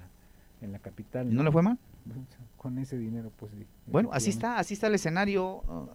en 0.64 0.72
la 0.72 0.80
capital. 0.80 1.32
¿Y 1.32 1.36
no, 1.36 1.43
le 1.43 1.51
fue 1.51 1.62
mal? 1.62 1.78
Con 2.58 2.78
ese 2.78 2.97
dinero, 2.97 3.32
pues 3.38 3.51
Bueno, 3.88 4.10
así 4.14 4.30
está, 4.30 4.60
así 4.60 4.74
está 4.74 4.88
el 4.88 4.95
escenario. 4.95 5.64
Uh, 5.68 5.88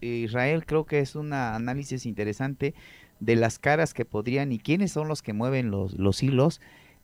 Israel 0.00 0.64
creo 0.66 0.84
que 0.84 1.00
es 1.00 1.14
un 1.14 1.32
análisis 1.32 2.06
interesante 2.06 2.74
de 3.20 3.36
las 3.36 3.58
caras 3.58 3.94
que 3.94 4.04
podrían 4.04 4.52
y 4.52 4.58
quiénes 4.58 4.92
son 4.92 5.08
los 5.08 5.22
que 5.22 5.32
mueven 5.32 5.70
los, 5.70 5.94
los 5.98 6.22
hilos 6.22 6.60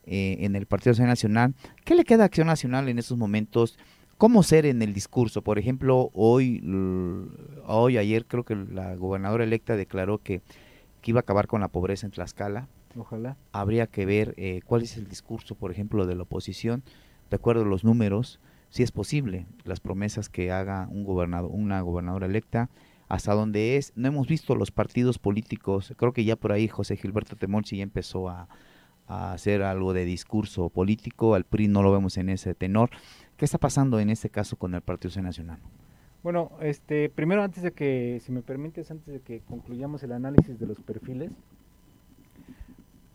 eh, 0.07 0.37
en 0.41 0.55
el 0.55 0.67
Partido 0.67 0.95
Nacional. 1.05 1.55
¿Qué 1.85 1.97
le 1.97 2.05
queda 2.05 2.23
a 2.23 2.27
Acción 2.27 2.47
Nacional 2.47 2.89
en 2.89 3.01
estos 3.01 3.19
momentos? 3.19 3.77
¿Cómo 4.19 4.45
ser 4.45 4.65
en 4.65 4.81
el 4.81 4.95
discurso? 4.95 5.43
Por 5.43 5.59
ejemplo, 5.59 6.11
hoy, 6.15 6.63
hoy 7.67 7.99
ayer 7.99 8.25
creo 8.25 8.45
que 8.45 8.55
la 8.55 8.95
gobernadora 8.95 9.43
electa 9.43 9.77
declaró 9.77 10.19
que, 10.19 10.43
iba 11.05 11.19
a 11.19 11.23
acabar 11.23 11.47
con 11.47 11.61
la 11.61 11.69
pobreza 11.69 12.07
en 12.07 12.13
Tlaxcala. 12.13 12.69
Ojalá. 12.97 13.37
Habría 13.53 13.87
que 13.87 14.07
ver 14.07 14.35
eh, 14.37 14.61
cuál 14.65 14.83
es 14.83 14.97
el 14.97 15.09
discurso, 15.09 15.55
por 15.55 15.71
ejemplo, 15.71 16.07
de 16.07 16.15
la 16.15 16.23
oposición, 16.23 16.83
de 17.31 17.37
acuerdo 17.37 17.63
a 17.63 17.67
los 17.67 17.85
números, 17.85 18.41
si 18.71 18.83
es 18.83 18.93
posible, 18.93 19.47
las 19.65 19.81
promesas 19.81 20.29
que 20.29 20.51
haga 20.51 20.89
un 20.91 21.05
gobernador, 21.05 21.51
una 21.53 21.81
gobernadora 21.81 22.27
electa, 22.27 22.71
hasta 23.09 23.35
dónde 23.35 23.77
es. 23.77 23.93
No 23.97 24.09
hemos 24.09 24.27
visto 24.29 24.55
los 24.55 24.71
partidos 24.71 25.19
políticos, 25.19 25.95
creo 25.97 26.13
que 26.13 26.25
ya 26.25 26.37
por 26.37 26.53
ahí 26.53 26.69
José 26.69 26.97
Gilberto 26.97 27.37
Temolchi 27.37 27.77
ya 27.77 27.83
empezó 27.83 28.29
a, 28.29 28.49
a 29.07 29.33
hacer 29.33 29.63
algo 29.63 29.93
de 29.93 30.05
discurso 30.05 30.69
político, 30.69 31.35
al 31.35 31.45
PRI 31.45 31.69
no 31.69 31.83
lo 31.83 31.93
vemos 31.93 32.17
en 32.17 32.29
ese 32.29 32.55
tenor. 32.55 32.91
¿Qué 33.37 33.45
está 33.45 33.59
pasando 33.59 34.01
en 34.01 34.11
este 34.11 34.31
caso 34.31 34.57
con 34.57 34.75
el 34.75 34.81
Partido 34.81 35.23
Nacional? 35.23 35.59
Bueno, 36.23 36.53
este, 36.61 37.09
primero 37.09 37.43
antes 37.43 37.63
de 37.63 37.73
que, 37.73 38.21
si 38.23 38.33
me 38.33 38.43
permites, 38.43 38.91
antes 38.91 39.07
de 39.07 39.21
que 39.21 39.41
concluyamos 39.41 40.03
el 40.03 40.13
análisis 40.13 40.59
de 40.59 40.67
los 40.67 40.81
perfiles, 40.81 41.31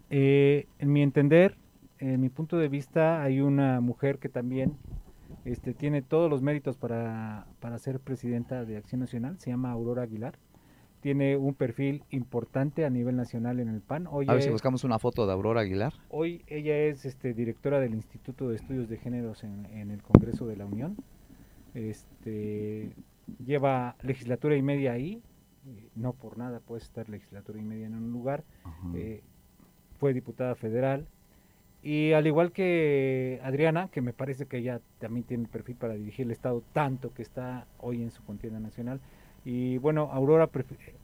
eh, 0.09 0.67
en 0.79 0.93
mi 0.93 1.01
entender, 1.01 1.57
en 1.99 2.21
mi 2.21 2.29
punto 2.29 2.57
de 2.57 2.69
vista, 2.69 3.21
hay 3.23 3.41
una 3.41 3.81
mujer 3.81 4.17
que 4.19 4.29
también 4.29 4.77
este, 5.45 5.73
tiene 5.73 6.01
todos 6.01 6.29
los 6.29 6.41
méritos 6.41 6.77
para, 6.77 7.47
para 7.59 7.77
ser 7.79 7.99
presidenta 7.99 8.63
de 8.63 8.77
Acción 8.77 9.01
Nacional, 9.01 9.39
se 9.39 9.49
llama 9.49 9.71
Aurora 9.71 10.03
Aguilar 10.03 10.37
tiene 11.01 11.35
un 11.35 11.55
perfil 11.55 12.03
importante 12.11 12.85
a 12.85 12.89
nivel 12.89 13.15
nacional 13.15 13.59
en 13.59 13.67
el 13.67 13.81
PAN. 13.81 14.07
Hoy 14.07 14.27
a 14.29 14.33
ver 14.33 14.43
si 14.43 14.49
buscamos 14.49 14.83
una 14.83 14.99
foto 14.99 15.25
de 15.25 15.33
Aurora 15.33 15.61
Aguilar. 15.61 15.93
Hoy 16.09 16.43
ella 16.47 16.77
es 16.77 17.05
este, 17.05 17.33
directora 17.33 17.79
del 17.79 17.95
Instituto 17.95 18.49
de 18.49 18.55
Estudios 18.55 18.87
de 18.87 18.97
Géneros 18.97 19.43
en, 19.43 19.65
el 19.91 20.01
Congreso 20.03 20.45
de 20.45 20.55
la 20.55 20.65
Unión. 20.65 20.95
Este, 21.73 22.93
lleva 23.43 23.95
legislatura 24.03 24.55
y 24.55 24.61
media 24.61 24.93
ahí, 24.93 25.21
no 25.95 26.13
por 26.13 26.37
nada 26.37 26.59
puede 26.59 26.83
estar 26.83 27.09
legislatura 27.09 27.59
y 27.59 27.63
media 27.63 27.87
en 27.87 27.95
un 27.95 28.11
lugar. 28.11 28.43
Eh, 28.93 29.23
fue 29.99 30.13
diputada 30.13 30.55
federal. 30.55 31.07
Y 31.83 32.13
al 32.13 32.27
igual 32.27 32.51
que 32.51 33.39
Adriana, 33.43 33.89
que 33.91 34.01
me 34.01 34.13
parece 34.13 34.45
que 34.45 34.57
ella 34.57 34.81
también 34.99 35.25
tiene 35.25 35.47
perfil 35.47 35.77
para 35.77 35.95
dirigir 35.95 36.27
el 36.27 36.31
Estado, 36.31 36.63
tanto 36.73 37.11
que 37.11 37.23
está 37.23 37.65
hoy 37.79 38.03
en 38.03 38.11
su 38.11 38.23
contienda 38.23 38.59
nacional, 38.59 39.01
y 39.43 39.77
bueno, 39.77 40.09
Aurora, 40.11 40.49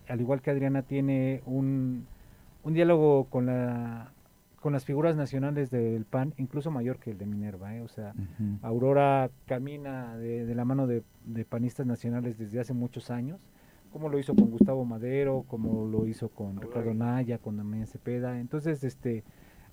al 0.07 0.21
igual 0.21 0.41
que 0.41 0.51
Adriana, 0.51 0.83
tiene 0.83 1.41
un, 1.45 2.05
un 2.63 2.73
diálogo 2.73 3.25
con, 3.25 3.47
la, 3.47 4.11
con 4.61 4.73
las 4.73 4.85
figuras 4.85 5.15
nacionales 5.15 5.71
del 5.71 6.05
PAN, 6.05 6.33
incluso 6.37 6.69
mayor 6.69 6.97
que 6.97 7.11
el 7.11 7.17
de 7.17 7.25
Minerva. 7.25 7.75
¿eh? 7.75 7.81
O 7.81 7.87
sea, 7.87 8.13
Aurora 8.61 9.29
camina 9.45 10.17
de, 10.17 10.53
la 10.53 10.65
mano 10.65 10.85
de, 10.87 11.03
panistas 11.49 11.85
nacionales 11.85 12.37
desde 12.37 12.59
hace 12.59 12.73
muchos 12.73 13.09
años, 13.09 13.39
como 13.91 14.09
lo 14.09 14.19
hizo 14.19 14.35
con 14.35 14.51
Gustavo 14.51 14.85
Madero, 14.85 15.45
como 15.47 15.87
lo 15.87 16.05
hizo 16.05 16.29
con 16.29 16.61
Ricardo 16.61 16.93
Naya, 16.93 17.39
con 17.39 17.57
Damián 17.57 17.87
Cepeda. 17.87 18.39
Entonces, 18.39 18.83
este, 18.83 19.23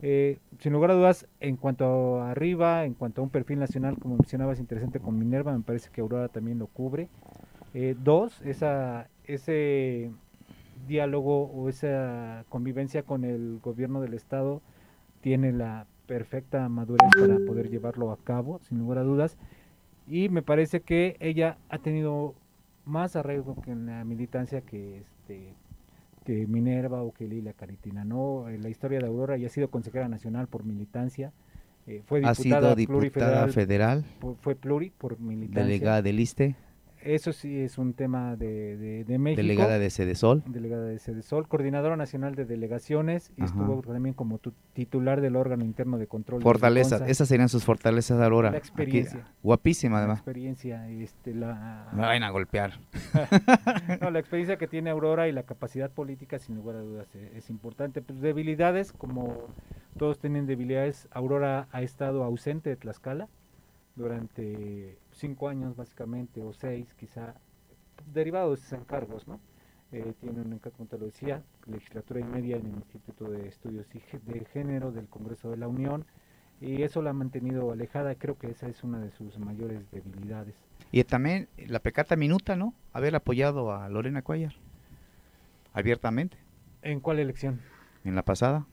eh, 0.00 0.38
sin 0.58 0.72
lugar 0.72 0.92
a 0.92 0.94
dudas, 0.94 1.26
en 1.40 1.56
cuanto 1.56 2.22
a 2.22 2.30
arriba, 2.30 2.84
en 2.84 2.94
cuanto 2.94 3.20
a 3.20 3.24
un 3.24 3.30
perfil 3.30 3.58
nacional, 3.58 3.98
como 3.98 4.16
mencionabas, 4.16 4.58
interesante 4.58 5.00
con 5.00 5.18
Minerva, 5.18 5.52
me 5.52 5.62
parece 5.62 5.90
que 5.90 6.00
Aurora 6.00 6.28
también 6.28 6.58
lo 6.58 6.66
cubre. 6.66 7.08
Eh, 7.74 7.96
dos, 7.98 8.40
esa, 8.42 9.08
ese 9.24 10.12
diálogo 10.86 11.46
o 11.46 11.68
esa 11.68 12.44
convivencia 12.48 13.02
con 13.02 13.24
el 13.24 13.58
gobierno 13.60 14.00
del 14.00 14.14
Estado 14.14 14.62
tiene 15.20 15.52
la 15.52 15.86
perfecta 16.06 16.68
madurez 16.68 17.10
para 17.18 17.36
poder 17.44 17.70
llevarlo 17.70 18.12
a 18.12 18.18
cabo, 18.18 18.60
sin 18.60 18.78
lugar 18.78 18.98
a 18.98 19.02
dudas. 19.02 19.36
Y 20.06 20.28
me 20.28 20.42
parece 20.42 20.82
que 20.82 21.16
ella 21.18 21.58
ha 21.68 21.78
tenido 21.78 22.34
más 22.84 23.16
arraigo 23.16 23.60
que 23.60 23.72
en 23.72 23.86
la 23.86 24.04
militancia 24.04 24.60
que 24.60 24.98
este 24.98 25.54
que 26.24 26.46
Minerva 26.46 27.02
o 27.02 27.12
que 27.12 27.28
Lila 27.28 27.52
Caritina, 27.52 28.04
¿no? 28.04 28.48
Eh, 28.48 28.58
la 28.58 28.70
historia 28.70 28.98
de 28.98 29.06
Aurora 29.06 29.36
ya 29.36 29.48
ha 29.48 29.50
sido 29.50 29.68
consejera 29.68 30.08
nacional 30.08 30.46
por 30.46 30.64
militancia, 30.64 31.32
eh, 31.86 32.02
fue 32.06 32.20
diputada, 32.20 32.30
ha 32.30 32.34
sido 32.34 32.74
diputada 32.76 33.48
federal, 33.48 34.04
fue 34.40 34.54
pluri 34.54 34.90
por 34.90 35.20
militancia. 35.20 35.64
Delegada 35.64 36.00
del 36.00 36.20
ISTE 36.20 36.56
eso 37.04 37.32
sí 37.32 37.60
es 37.60 37.78
un 37.78 37.94
tema 37.94 38.36
de, 38.36 39.04
de, 39.04 39.18
México. 39.18 39.42
Delegada 39.42 39.78
de 39.78 40.14
Sol. 40.14 40.42
Delegada 40.46 40.86
de 40.86 40.98
Sol, 41.22 41.46
coordinadora 41.48 41.96
nacional 41.96 42.34
de 42.34 42.44
delegaciones 42.44 43.32
y 43.36 43.44
estuvo 43.44 43.82
también 43.82 44.14
como 44.14 44.40
titular 44.72 45.20
del 45.20 45.36
órgano 45.36 45.64
interno 45.64 45.98
de 45.98 46.06
control. 46.06 46.42
Fortalezas, 46.42 47.02
esas 47.08 47.28
serían 47.28 47.48
sus 47.48 47.64
fortalezas 47.64 48.20
ahora. 48.20 48.50
La 48.50 48.58
experiencia. 48.58 49.26
guapísima 49.42 49.98
además. 49.98 50.18
La 50.18 50.20
experiencia, 50.20 50.88
este, 50.88 51.34
la... 51.34 51.90
Me 51.92 52.02
vayan 52.02 52.22
a 52.22 52.30
golpear. 52.30 52.80
no, 54.00 54.10
la 54.10 54.18
experiencia 54.18 54.56
que 54.56 54.66
tiene 54.66 54.90
Aurora 54.90 55.28
y 55.28 55.32
la 55.32 55.44
capacidad 55.44 55.90
política 55.90 56.38
sin 56.38 56.56
lugar 56.56 56.76
a 56.76 56.80
dudas 56.80 57.14
es, 57.14 57.34
es 57.34 57.50
importante. 57.50 58.02
Pues 58.02 58.20
debilidades, 58.20 58.92
como 58.92 59.48
todos 59.98 60.18
tienen 60.18 60.46
debilidades, 60.46 61.08
Aurora 61.12 61.68
ha 61.70 61.82
estado 61.82 62.24
ausente 62.24 62.70
de 62.70 62.76
Tlaxcala 62.76 63.28
durante 63.96 64.98
cinco 65.14 65.48
años 65.48 65.76
básicamente, 65.76 66.42
o 66.42 66.52
seis 66.52 66.92
quizá, 66.94 67.34
derivado 68.12 68.50
de 68.52 68.56
sus 68.56 68.72
encargos, 68.72 69.26
¿no? 69.26 69.40
Eh, 69.92 70.12
tiene 70.20 70.40
un 70.40 70.52
encargo, 70.52 70.76
como 70.78 70.88
te 70.88 70.98
lo 70.98 71.06
decía, 71.06 71.42
legislatura 71.66 72.20
y 72.20 72.24
media 72.24 72.56
en 72.56 72.66
el 72.66 72.74
Instituto 72.74 73.30
de 73.30 73.48
Estudios 73.48 73.86
de 73.88 74.44
Género 74.52 74.90
del 74.90 75.08
Congreso 75.08 75.50
de 75.50 75.56
la 75.56 75.68
Unión, 75.68 76.04
y 76.60 76.82
eso 76.82 77.02
la 77.02 77.10
ha 77.10 77.12
mantenido 77.12 77.70
alejada, 77.72 78.14
creo 78.14 78.38
que 78.38 78.48
esa 78.48 78.68
es 78.68 78.82
una 78.84 78.98
de 79.00 79.10
sus 79.10 79.38
mayores 79.38 79.90
debilidades. 79.90 80.54
Y 80.90 81.02
también 81.04 81.48
la 81.66 81.80
pecata 81.80 82.16
minuta, 82.16 82.56
¿no? 82.56 82.74
Haber 82.92 83.14
apoyado 83.14 83.72
a 83.72 83.88
Lorena 83.88 84.22
Cuellar, 84.22 84.54
abiertamente. 85.72 86.36
¿En 86.82 87.00
cuál 87.00 87.18
elección? 87.18 87.60
En 88.04 88.14
la 88.14 88.22
pasada 88.22 88.66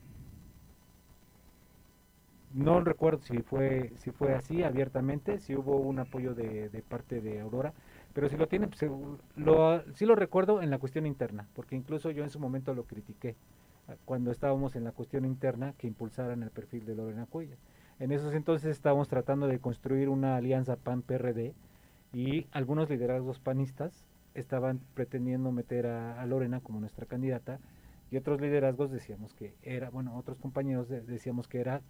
no 2.54 2.80
recuerdo 2.80 3.20
si 3.22 3.38
fue 3.38 3.92
si 3.96 4.10
fue 4.10 4.34
así 4.34 4.62
abiertamente, 4.62 5.38
si 5.38 5.54
hubo 5.54 5.76
un 5.76 5.98
apoyo 5.98 6.34
de, 6.34 6.82
parte 6.88 7.20
de 7.20 7.40
Aurora, 7.40 7.72
pero 8.12 8.28
si 8.28 8.36
lo 8.36 8.46
tiene, 8.46 8.68
pues, 8.68 8.90
lo, 9.36 9.82
sí 9.94 10.06
lo 10.06 10.14
recuerdo 10.14 10.62
en 10.62 10.70
la 10.70 10.78
cuestión 10.78 11.06
interna, 11.06 11.48
porque 11.54 11.76
incluso 11.76 12.10
yo 12.10 12.24
en 12.24 12.30
su 12.30 12.38
momento 12.38 12.74
lo 12.74 12.84
critiqué 12.84 13.36
ah, 13.88 13.94
cuando 14.04 14.30
estábamos 14.30 14.76
en 14.76 14.84
la 14.84 14.92
cuestión 14.92 15.24
interna 15.24 15.74
que 15.78 15.86
impulsaran 15.86 16.42
el 16.42 16.50
perfil 16.50 16.84
de 16.86 16.94
Lorena 16.94 17.26
Cuella. 17.26 17.56
En 17.98 18.10
esos 18.10 18.34
entonces 18.34 18.70
estábamos 18.70 19.08
tratando 19.08 19.46
de 19.46 19.58
construir 19.58 20.08
una 20.08 20.36
alianza 20.36 20.76
PAN-PRD 20.76 21.54
y 22.12 22.46
algunos 22.52 22.90
liderazgos 22.90 23.38
panistas 23.38 24.04
estaban 24.34 24.80
pretendiendo 24.94 25.52
meter 25.52 25.86
a, 25.86 26.24
Lorena 26.26 26.60
como 26.60 26.80
nuestra 26.80 27.06
candidata 27.06 27.60
y 28.10 28.16
otros 28.16 28.40
liderazgos 28.40 28.90
decíamos 28.90 29.34
que 29.34 29.54
era, 29.62 29.90
bueno, 29.90 30.16
otros 30.16 30.38
compañeros 30.38 30.88
decíamos 30.88 31.48
que 31.48 31.60
era 31.60 31.80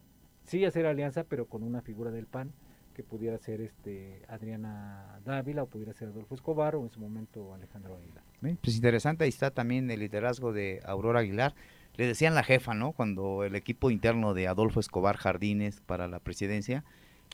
sí 0.44 0.64
hacer 0.64 0.86
alianza, 0.86 1.24
pero 1.24 1.46
con 1.46 1.62
una 1.62 1.82
figura 1.82 2.10
del 2.10 2.26
PAN 2.26 2.52
que 2.92 3.02
pudiera 3.02 3.38
ser 3.38 3.60
este 3.60 4.22
Adriana 4.28 5.18
Dávila 5.24 5.62
o 5.62 5.66
pudiera 5.66 5.92
ser 5.92 6.08
Adolfo 6.08 6.34
Escobar 6.34 6.76
o 6.76 6.82
en 6.82 6.90
su 6.90 7.00
momento 7.00 7.54
Alejandro 7.54 7.96
Aguilar. 7.96 8.22
pues 8.60 8.76
interesante, 8.76 9.24
ahí 9.24 9.30
está 9.30 9.50
también 9.50 9.90
el 9.90 10.00
liderazgo 10.00 10.52
de 10.52 10.80
Aurora 10.84 11.20
Aguilar. 11.20 11.54
Le 11.96 12.06
decían 12.06 12.34
la 12.34 12.42
jefa, 12.42 12.74
¿no? 12.74 12.92
Cuando 12.92 13.44
el 13.44 13.54
equipo 13.54 13.90
interno 13.90 14.34
de 14.34 14.48
Adolfo 14.48 14.80
Escobar 14.80 15.16
Jardines 15.16 15.80
para 15.80 16.08
la 16.08 16.20
presidencia, 16.20 16.84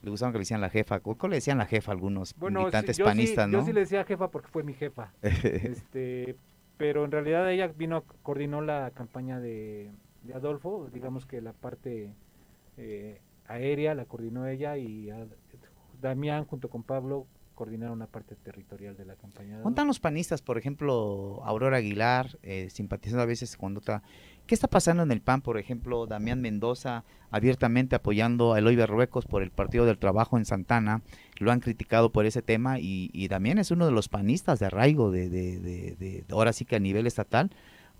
le 0.02 0.10
gustaban 0.10 0.32
que 0.32 0.38
le 0.38 0.42
decían 0.42 0.60
la 0.60 0.70
jefa. 0.70 1.00
¿Cómo 1.00 1.28
le 1.28 1.36
decían 1.36 1.58
la 1.58 1.66
jefa 1.66 1.92
a 1.92 1.94
algunos 1.94 2.36
militantes 2.40 2.98
panistas, 2.98 3.48
no? 3.48 3.60
Yo 3.60 3.64
sí 3.64 3.72
le 3.72 3.80
decía 3.80 4.04
jefa 4.04 4.30
porque 4.30 4.48
fue 4.48 4.64
mi 4.64 4.74
jefa. 4.74 5.12
este, 5.22 6.36
pero 6.76 7.04
en 7.04 7.12
realidad 7.12 7.50
ella 7.50 7.68
vino, 7.68 8.04
coordinó 8.22 8.60
la 8.60 8.90
campaña 8.92 9.40
de, 9.40 9.90
de 10.22 10.34
Adolfo, 10.34 10.88
digamos 10.92 11.24
que 11.26 11.40
la 11.40 11.52
parte 11.52 12.12
eh, 12.78 13.20
aérea 13.46 13.94
la 13.94 14.04
coordinó 14.04 14.46
ella 14.46 14.76
y 14.76 15.10
Damián 16.00 16.44
junto 16.44 16.70
con 16.70 16.82
Pablo 16.82 17.26
coordinaron 17.58 17.98
la 17.98 18.06
parte 18.06 18.36
territorial 18.36 18.96
de 18.96 19.04
la 19.04 19.16
campaña. 19.16 19.60
¿Cuántan 19.62 19.88
los 19.88 19.98
panistas, 19.98 20.42
por 20.42 20.58
ejemplo, 20.58 21.40
Aurora 21.44 21.78
Aguilar, 21.78 22.38
eh, 22.44 22.68
simpatizando 22.70 23.22
a 23.22 23.26
veces 23.26 23.56
con 23.56 23.76
otra? 23.76 24.04
¿Qué 24.46 24.54
está 24.54 24.68
pasando 24.68 25.02
en 25.02 25.10
el 25.10 25.20
PAN, 25.20 25.42
por 25.42 25.58
ejemplo, 25.58 26.06
Damián 26.06 26.40
Mendoza 26.40 27.02
abiertamente 27.32 27.96
apoyando 27.96 28.52
a 28.52 28.60
Eloy 28.60 28.76
Berruecos 28.76 29.26
por 29.26 29.42
el 29.42 29.50
Partido 29.50 29.86
del 29.86 29.98
Trabajo 29.98 30.38
en 30.38 30.44
Santana? 30.44 31.02
Lo 31.38 31.50
han 31.50 31.58
criticado 31.58 32.12
por 32.12 32.26
ese 32.26 32.42
tema 32.42 32.78
y, 32.78 33.10
y 33.12 33.26
Damián 33.26 33.58
es 33.58 33.72
uno 33.72 33.86
de 33.86 33.92
los 33.92 34.08
panistas 34.08 34.60
de 34.60 34.66
arraigo, 34.66 35.10
de, 35.10 35.28
de, 35.28 36.24
ahora 36.30 36.52
sí 36.52 36.64
que 36.64 36.76
a 36.76 36.80
nivel 36.80 37.08
estatal 37.08 37.50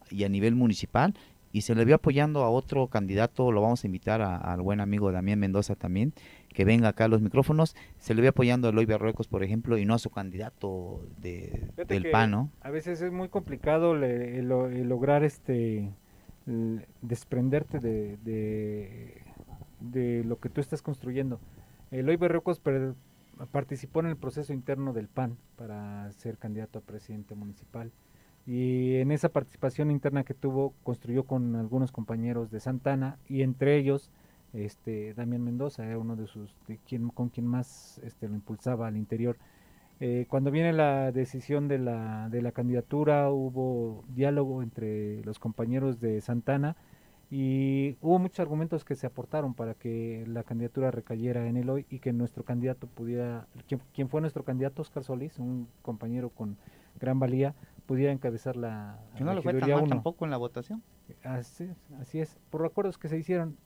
y 0.08 0.22
a 0.22 0.28
nivel 0.28 0.54
municipal 0.54 1.14
y 1.53 1.62
se 1.62 1.74
le 1.74 1.84
vio 1.84 1.96
apoyando 1.96 2.42
a 2.42 2.51
otro 2.51 2.88
candidato, 2.88 3.53
lo 3.53 3.62
vamos 3.62 3.84
a 3.84 3.86
invitar 3.86 4.20
al 4.20 4.61
buen 4.61 4.80
amigo 4.80 5.12
Damián 5.12 5.38
Mendoza 5.38 5.74
también, 5.74 6.12
que 6.49 6.64
venga 6.64 6.88
acá 6.88 7.05
a 7.05 7.09
los 7.09 7.22
micrófonos, 7.22 7.74
se 7.99 8.14
le 8.14 8.20
vio 8.20 8.30
apoyando 8.30 8.68
a 8.68 8.70
Eloy 8.70 8.86
Berruecos, 8.86 9.28
por 9.28 9.42
ejemplo, 9.42 9.78
y 9.78 9.84
no 9.84 9.94
a 9.94 9.99
su 9.99 10.11
candidato 10.11 11.01
de, 11.18 11.70
del 11.86 12.11
PAN, 12.11 12.30
¿no? 12.30 12.51
A 12.61 12.70
veces 12.70 13.01
es 13.01 13.12
muy 13.12 13.28
complicado 13.28 13.94
lograr 13.94 15.24
este 15.24 15.92
desprenderte 17.03 17.78
de, 17.78 18.18
de, 19.80 20.24
lo 20.24 20.38
que 20.38 20.49
tú 20.49 20.61
estás 20.61 20.82
construyendo. 20.82 21.40
Eloy 21.90 22.16
Berruecos 22.16 22.61
participó 23.51 24.01
en 24.01 24.07
el 24.07 24.16
proceso 24.16 24.53
interno 24.53 24.92
del 24.92 25.09
PAN 25.09 25.36
para 25.57 26.11
ser 26.12 26.38
candidato 26.38 26.78
a 26.78 26.82
presidente 26.82 27.34
municipal 27.34 27.92
y 28.49 28.96
en 28.96 29.12
esa 29.12 29.28
participación 29.28 29.90
interna 29.90 30.24
que 30.24 30.32
tuvo 30.32 30.72
construyó 30.82 31.24
con 31.24 31.55
algunos 31.55 31.92
compañeros 31.92 32.51
de 32.51 32.61
Santana 32.61 33.18
y 33.28 33.42
entre 33.42 33.76
ellos 33.76 34.11
este 34.55 35.12
Damián 35.12 35.44
Mendoza 35.44 35.84
era 35.84 35.99
uno 35.99 36.16
de 36.16 36.26
sus 36.26 36.57
quien 36.88 37.11
con 37.11 37.28
quien 37.28 37.46
más 37.46 38.01
este 38.03 38.26
lo 38.26 38.34
impulsaba 38.34 38.86
al 38.86 38.96
interior. 38.96 39.36
Eh, 40.01 40.24
cuando 40.30 40.51
viene 40.51 40.72
la 40.72 41.12
decisión 41.12 41.68
de 41.68 41.78
la, 41.78 42.30
de 42.30 42.40
la 42.40 42.53
candidatura 42.53 43.30
hubo 43.30 44.03
diálogo 44.14 44.62
entre 44.62 45.22
los 45.24 45.38
compañeros 45.38 46.01
de 46.01 46.22
Santana 46.22 46.74
y 47.30 47.99
hubo 48.01 48.18
muchos 48.18 48.40
argumentos 48.40 48.82
que 48.86 48.94
se 48.94 49.07
aportaron 49.07 49.53
para 49.53 49.74
que 49.74 50.24
la 50.26 50.42
candidatura 50.42 50.90
recayera 50.90 51.46
en 51.49 51.59
el 51.59 51.68
hoy 51.68 51.84
y 51.90 51.99
que 51.99 52.14
nuestro 52.14 52.44
candidato 52.44 52.86
pudiera, 52.86 53.46
quien, 53.92 54.09
fue 54.09 54.22
nuestro 54.22 54.44
candidato, 54.44 54.80
Oscar 54.80 55.05
Solís, 55.05 55.38
un 55.38 55.68
compañero 55.82 56.30
con 56.30 56.57
gran 56.99 57.18
valía, 57.18 57.55
pudiera 57.89 58.12
encabezar 58.12 58.55
la. 58.55 59.01
Que 59.16 59.24
no 59.24 59.32
le 59.32 59.41
fue 59.41 59.55
tan 59.55 59.89
tampoco 59.89 60.26
en 60.26 60.30
la 60.30 60.36
votación. 60.36 60.82
Así, 61.24 61.70
así 61.99 62.20
es, 62.20 62.39
por 62.51 62.64
acuerdos 62.66 62.99
que 62.99 63.09
se 63.09 63.16
hicieron, 63.16 63.57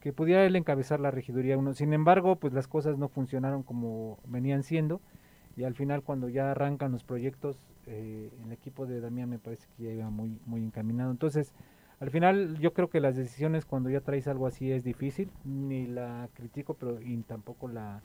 que 0.00 0.12
pudiera 0.12 0.44
él 0.44 0.54
encabezar 0.54 1.00
la 1.00 1.10
regiduría 1.10 1.56
1. 1.56 1.72
Sin 1.72 1.94
embargo, 1.94 2.36
pues 2.36 2.52
las 2.52 2.68
cosas 2.68 2.98
no 2.98 3.08
funcionaron 3.08 3.62
como 3.62 4.18
venían 4.26 4.62
siendo 4.62 5.00
y 5.56 5.64
al 5.64 5.74
final 5.74 6.02
cuando 6.02 6.28
ya 6.28 6.50
arrancan 6.50 6.92
los 6.92 7.04
proyectos, 7.04 7.58
eh, 7.86 8.30
el 8.44 8.52
equipo 8.52 8.86
de 8.86 9.00
Damián 9.00 9.30
me 9.30 9.38
parece 9.38 9.66
que 9.76 9.84
ya 9.84 9.92
iba 9.92 10.10
muy, 10.10 10.38
muy 10.44 10.62
encaminado. 10.62 11.10
Entonces, 11.10 11.54
al 12.00 12.10
final 12.10 12.58
yo 12.58 12.74
creo 12.74 12.90
que 12.90 13.00
las 13.00 13.16
decisiones 13.16 13.64
cuando 13.64 13.88
ya 13.88 14.02
traes 14.02 14.28
algo 14.28 14.46
así 14.46 14.70
es 14.70 14.84
difícil, 14.84 15.30
ni 15.42 15.86
la 15.86 16.28
critico, 16.34 16.74
pero 16.74 17.00
y 17.00 17.16
tampoco 17.22 17.66
la 17.66 18.02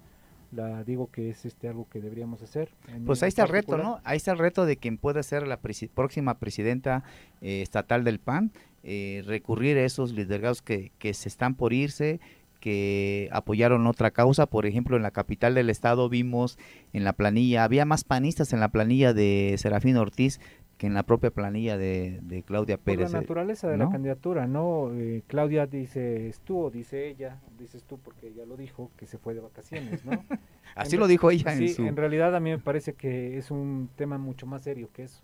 la 0.55 0.83
digo 0.83 1.11
que 1.11 1.29
es 1.29 1.45
este 1.45 1.67
algo 1.67 1.87
que 1.89 2.01
deberíamos 2.01 2.41
hacer. 2.41 2.69
Pues 3.05 3.21
ahí 3.23 3.29
está 3.29 3.43
el 3.43 3.49
reto, 3.49 3.77
¿no? 3.77 3.99
Ahí 4.03 4.17
está 4.17 4.31
el 4.31 4.39
reto 4.39 4.65
de 4.65 4.77
quien 4.77 4.97
pueda 4.97 5.21
ser 5.23 5.47
la 5.47 5.59
próxima 5.93 6.39
presidenta 6.39 7.03
eh, 7.41 7.61
estatal 7.61 8.03
del 8.03 8.19
PAN, 8.19 8.51
eh, 8.83 9.23
recurrir 9.25 9.77
a 9.77 9.85
esos 9.85 10.13
liderazgos 10.13 10.61
que, 10.61 10.91
que 10.99 11.13
se 11.13 11.29
están 11.29 11.55
por 11.55 11.73
irse, 11.73 12.19
que 12.59 13.29
apoyaron 13.31 13.85
otra 13.85 14.11
causa. 14.11 14.47
Por 14.47 14.65
ejemplo, 14.65 14.97
en 14.97 15.03
la 15.03 15.11
capital 15.11 15.53
del 15.53 15.69
estado 15.69 16.09
vimos 16.09 16.57
en 16.93 17.03
la 17.03 17.13
planilla, 17.13 17.63
había 17.63 17.85
más 17.85 18.03
panistas 18.03 18.53
en 18.53 18.59
la 18.59 18.69
planilla 18.69 19.13
de 19.13 19.55
Serafín 19.57 19.97
Ortiz 19.97 20.39
que 20.77 20.87
en 20.87 20.93
la 20.93 21.03
propia 21.03 21.31
planilla 21.31 21.77
de, 21.77 22.43
Claudia 22.45 22.77
Pérez. 22.77 23.05
Por 23.05 23.11
la 23.13 23.17
eh, 23.17 23.21
naturaleza 23.21 23.67
de 23.69 23.77
la 23.77 23.89
candidatura, 23.89 24.47
¿no? 24.47 24.91
Eh, 24.93 25.23
Claudia 25.27 25.67
dice 25.67 26.33
tú 26.43 26.59
o 26.59 26.69
dice 26.69 27.07
ella, 27.07 27.39
dices 27.57 27.83
tú 27.83 27.97
porque 27.97 28.27
ella 28.27 28.45
lo 28.45 28.57
dijo, 28.57 28.91
que 28.97 29.05
se 29.05 29.17
fue 29.17 29.33
de 29.33 29.39
vacaciones, 29.39 30.03
¿no? 30.05 30.11
Así 30.75 30.97
lo 30.97 31.07
dijo 31.07 31.31
ella. 31.31 31.55
Sí, 31.55 31.75
en, 31.79 31.95
realidad 31.95 32.35
a 32.35 32.39
mí 32.39 32.49
me 32.49 32.59
parece 32.59 32.93
que 32.93 33.37
es 33.37 33.51
un 33.51 33.89
tema 33.95 34.17
mucho 34.17 34.45
más 34.45 34.63
serio 34.63 34.89
que 34.91 35.03
eso. 35.03 35.21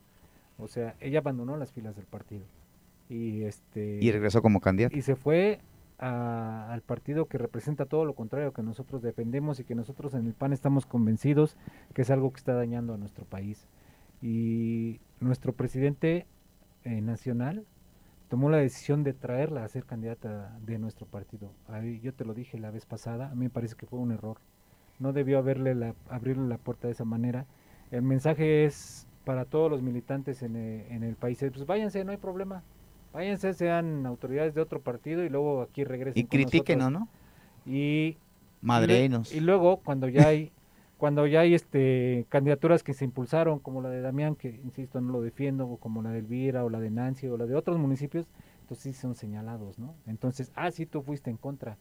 O 0.57 0.67
sea, 0.67 0.95
ella 1.01 1.19
abandonó 1.19 1.57
las 1.57 1.71
filas 1.73 1.95
del 1.95 2.05
partido. 2.05 2.45
Y, 3.09 3.43
este, 3.43 3.99
y 4.01 4.09
regresó 4.11 4.41
como 4.41 4.61
candidata. 4.61 4.95
Y 4.95 5.01
se 5.01 5.17
fue 5.17 5.59
al 5.97 6.81
partido 6.81 7.25
que 7.25 7.37
representa 7.37 7.85
todo 7.85 8.05
lo 8.05 8.15
contrario 8.15 8.53
que 8.53 8.63
nosotros 8.63 9.03
defendemos 9.03 9.59
y 9.59 9.63
que 9.63 9.75
nosotros 9.75 10.15
en 10.15 10.25
el 10.25 10.33
PAN 10.33 10.51
estamos 10.51 10.87
convencidos 10.87 11.57
que 11.93 12.01
es 12.01 12.09
algo 12.09 12.31
que 12.31 12.39
está 12.39 12.55
dañando 12.55 12.95
a 12.95 12.97
nuestro 12.97 13.25
país. 13.25 13.67
Y 14.21 14.99
nuestro 15.19 15.53
presidente 15.53 16.27
eh, 16.83 17.01
nacional 17.01 17.65
tomó 18.29 18.49
la 18.49 18.57
decisión 18.57 19.03
de 19.03 19.13
traerla 19.13 19.63
a 19.63 19.67
ser 19.67 19.85
candidata 19.85 20.57
de 20.65 20.79
nuestro 20.79 21.05
partido. 21.05 21.51
Ahí, 21.67 21.99
yo 22.01 22.13
te 22.13 22.23
lo 22.23 22.33
dije 22.33 22.57
la 22.57 22.71
vez 22.71 22.85
pasada, 22.85 23.29
a 23.29 23.35
mí 23.35 23.45
me 23.45 23.49
parece 23.49 23.75
que 23.75 23.85
fue 23.85 23.99
un 23.99 24.11
error. 24.11 24.37
No 24.99 25.13
debió 25.13 25.37
haberle 25.37 25.75
la, 25.75 25.95
abrirle 26.09 26.47
la 26.47 26.57
puerta 26.57 26.87
de 26.87 26.93
esa 26.93 27.05
manera. 27.05 27.45
El 27.91 28.03
mensaje 28.03 28.65
es 28.65 29.07
para 29.25 29.45
todos 29.45 29.69
los 29.69 29.81
militantes 29.81 30.43
en, 30.43 30.55
eh, 30.55 30.87
en 30.89 31.03
el 31.03 31.15
país, 31.15 31.39
pues 31.39 31.65
váyanse, 31.65 32.03
no 32.05 32.11
hay 32.11 32.17
problema. 32.17 32.63
Váyanse, 33.13 33.53
sean 33.53 34.05
autoridades 34.05 34.55
de 34.55 34.61
otro 34.61 34.79
partido 34.81 35.23
y 35.25 35.29
luego 35.29 35.61
aquí 35.61 35.83
regresen. 35.83 36.23
Y 36.23 36.27
critiquen, 36.27 36.79
¿no? 36.79 37.09
Y, 37.65 38.17
Madrenos. 38.61 39.33
y 39.33 39.41
luego, 39.41 39.77
cuando 39.77 40.07
ya 40.07 40.27
hay 40.27 40.51
cuando 41.01 41.25
ya 41.25 41.39
hay 41.39 41.55
este 41.55 42.27
candidaturas 42.29 42.83
que 42.83 42.93
se 42.93 43.05
impulsaron, 43.05 43.57
como 43.57 43.81
la 43.81 43.89
de 43.89 44.01
Damián, 44.01 44.35
que 44.35 44.61
insisto 44.63 45.01
no 45.01 45.13
lo 45.13 45.21
defiendo, 45.21 45.67
o 45.67 45.77
como 45.77 46.03
la 46.03 46.11
de 46.11 46.19
Elvira, 46.19 46.63
o 46.63 46.69
la 46.69 46.79
de 46.79 46.91
Nancy, 46.91 47.25
o 47.25 47.37
la 47.37 47.47
de 47.47 47.55
otros 47.55 47.79
municipios, 47.79 48.27
entonces 48.61 48.95
sí 48.95 49.01
son 49.01 49.15
señalados, 49.15 49.79
¿no? 49.79 49.95
Entonces, 50.05 50.51
ah, 50.53 50.69
sí, 50.69 50.85
tú 50.85 51.01
fuiste 51.01 51.31
en 51.31 51.37
contra. 51.37 51.71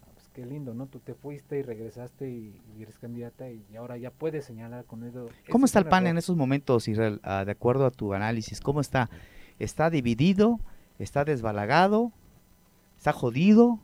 Ah, 0.00 0.06
pues 0.14 0.30
qué 0.32 0.46
lindo, 0.46 0.72
¿no? 0.72 0.86
Tú 0.86 1.00
te 1.00 1.12
fuiste 1.12 1.58
y 1.58 1.62
regresaste 1.62 2.30
y, 2.30 2.62
eres 2.80 2.98
candidata 2.98 3.50
y 3.50 3.62
ahora 3.76 3.98
ya 3.98 4.10
puedes 4.10 4.46
señalar 4.46 4.86
con 4.86 5.04
eso. 5.04 5.28
¿Cómo 5.50 5.66
está 5.66 5.78
el 5.78 5.84
PAN 5.84 6.06
en 6.06 6.16
esos 6.16 6.38
momentos, 6.38 6.88
Israel? 6.88 7.20
Ah, 7.24 7.44
de 7.44 7.52
acuerdo 7.52 7.84
a 7.84 7.90
tu 7.90 8.14
análisis, 8.14 8.62
¿cómo 8.62 8.80
está? 8.80 9.10
¿Está 9.58 9.90
dividido? 9.90 10.60
¿Está 10.98 11.26
desbalagado? 11.26 12.10
¿Está 12.96 13.12
jodido? 13.12 13.80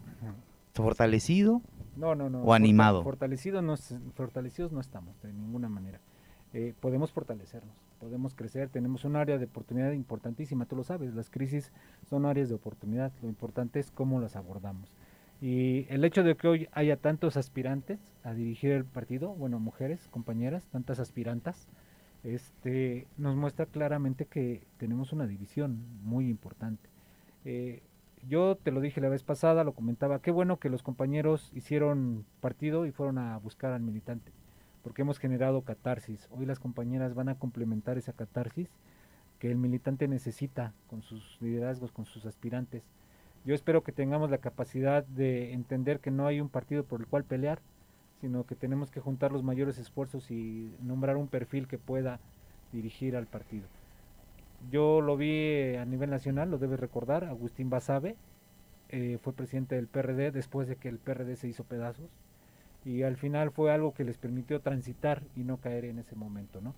¿Está 0.69 0.83
fortalecido? 0.83 1.61
No, 1.99 2.15
no, 2.15 2.31
no. 2.31 2.43
O 2.43 2.55
animado. 2.55 3.03
Fortalecidos 3.03 3.63
no, 3.63 3.77
fortalecidos 4.15 4.73
no 4.73 4.81
estamos 4.81 5.21
de 5.23 5.33
ninguna 5.33 5.69
manera. 5.69 6.01
Eh, 6.55 6.73
podemos 6.81 7.13
fortalecernos, 7.13 7.77
podemos 8.01 8.35
crecer, 8.35 8.71
tenemos 8.71 9.05
un 9.05 9.17
área 9.17 9.37
de 9.37 9.45
oportunidad 9.45 9.93
importantísima, 9.93 10.65
tú 10.65 10.77
lo 10.77 10.85
sabes, 10.85 11.15
las 11.15 11.29
crisis 11.29 11.73
son 12.09 12.25
áreas 12.25 12.49
de 12.49 12.55
oportunidad, 12.55 13.13
lo 13.21 13.29
importante 13.29 13.81
es 13.81 13.91
cómo 13.91 14.19
las 14.19 14.35
abordamos. 14.35 14.91
Y 15.43 15.87
el 15.91 16.05
hecho 16.05 16.23
de 16.23 16.37
que 16.37 16.49
hoy 16.49 16.69
haya 16.73 16.97
tantos 16.97 17.37
aspirantes 17.37 18.01
a 18.25 18.33
dirigir 18.33 18.73
el 18.73 18.85
partido, 18.87 19.35
bueno, 19.35 19.61
mujeres, 19.61 20.09
compañeras, 20.11 20.67
tantas 20.69 21.01
aspirantas, 21.01 21.69
este, 22.25 23.07
nos 23.19 23.37
muestra 23.37 23.67
claramente 23.67 24.25
que 24.25 24.63
tenemos 24.79 25.13
una 25.13 25.27
división 25.27 25.85
muy 26.03 26.29
importante. 26.31 26.89
Eh, 27.45 27.83
yo 28.29 28.57
te 28.57 28.71
lo 28.71 28.81
dije 28.81 29.01
la 29.01 29.09
vez 29.09 29.23
pasada, 29.23 29.65
lo 29.65 29.73
comentaba, 29.73 30.21
qué 30.21 30.31
bueno 30.31 30.59
que 30.59 30.69
los 30.69 30.83
compañeros 30.83 31.51
hicieron 31.55 32.27
partido 32.41 32.85
y 32.85 32.93
fueron 32.93 33.19
a 33.19 33.39
buscar 33.39 33.73
al 33.73 33.81
militante, 33.81 34.33
porque 34.83 35.03
hemos 35.03 35.19
generado 35.19 35.63
catarsis. 35.63 36.29
Hoy 36.31 36.45
las 36.45 36.59
compañeras 36.59 37.15
van 37.15 37.31
a 37.31 37.39
complementar 37.39 37.97
esa 37.97 38.13
catarsis 38.13 38.69
que 39.39 39.51
el 39.51 39.57
militante 39.57 40.09
necesita 40.09 40.75
con 40.89 41.03
sus 41.03 41.39
liderazgos, 41.41 41.91
con 41.91 42.05
sus 42.05 42.27
aspirantes. 42.27 42.83
Yo 43.45 43.55
espero 43.55 43.83
que 43.83 43.93
tengamos 43.93 44.31
la 44.31 44.39
capacidad 44.39 45.05
de 45.05 45.55
entender 45.55 46.01
que 46.01 46.11
no 46.11 46.27
hay 46.27 46.41
un 46.41 46.51
partido 46.51 46.85
por 46.85 47.01
el 47.01 47.07
cual 47.07 47.25
pelear, 47.25 47.61
sino 48.21 48.45
que 48.45 48.57
tenemos 48.57 48.91
que 48.91 49.01
juntar 49.01 49.33
los 49.33 49.43
mayores 49.43 49.79
esfuerzos 49.79 50.31
y 50.31 50.75
nombrar 50.83 51.17
un 51.17 51.29
perfil 51.29 51.67
que 51.67 51.79
pueda 51.79 52.21
dirigir 52.73 53.17
al 53.17 53.27
partido. 53.27 53.67
Yo 54.71 55.01
lo 55.01 55.17
vi 55.17 55.31
eh, 55.31 55.79
a 55.79 55.85
nivel 55.85 56.11
nacional, 56.11 56.51
lo 56.51 56.59
debes 56.59 56.81
recordar, 56.81 57.25
Agustín 57.25 57.71
Basabe 57.71 58.17
eh, 58.91 59.19
fue 59.23 59.33
presidente 59.33 59.75
del 59.75 59.87
PRD 59.87 60.31
después 60.31 60.69
de 60.69 60.77
que 60.77 60.89
el 60.89 60.99
PRD 60.99 61.37
se 61.37 61.49
hizo 61.49 61.65
pedazos 61.65 62.09
y 62.85 63.03
al 63.03 63.17
final 63.17 63.51
fue 63.51 63.73
algo 63.73 63.93
que 63.93 64.05
les 64.05 64.19
permitió 64.19 64.61
transitar 64.61 65.23
y 65.37 65.41
no 65.45 65.59
caer 65.59 65.85
en 65.85 65.99
ese 65.99 66.17
momento, 66.17 66.61
¿no? 66.61 66.75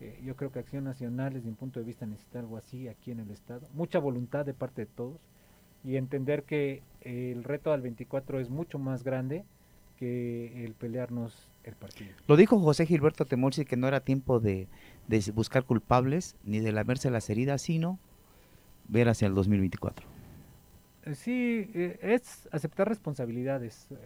Eh, 0.00 0.20
yo 0.24 0.36
creo 0.36 0.52
que 0.52 0.58
Acción 0.58 0.84
Nacional, 0.84 1.32
desde 1.32 1.48
mi 1.48 1.54
punto 1.54 1.80
de 1.80 1.86
vista, 1.86 2.04
necesita 2.04 2.40
algo 2.40 2.56
así 2.56 2.88
aquí 2.88 3.10
en 3.10 3.20
el 3.20 3.30
Estado, 3.30 3.66
mucha 3.74 3.98
voluntad 3.98 4.44
de 4.44 4.54
parte 4.54 4.82
de 4.82 4.86
todos 4.86 5.20
y 5.84 5.96
entender 5.96 6.44
que 6.44 6.82
el 7.02 7.44
reto 7.44 7.72
al 7.72 7.82
24 7.82 8.40
es 8.40 8.50
mucho 8.50 8.78
más 8.78 9.04
grande 9.04 9.44
que 9.98 10.64
el 10.64 10.74
pelearnos 10.74 11.48
el 11.62 11.74
partido. 11.74 12.10
Lo 12.26 12.36
dijo 12.36 12.58
José 12.58 12.86
Gilberto 12.86 13.24
Temorsi 13.24 13.64
que 13.64 13.76
no 13.76 13.88
era 13.88 14.00
tiempo 14.00 14.40
de, 14.40 14.68
de 15.08 15.32
buscar 15.32 15.64
culpables 15.64 16.36
ni 16.44 16.60
de 16.60 16.72
lamerse 16.72 17.10
las 17.10 17.28
heridas, 17.30 17.62
sino 17.62 17.98
ver 18.88 19.08
hacia 19.08 19.28
el 19.28 19.34
2024. 19.34 20.06
Eh, 21.04 21.14
sí, 21.14 21.70
eh, 21.74 21.98
es 22.00 22.48
aceptar 22.50 22.88
responsabilidades. 22.88 23.88
Eh, 23.90 23.96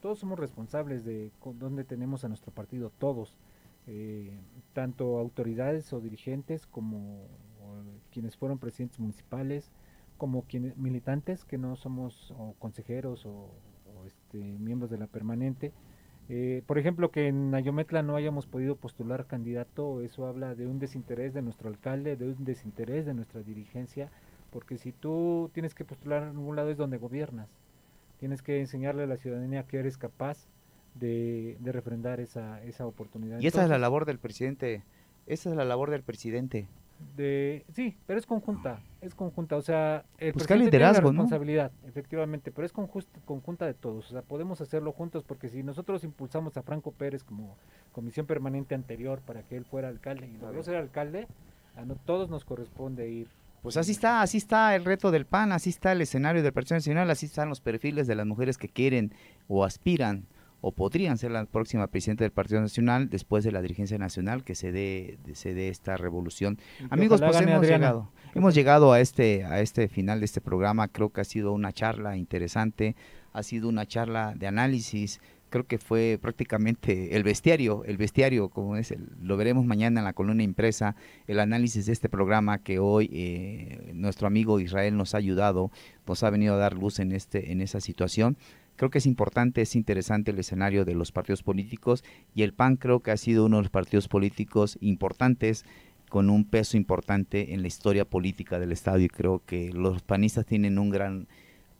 todos 0.00 0.18
somos 0.18 0.38
responsables 0.38 1.04
de 1.04 1.30
dónde 1.58 1.84
tenemos 1.84 2.24
a 2.24 2.28
nuestro 2.28 2.52
partido, 2.52 2.92
todos, 2.98 3.36
tanto 4.72 5.18
autoridades 5.18 5.92
o 5.92 6.00
dirigentes 6.00 6.66
como 6.66 7.28
quienes 8.10 8.36
fueron 8.36 8.58
presidentes 8.58 8.98
municipales, 8.98 9.70
como 10.18 10.42
quienes 10.42 10.76
militantes 10.76 11.44
que 11.44 11.56
no 11.56 11.76
somos 11.76 12.32
o 12.36 12.54
consejeros 12.58 13.26
o, 13.26 13.48
este, 14.04 14.38
miembros 14.38 14.90
de 14.90 14.98
la 14.98 15.06
permanente. 15.06 15.72
Eh, 16.28 16.62
por 16.66 16.78
ejemplo, 16.78 17.10
que 17.10 17.28
en 17.28 17.54
Ayometla 17.54 18.02
no 18.02 18.16
hayamos 18.16 18.46
podido 18.46 18.74
postular 18.76 19.26
candidato, 19.26 20.00
eso 20.02 20.26
habla 20.26 20.54
de 20.54 20.66
un 20.66 20.80
desinterés 20.80 21.34
de 21.34 21.42
nuestro 21.42 21.68
alcalde, 21.68 22.16
de 22.16 22.28
un 22.28 22.44
desinterés 22.44 23.06
de 23.06 23.14
nuestra 23.14 23.42
dirigencia, 23.42 24.10
porque 24.50 24.76
si 24.76 24.90
tú 24.92 25.50
tienes 25.54 25.74
que 25.74 25.84
postular 25.84 26.22
en 26.24 26.30
algún 26.30 26.56
lado 26.56 26.70
es 26.70 26.76
donde 26.76 26.98
gobiernas, 26.98 27.48
tienes 28.18 28.42
que 28.42 28.60
enseñarle 28.60 29.04
a 29.04 29.06
la 29.06 29.18
ciudadanía 29.18 29.64
que 29.64 29.78
eres 29.78 29.98
capaz 29.98 30.48
de, 30.94 31.56
refrendar 31.62 32.18
esa, 32.18 32.62
esa 32.64 32.86
oportunidad. 32.86 33.38
Y 33.40 33.46
esa 33.46 33.62
es 33.62 33.68
la 33.68 33.78
labor 33.78 34.04
del 34.04 34.18
presidente, 34.18 34.82
esa 35.26 35.50
es 35.50 35.56
la 35.56 35.64
labor 35.64 35.90
del 35.90 36.02
presidente, 36.02 36.66
de 37.16 37.64
sí, 37.72 37.96
pero 38.06 38.18
es 38.18 38.26
conjunta, 38.26 38.80
es 39.00 39.14
conjunta, 39.14 39.56
o 39.56 39.62
sea, 39.62 40.04
el 40.18 40.32
Buscar 40.32 40.58
liderazgo, 40.58 41.00
tiene 41.02 41.18
responsabilidad, 41.18 41.72
efectivamente, 41.86 42.50
pero 42.52 42.66
es 42.66 42.72
conjunta 42.72 43.66
de 43.66 43.74
todos, 43.74 44.08
o 44.08 44.12
sea, 44.12 44.22
podemos 44.22 44.60
hacerlo 44.60 44.92
juntos 44.92 45.24
porque 45.24 45.48
si 45.48 45.62
nosotros 45.62 46.04
impulsamos 46.04 46.56
a 46.56 46.62
Franco 46.62 46.92
Pérez 46.92 47.24
como 47.24 47.56
comisión 47.92 48.26
permanente 48.26 48.74
anterior 48.74 49.20
para 49.20 49.42
que 49.42 49.56
él 49.56 49.64
fuera 49.64 49.88
alcalde 49.88 50.26
y 50.26 50.36
logró 50.38 50.62
ser 50.62 50.76
alcalde, 50.76 51.26
A 51.76 51.84
no, 51.84 51.96
todos 51.96 52.30
nos 52.30 52.44
corresponde 52.44 53.08
ir. 53.08 53.28
Pues 53.62 53.76
así 53.76 53.92
está, 53.92 54.22
así 54.22 54.38
está 54.38 54.76
el 54.76 54.84
reto 54.84 55.10
del 55.10 55.26
PAN, 55.26 55.52
así 55.52 55.70
está 55.70 55.92
el 55.92 56.00
escenario 56.00 56.42
del 56.42 56.52
Partido 56.52 56.76
Nacional, 56.76 57.10
así 57.10 57.26
están 57.26 57.48
los 57.48 57.60
perfiles 57.60 58.06
de 58.06 58.14
las 58.14 58.26
mujeres 58.26 58.58
que 58.58 58.68
quieren 58.68 59.12
o 59.48 59.64
aspiran 59.64 60.26
o 60.60 60.72
podrían 60.72 61.18
ser 61.18 61.30
la 61.30 61.44
próxima 61.44 61.86
presidenta 61.86 62.24
del 62.24 62.32
Partido 62.32 62.60
Nacional 62.60 63.08
después 63.08 63.44
de 63.44 63.52
la 63.52 63.62
dirigencia 63.62 63.98
nacional 63.98 64.44
que 64.44 64.54
se 64.54 64.72
dé, 64.72 65.18
se 65.34 65.54
dé 65.54 65.68
esta 65.68 65.96
revolución. 65.96 66.58
Amigos, 66.90 67.20
pues 67.20 67.40
hemos 67.40 67.66
llegado, 67.66 68.10
hemos 68.34 68.54
llegado 68.54 68.92
a 68.92 69.00
este, 69.00 69.44
a 69.44 69.60
este 69.60 69.88
final 69.88 70.20
de 70.20 70.26
este 70.26 70.40
programa. 70.40 70.88
Creo 70.88 71.10
que 71.10 71.20
ha 71.20 71.24
sido 71.24 71.52
una 71.52 71.72
charla 71.72 72.16
interesante, 72.16 72.96
ha 73.32 73.42
sido 73.42 73.68
una 73.68 73.86
charla 73.86 74.34
de 74.36 74.46
análisis. 74.46 75.20
Creo 75.48 75.64
que 75.64 75.78
fue 75.78 76.18
prácticamente 76.20 77.14
el 77.14 77.22
bestiario, 77.22 77.84
el 77.84 77.96
bestiario, 77.96 78.48
como 78.48 78.76
es, 78.76 78.92
lo 79.22 79.36
veremos 79.36 79.64
mañana 79.64 80.00
en 80.00 80.04
la 80.04 80.12
columna 80.12 80.42
impresa, 80.42 80.96
el 81.28 81.38
análisis 81.38 81.86
de 81.86 81.92
este 81.92 82.08
programa 82.08 82.58
que 82.58 82.80
hoy 82.80 83.08
eh, 83.12 83.92
nuestro 83.94 84.26
amigo 84.26 84.58
Israel 84.58 84.96
nos 84.96 85.14
ha 85.14 85.18
ayudado, 85.18 85.70
nos 86.04 86.24
ha 86.24 86.30
venido 86.30 86.54
a 86.54 86.58
dar 86.58 86.74
luz 86.74 86.98
en 86.98 87.12
este, 87.12 87.52
en 87.52 87.60
esa 87.60 87.80
situación 87.80 88.36
Creo 88.76 88.90
que 88.90 88.98
es 88.98 89.06
importante, 89.06 89.62
es 89.62 89.74
interesante 89.74 90.30
el 90.30 90.38
escenario 90.38 90.84
de 90.84 90.94
los 90.94 91.10
partidos 91.10 91.42
políticos 91.42 92.04
y 92.34 92.42
el 92.42 92.52
PAN 92.52 92.76
creo 92.76 93.00
que 93.00 93.10
ha 93.10 93.16
sido 93.16 93.46
uno 93.46 93.56
de 93.56 93.64
los 93.64 93.70
partidos 93.70 94.08
políticos 94.08 94.78
importantes 94.80 95.64
con 96.08 96.30
un 96.30 96.44
peso 96.44 96.76
importante 96.76 97.54
en 97.54 97.62
la 97.62 97.68
historia 97.68 98.04
política 98.04 98.58
del 98.58 98.72
Estado 98.72 99.00
y 99.00 99.08
creo 99.08 99.42
que 99.44 99.72
los 99.72 100.02
panistas 100.02 100.46
tienen 100.46 100.78
un 100.78 100.90
gran 100.90 101.26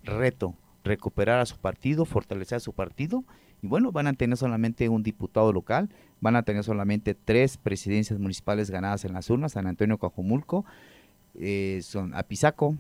reto, 0.02 0.56
recuperar 0.84 1.40
a 1.40 1.46
su 1.46 1.58
partido, 1.58 2.04
fortalecer 2.04 2.56
a 2.56 2.60
su 2.60 2.72
partido 2.72 3.24
y 3.62 3.68
bueno, 3.68 3.92
van 3.92 4.06
a 4.06 4.12
tener 4.14 4.36
solamente 4.36 4.88
un 4.88 5.02
diputado 5.02 5.52
local, 5.52 5.90
van 6.20 6.36
a 6.36 6.42
tener 6.42 6.64
solamente 6.64 7.14
tres 7.14 7.56
presidencias 7.56 8.18
municipales 8.18 8.70
ganadas 8.70 9.04
en 9.04 9.12
las 9.12 9.30
urnas, 9.30 9.52
San 9.52 9.66
Antonio 9.66 9.98
Cajumulco, 9.98 10.64
eh, 11.34 11.80
son 11.82 12.14
Apizaco, 12.14 12.76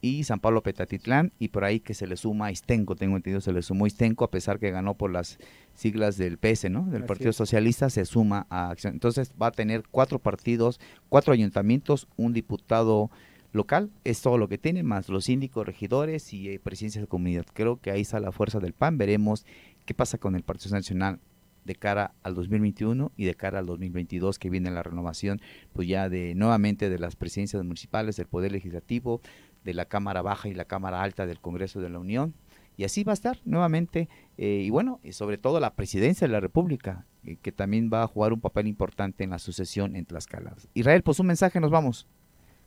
y 0.00 0.24
San 0.24 0.40
Pablo 0.40 0.62
Petatitlán 0.62 1.32
y 1.38 1.48
por 1.48 1.64
ahí 1.64 1.80
que 1.80 1.94
se 1.94 2.06
le 2.06 2.16
suma 2.16 2.50
Istenco, 2.50 2.96
tengo 2.96 3.16
entendido, 3.16 3.40
se 3.40 3.52
le 3.52 3.62
sumó 3.62 3.86
Istenco 3.86 4.24
a 4.24 4.30
pesar 4.30 4.58
que 4.58 4.70
ganó 4.70 4.94
por 4.94 5.10
las 5.10 5.38
siglas 5.74 6.16
del 6.16 6.38
PS, 6.38 6.70
¿no? 6.70 6.86
Del 6.86 7.04
Partido 7.04 7.32
Socialista 7.32 7.90
se 7.90 8.04
suma 8.04 8.46
a 8.50 8.70
Acción. 8.70 8.94
Entonces 8.94 9.32
va 9.40 9.48
a 9.48 9.52
tener 9.52 9.82
cuatro 9.90 10.18
partidos, 10.18 10.80
cuatro 11.08 11.32
ayuntamientos, 11.32 12.08
un 12.16 12.32
diputado 12.32 13.10
local, 13.52 13.90
es 14.04 14.22
todo 14.22 14.38
lo 14.38 14.48
que 14.48 14.58
tiene, 14.58 14.82
más 14.82 15.08
los 15.08 15.24
síndicos, 15.24 15.66
regidores 15.66 16.32
y 16.32 16.48
eh, 16.48 16.60
presidencias 16.60 17.02
de 17.02 17.08
comunidad. 17.08 17.46
Creo 17.52 17.80
que 17.80 17.90
ahí 17.90 18.02
está 18.02 18.20
la 18.20 18.32
fuerza 18.32 18.60
del 18.60 18.72
PAN, 18.72 18.96
veremos 18.96 19.44
qué 19.86 19.94
pasa 19.94 20.18
con 20.18 20.34
el 20.34 20.42
Partido 20.42 20.76
Nacional 20.76 21.18
de 21.64 21.74
cara 21.74 22.14
al 22.22 22.34
2021 22.34 23.12
y 23.16 23.24
de 23.24 23.34
cara 23.34 23.58
al 23.58 23.66
2022 23.66 24.38
que 24.38 24.50
viene 24.50 24.70
la 24.70 24.82
renovación 24.82 25.40
pues 25.72 25.88
ya 25.88 26.08
de 26.08 26.34
nuevamente 26.34 26.88
de 26.88 26.98
las 26.98 27.16
presidencias 27.16 27.62
municipales 27.62 28.16
del 28.16 28.26
poder 28.26 28.52
legislativo 28.52 29.20
de 29.64 29.74
la 29.74 29.84
Cámara 29.84 30.22
Baja 30.22 30.48
y 30.48 30.54
la 30.54 30.64
Cámara 30.64 31.02
Alta 31.02 31.26
del 31.26 31.40
Congreso 31.40 31.80
de 31.80 31.90
la 31.90 31.98
Unión. 31.98 32.34
Y 32.76 32.84
así 32.84 33.04
va 33.04 33.12
a 33.12 33.14
estar 33.14 33.38
nuevamente, 33.44 34.08
eh, 34.38 34.62
y 34.64 34.70
bueno, 34.70 35.00
y 35.02 35.12
sobre 35.12 35.36
todo 35.36 35.60
la 35.60 35.74
presidencia 35.74 36.26
de 36.26 36.32
la 36.32 36.40
República, 36.40 37.04
eh, 37.24 37.36
que 37.42 37.52
también 37.52 37.90
va 37.92 38.02
a 38.02 38.06
jugar 38.06 38.32
un 38.32 38.40
papel 38.40 38.66
importante 38.66 39.22
en 39.22 39.30
la 39.30 39.38
sucesión 39.38 39.96
en 39.96 40.06
Tlaxcala. 40.06 40.54
Israel, 40.72 41.02
pues 41.02 41.20
un 41.20 41.26
mensaje, 41.26 41.60
nos 41.60 41.70
vamos. 41.70 42.06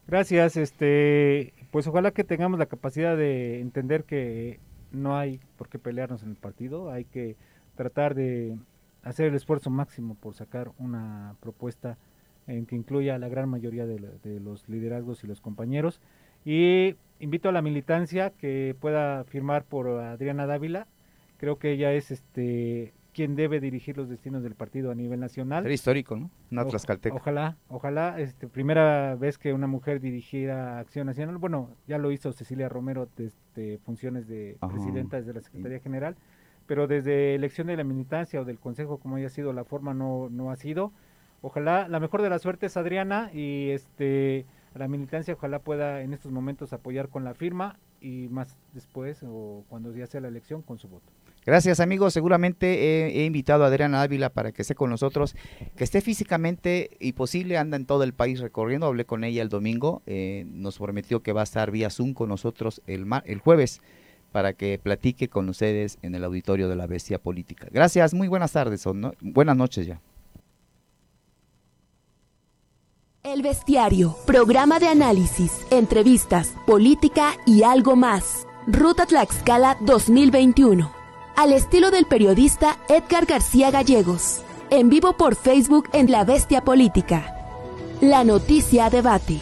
Gracias, 0.06 0.58
este, 0.58 1.54
pues 1.72 1.88
ojalá 1.88 2.12
que 2.12 2.24
tengamos 2.24 2.60
la 2.60 2.66
capacidad 2.66 3.18
de 3.18 3.62
entender 3.62 4.04
que 4.04 4.60
no 4.92 5.18
hay 5.18 5.40
por 5.58 5.70
qué 5.70 5.80
pelearnos 5.80 6.22
en 6.24 6.30
el 6.30 6.36
partido, 6.36 6.92
hay 6.92 7.06
que 7.06 7.38
tratar 7.76 8.14
de 8.14 8.60
hacer 9.02 9.28
el 9.28 9.36
esfuerzo 9.36 9.70
máximo 9.70 10.16
por 10.16 10.36
sacar 10.36 10.72
una 10.78 11.36
propuesta 11.40 11.98
en 12.48 12.66
que 12.66 12.76
incluya 12.76 13.16
a 13.16 13.20
la 13.20 13.30
gran 13.30 13.50
mayoría 13.50 13.86
de 13.86 14.40
los 14.40 14.68
liderazgos 14.70 15.24
y 15.24 15.28
los 15.28 15.42
compañeros. 15.42 16.02
Y 16.46 16.96
invito 17.20 17.50
a 17.50 17.52
la 17.52 17.62
militancia 17.62 18.32
que 18.32 18.76
pueda 18.80 19.24
firmar 19.24 19.64
por 19.64 19.88
Adriana 19.88 20.46
Dávila. 20.46 20.88
Creo 21.38 21.58
que 21.58 21.72
ella 21.72 21.94
es 21.94 22.12
este 22.12 22.94
quien 23.14 23.36
debe 23.36 23.60
dirigir 23.60 23.96
los 23.96 24.10
destinos 24.10 24.44
del 24.44 24.56
partido 24.56 24.92
a 24.92 24.96
nivel 24.96 25.20
nacional. 25.20 25.72
Histórico, 25.72 26.16
¿no? 26.18 26.32
Una 26.52 26.64
Ojalá, 27.12 27.58
ojalá, 27.70 28.20
este, 28.20 28.48
primera 28.48 29.16
vez 29.16 29.38
que 29.38 29.54
una 29.54 29.68
mujer 29.68 30.02
dirigiera 30.02 30.80
Acción 30.80 31.06
Nacional. 31.06 31.38
Bueno, 31.38 31.70
ya 31.88 32.00
lo 32.00 32.12
hizo 32.12 32.34
Cecilia 32.34 32.70
Romero 32.70 33.08
desde 33.16 33.78
funciones 33.80 34.28
de 34.28 34.58
presidenta 34.68 35.18
desde 35.18 35.34
la 35.34 35.42
Secretaría 35.42 35.80
General, 35.80 36.16
pero 36.66 36.88
desde 36.88 37.36
elección 37.36 37.68
de 37.68 37.78
la 37.78 37.84
militancia 37.84 38.42
o 38.42 38.46
del 38.46 38.60
Consejo, 38.60 38.98
como 38.98 39.18
haya 39.18 39.30
sido 39.30 39.54
la 39.54 39.64
forma, 39.64 39.94
no, 39.94 40.30
no 40.30 40.50
ha 40.50 40.56
sido. 40.56 40.92
Ojalá, 41.42 41.88
la 41.88 42.00
mejor 42.00 42.22
de 42.22 42.30
la 42.30 42.40
suerte 42.40 42.66
es 42.66 42.78
Adriana 42.78 43.30
y 43.34 43.70
este 43.70 44.46
la 44.76 44.88
militancia 44.88 45.34
ojalá 45.34 45.60
pueda 45.60 46.02
en 46.02 46.14
estos 46.14 46.32
momentos 46.32 46.74
apoyar 46.74 47.10
con 47.10 47.24
la 47.24 47.34
firma 47.34 47.80
y 48.02 48.28
más 48.30 48.58
después 48.74 49.24
o 49.24 49.64
cuando 49.70 49.96
ya 49.96 50.08
sea 50.08 50.22
la 50.22 50.28
elección 50.28 50.62
con 50.62 50.78
su 50.80 50.88
voto. 50.88 51.12
Gracias 51.46 51.82
amigos, 51.82 52.14
seguramente 52.14 53.20
he, 53.20 53.26
invitado 53.26 53.66
a 53.66 53.68
Adriana 53.68 54.02
Ávila 54.02 54.30
para 54.30 54.54
que 54.54 54.62
esté 54.62 54.76
con 54.76 54.90
nosotros, 54.90 55.36
que 55.76 55.84
esté 55.84 56.00
físicamente 56.00 56.92
y 57.02 57.14
posible, 57.14 57.58
anda 57.58 57.76
en 57.76 57.86
todo 57.86 58.04
el 58.04 58.14
país 58.14 58.40
recorriendo, 58.40 58.88
hablé 58.88 59.04
con 59.04 59.26
ella 59.26 59.42
el 59.42 59.50
domingo, 59.50 60.02
eh, 60.06 60.46
nos 60.48 60.78
prometió 60.78 61.22
que 61.22 61.34
va 61.34 61.42
a 61.42 61.44
estar 61.44 61.70
vía 61.70 61.90
Zoom 61.90 62.14
con 62.14 62.30
nosotros 62.30 62.82
el, 62.88 63.06
el 63.26 63.40
jueves 63.40 63.82
para 64.32 64.54
que 64.54 64.80
platique 64.82 65.28
con 65.28 65.50
ustedes 65.50 66.00
en 66.02 66.16
el 66.16 66.24
auditorio 66.24 66.70
de 66.70 66.78
la 66.78 66.88
Bestia 66.88 67.20
Política. 67.20 67.68
Gracias, 67.72 68.14
muy 68.14 68.30
buenas 68.30 68.54
tardes, 68.54 68.86
buenas 69.22 69.58
noches 69.58 69.86
ya. 69.86 70.02
El 73.24 73.42
Bestiario, 73.42 74.18
programa 74.26 74.80
de 74.80 74.90
análisis, 74.90 75.66
entrevistas, 75.72 76.56
política 76.66 77.36
y 77.46 77.64
algo 77.64 77.96
más. 77.96 78.46
Ruta 78.68 79.06
Tlaxcala 79.06 79.78
2021. 79.80 80.92
Al 81.38 81.54
estilo 81.54 81.90
del 81.90 82.06
periodista 82.06 82.78
Edgar 82.90 83.26
García 83.26 83.72
Gallegos. 83.72 84.42
En 84.70 84.90
vivo 84.90 85.14
por 85.14 85.36
Facebook 85.36 85.88
en 85.94 86.12
La 86.12 86.26
Bestia 86.26 86.66
Política. 86.66 87.34
La 88.02 88.26
noticia 88.26 88.90
debate. 88.90 89.40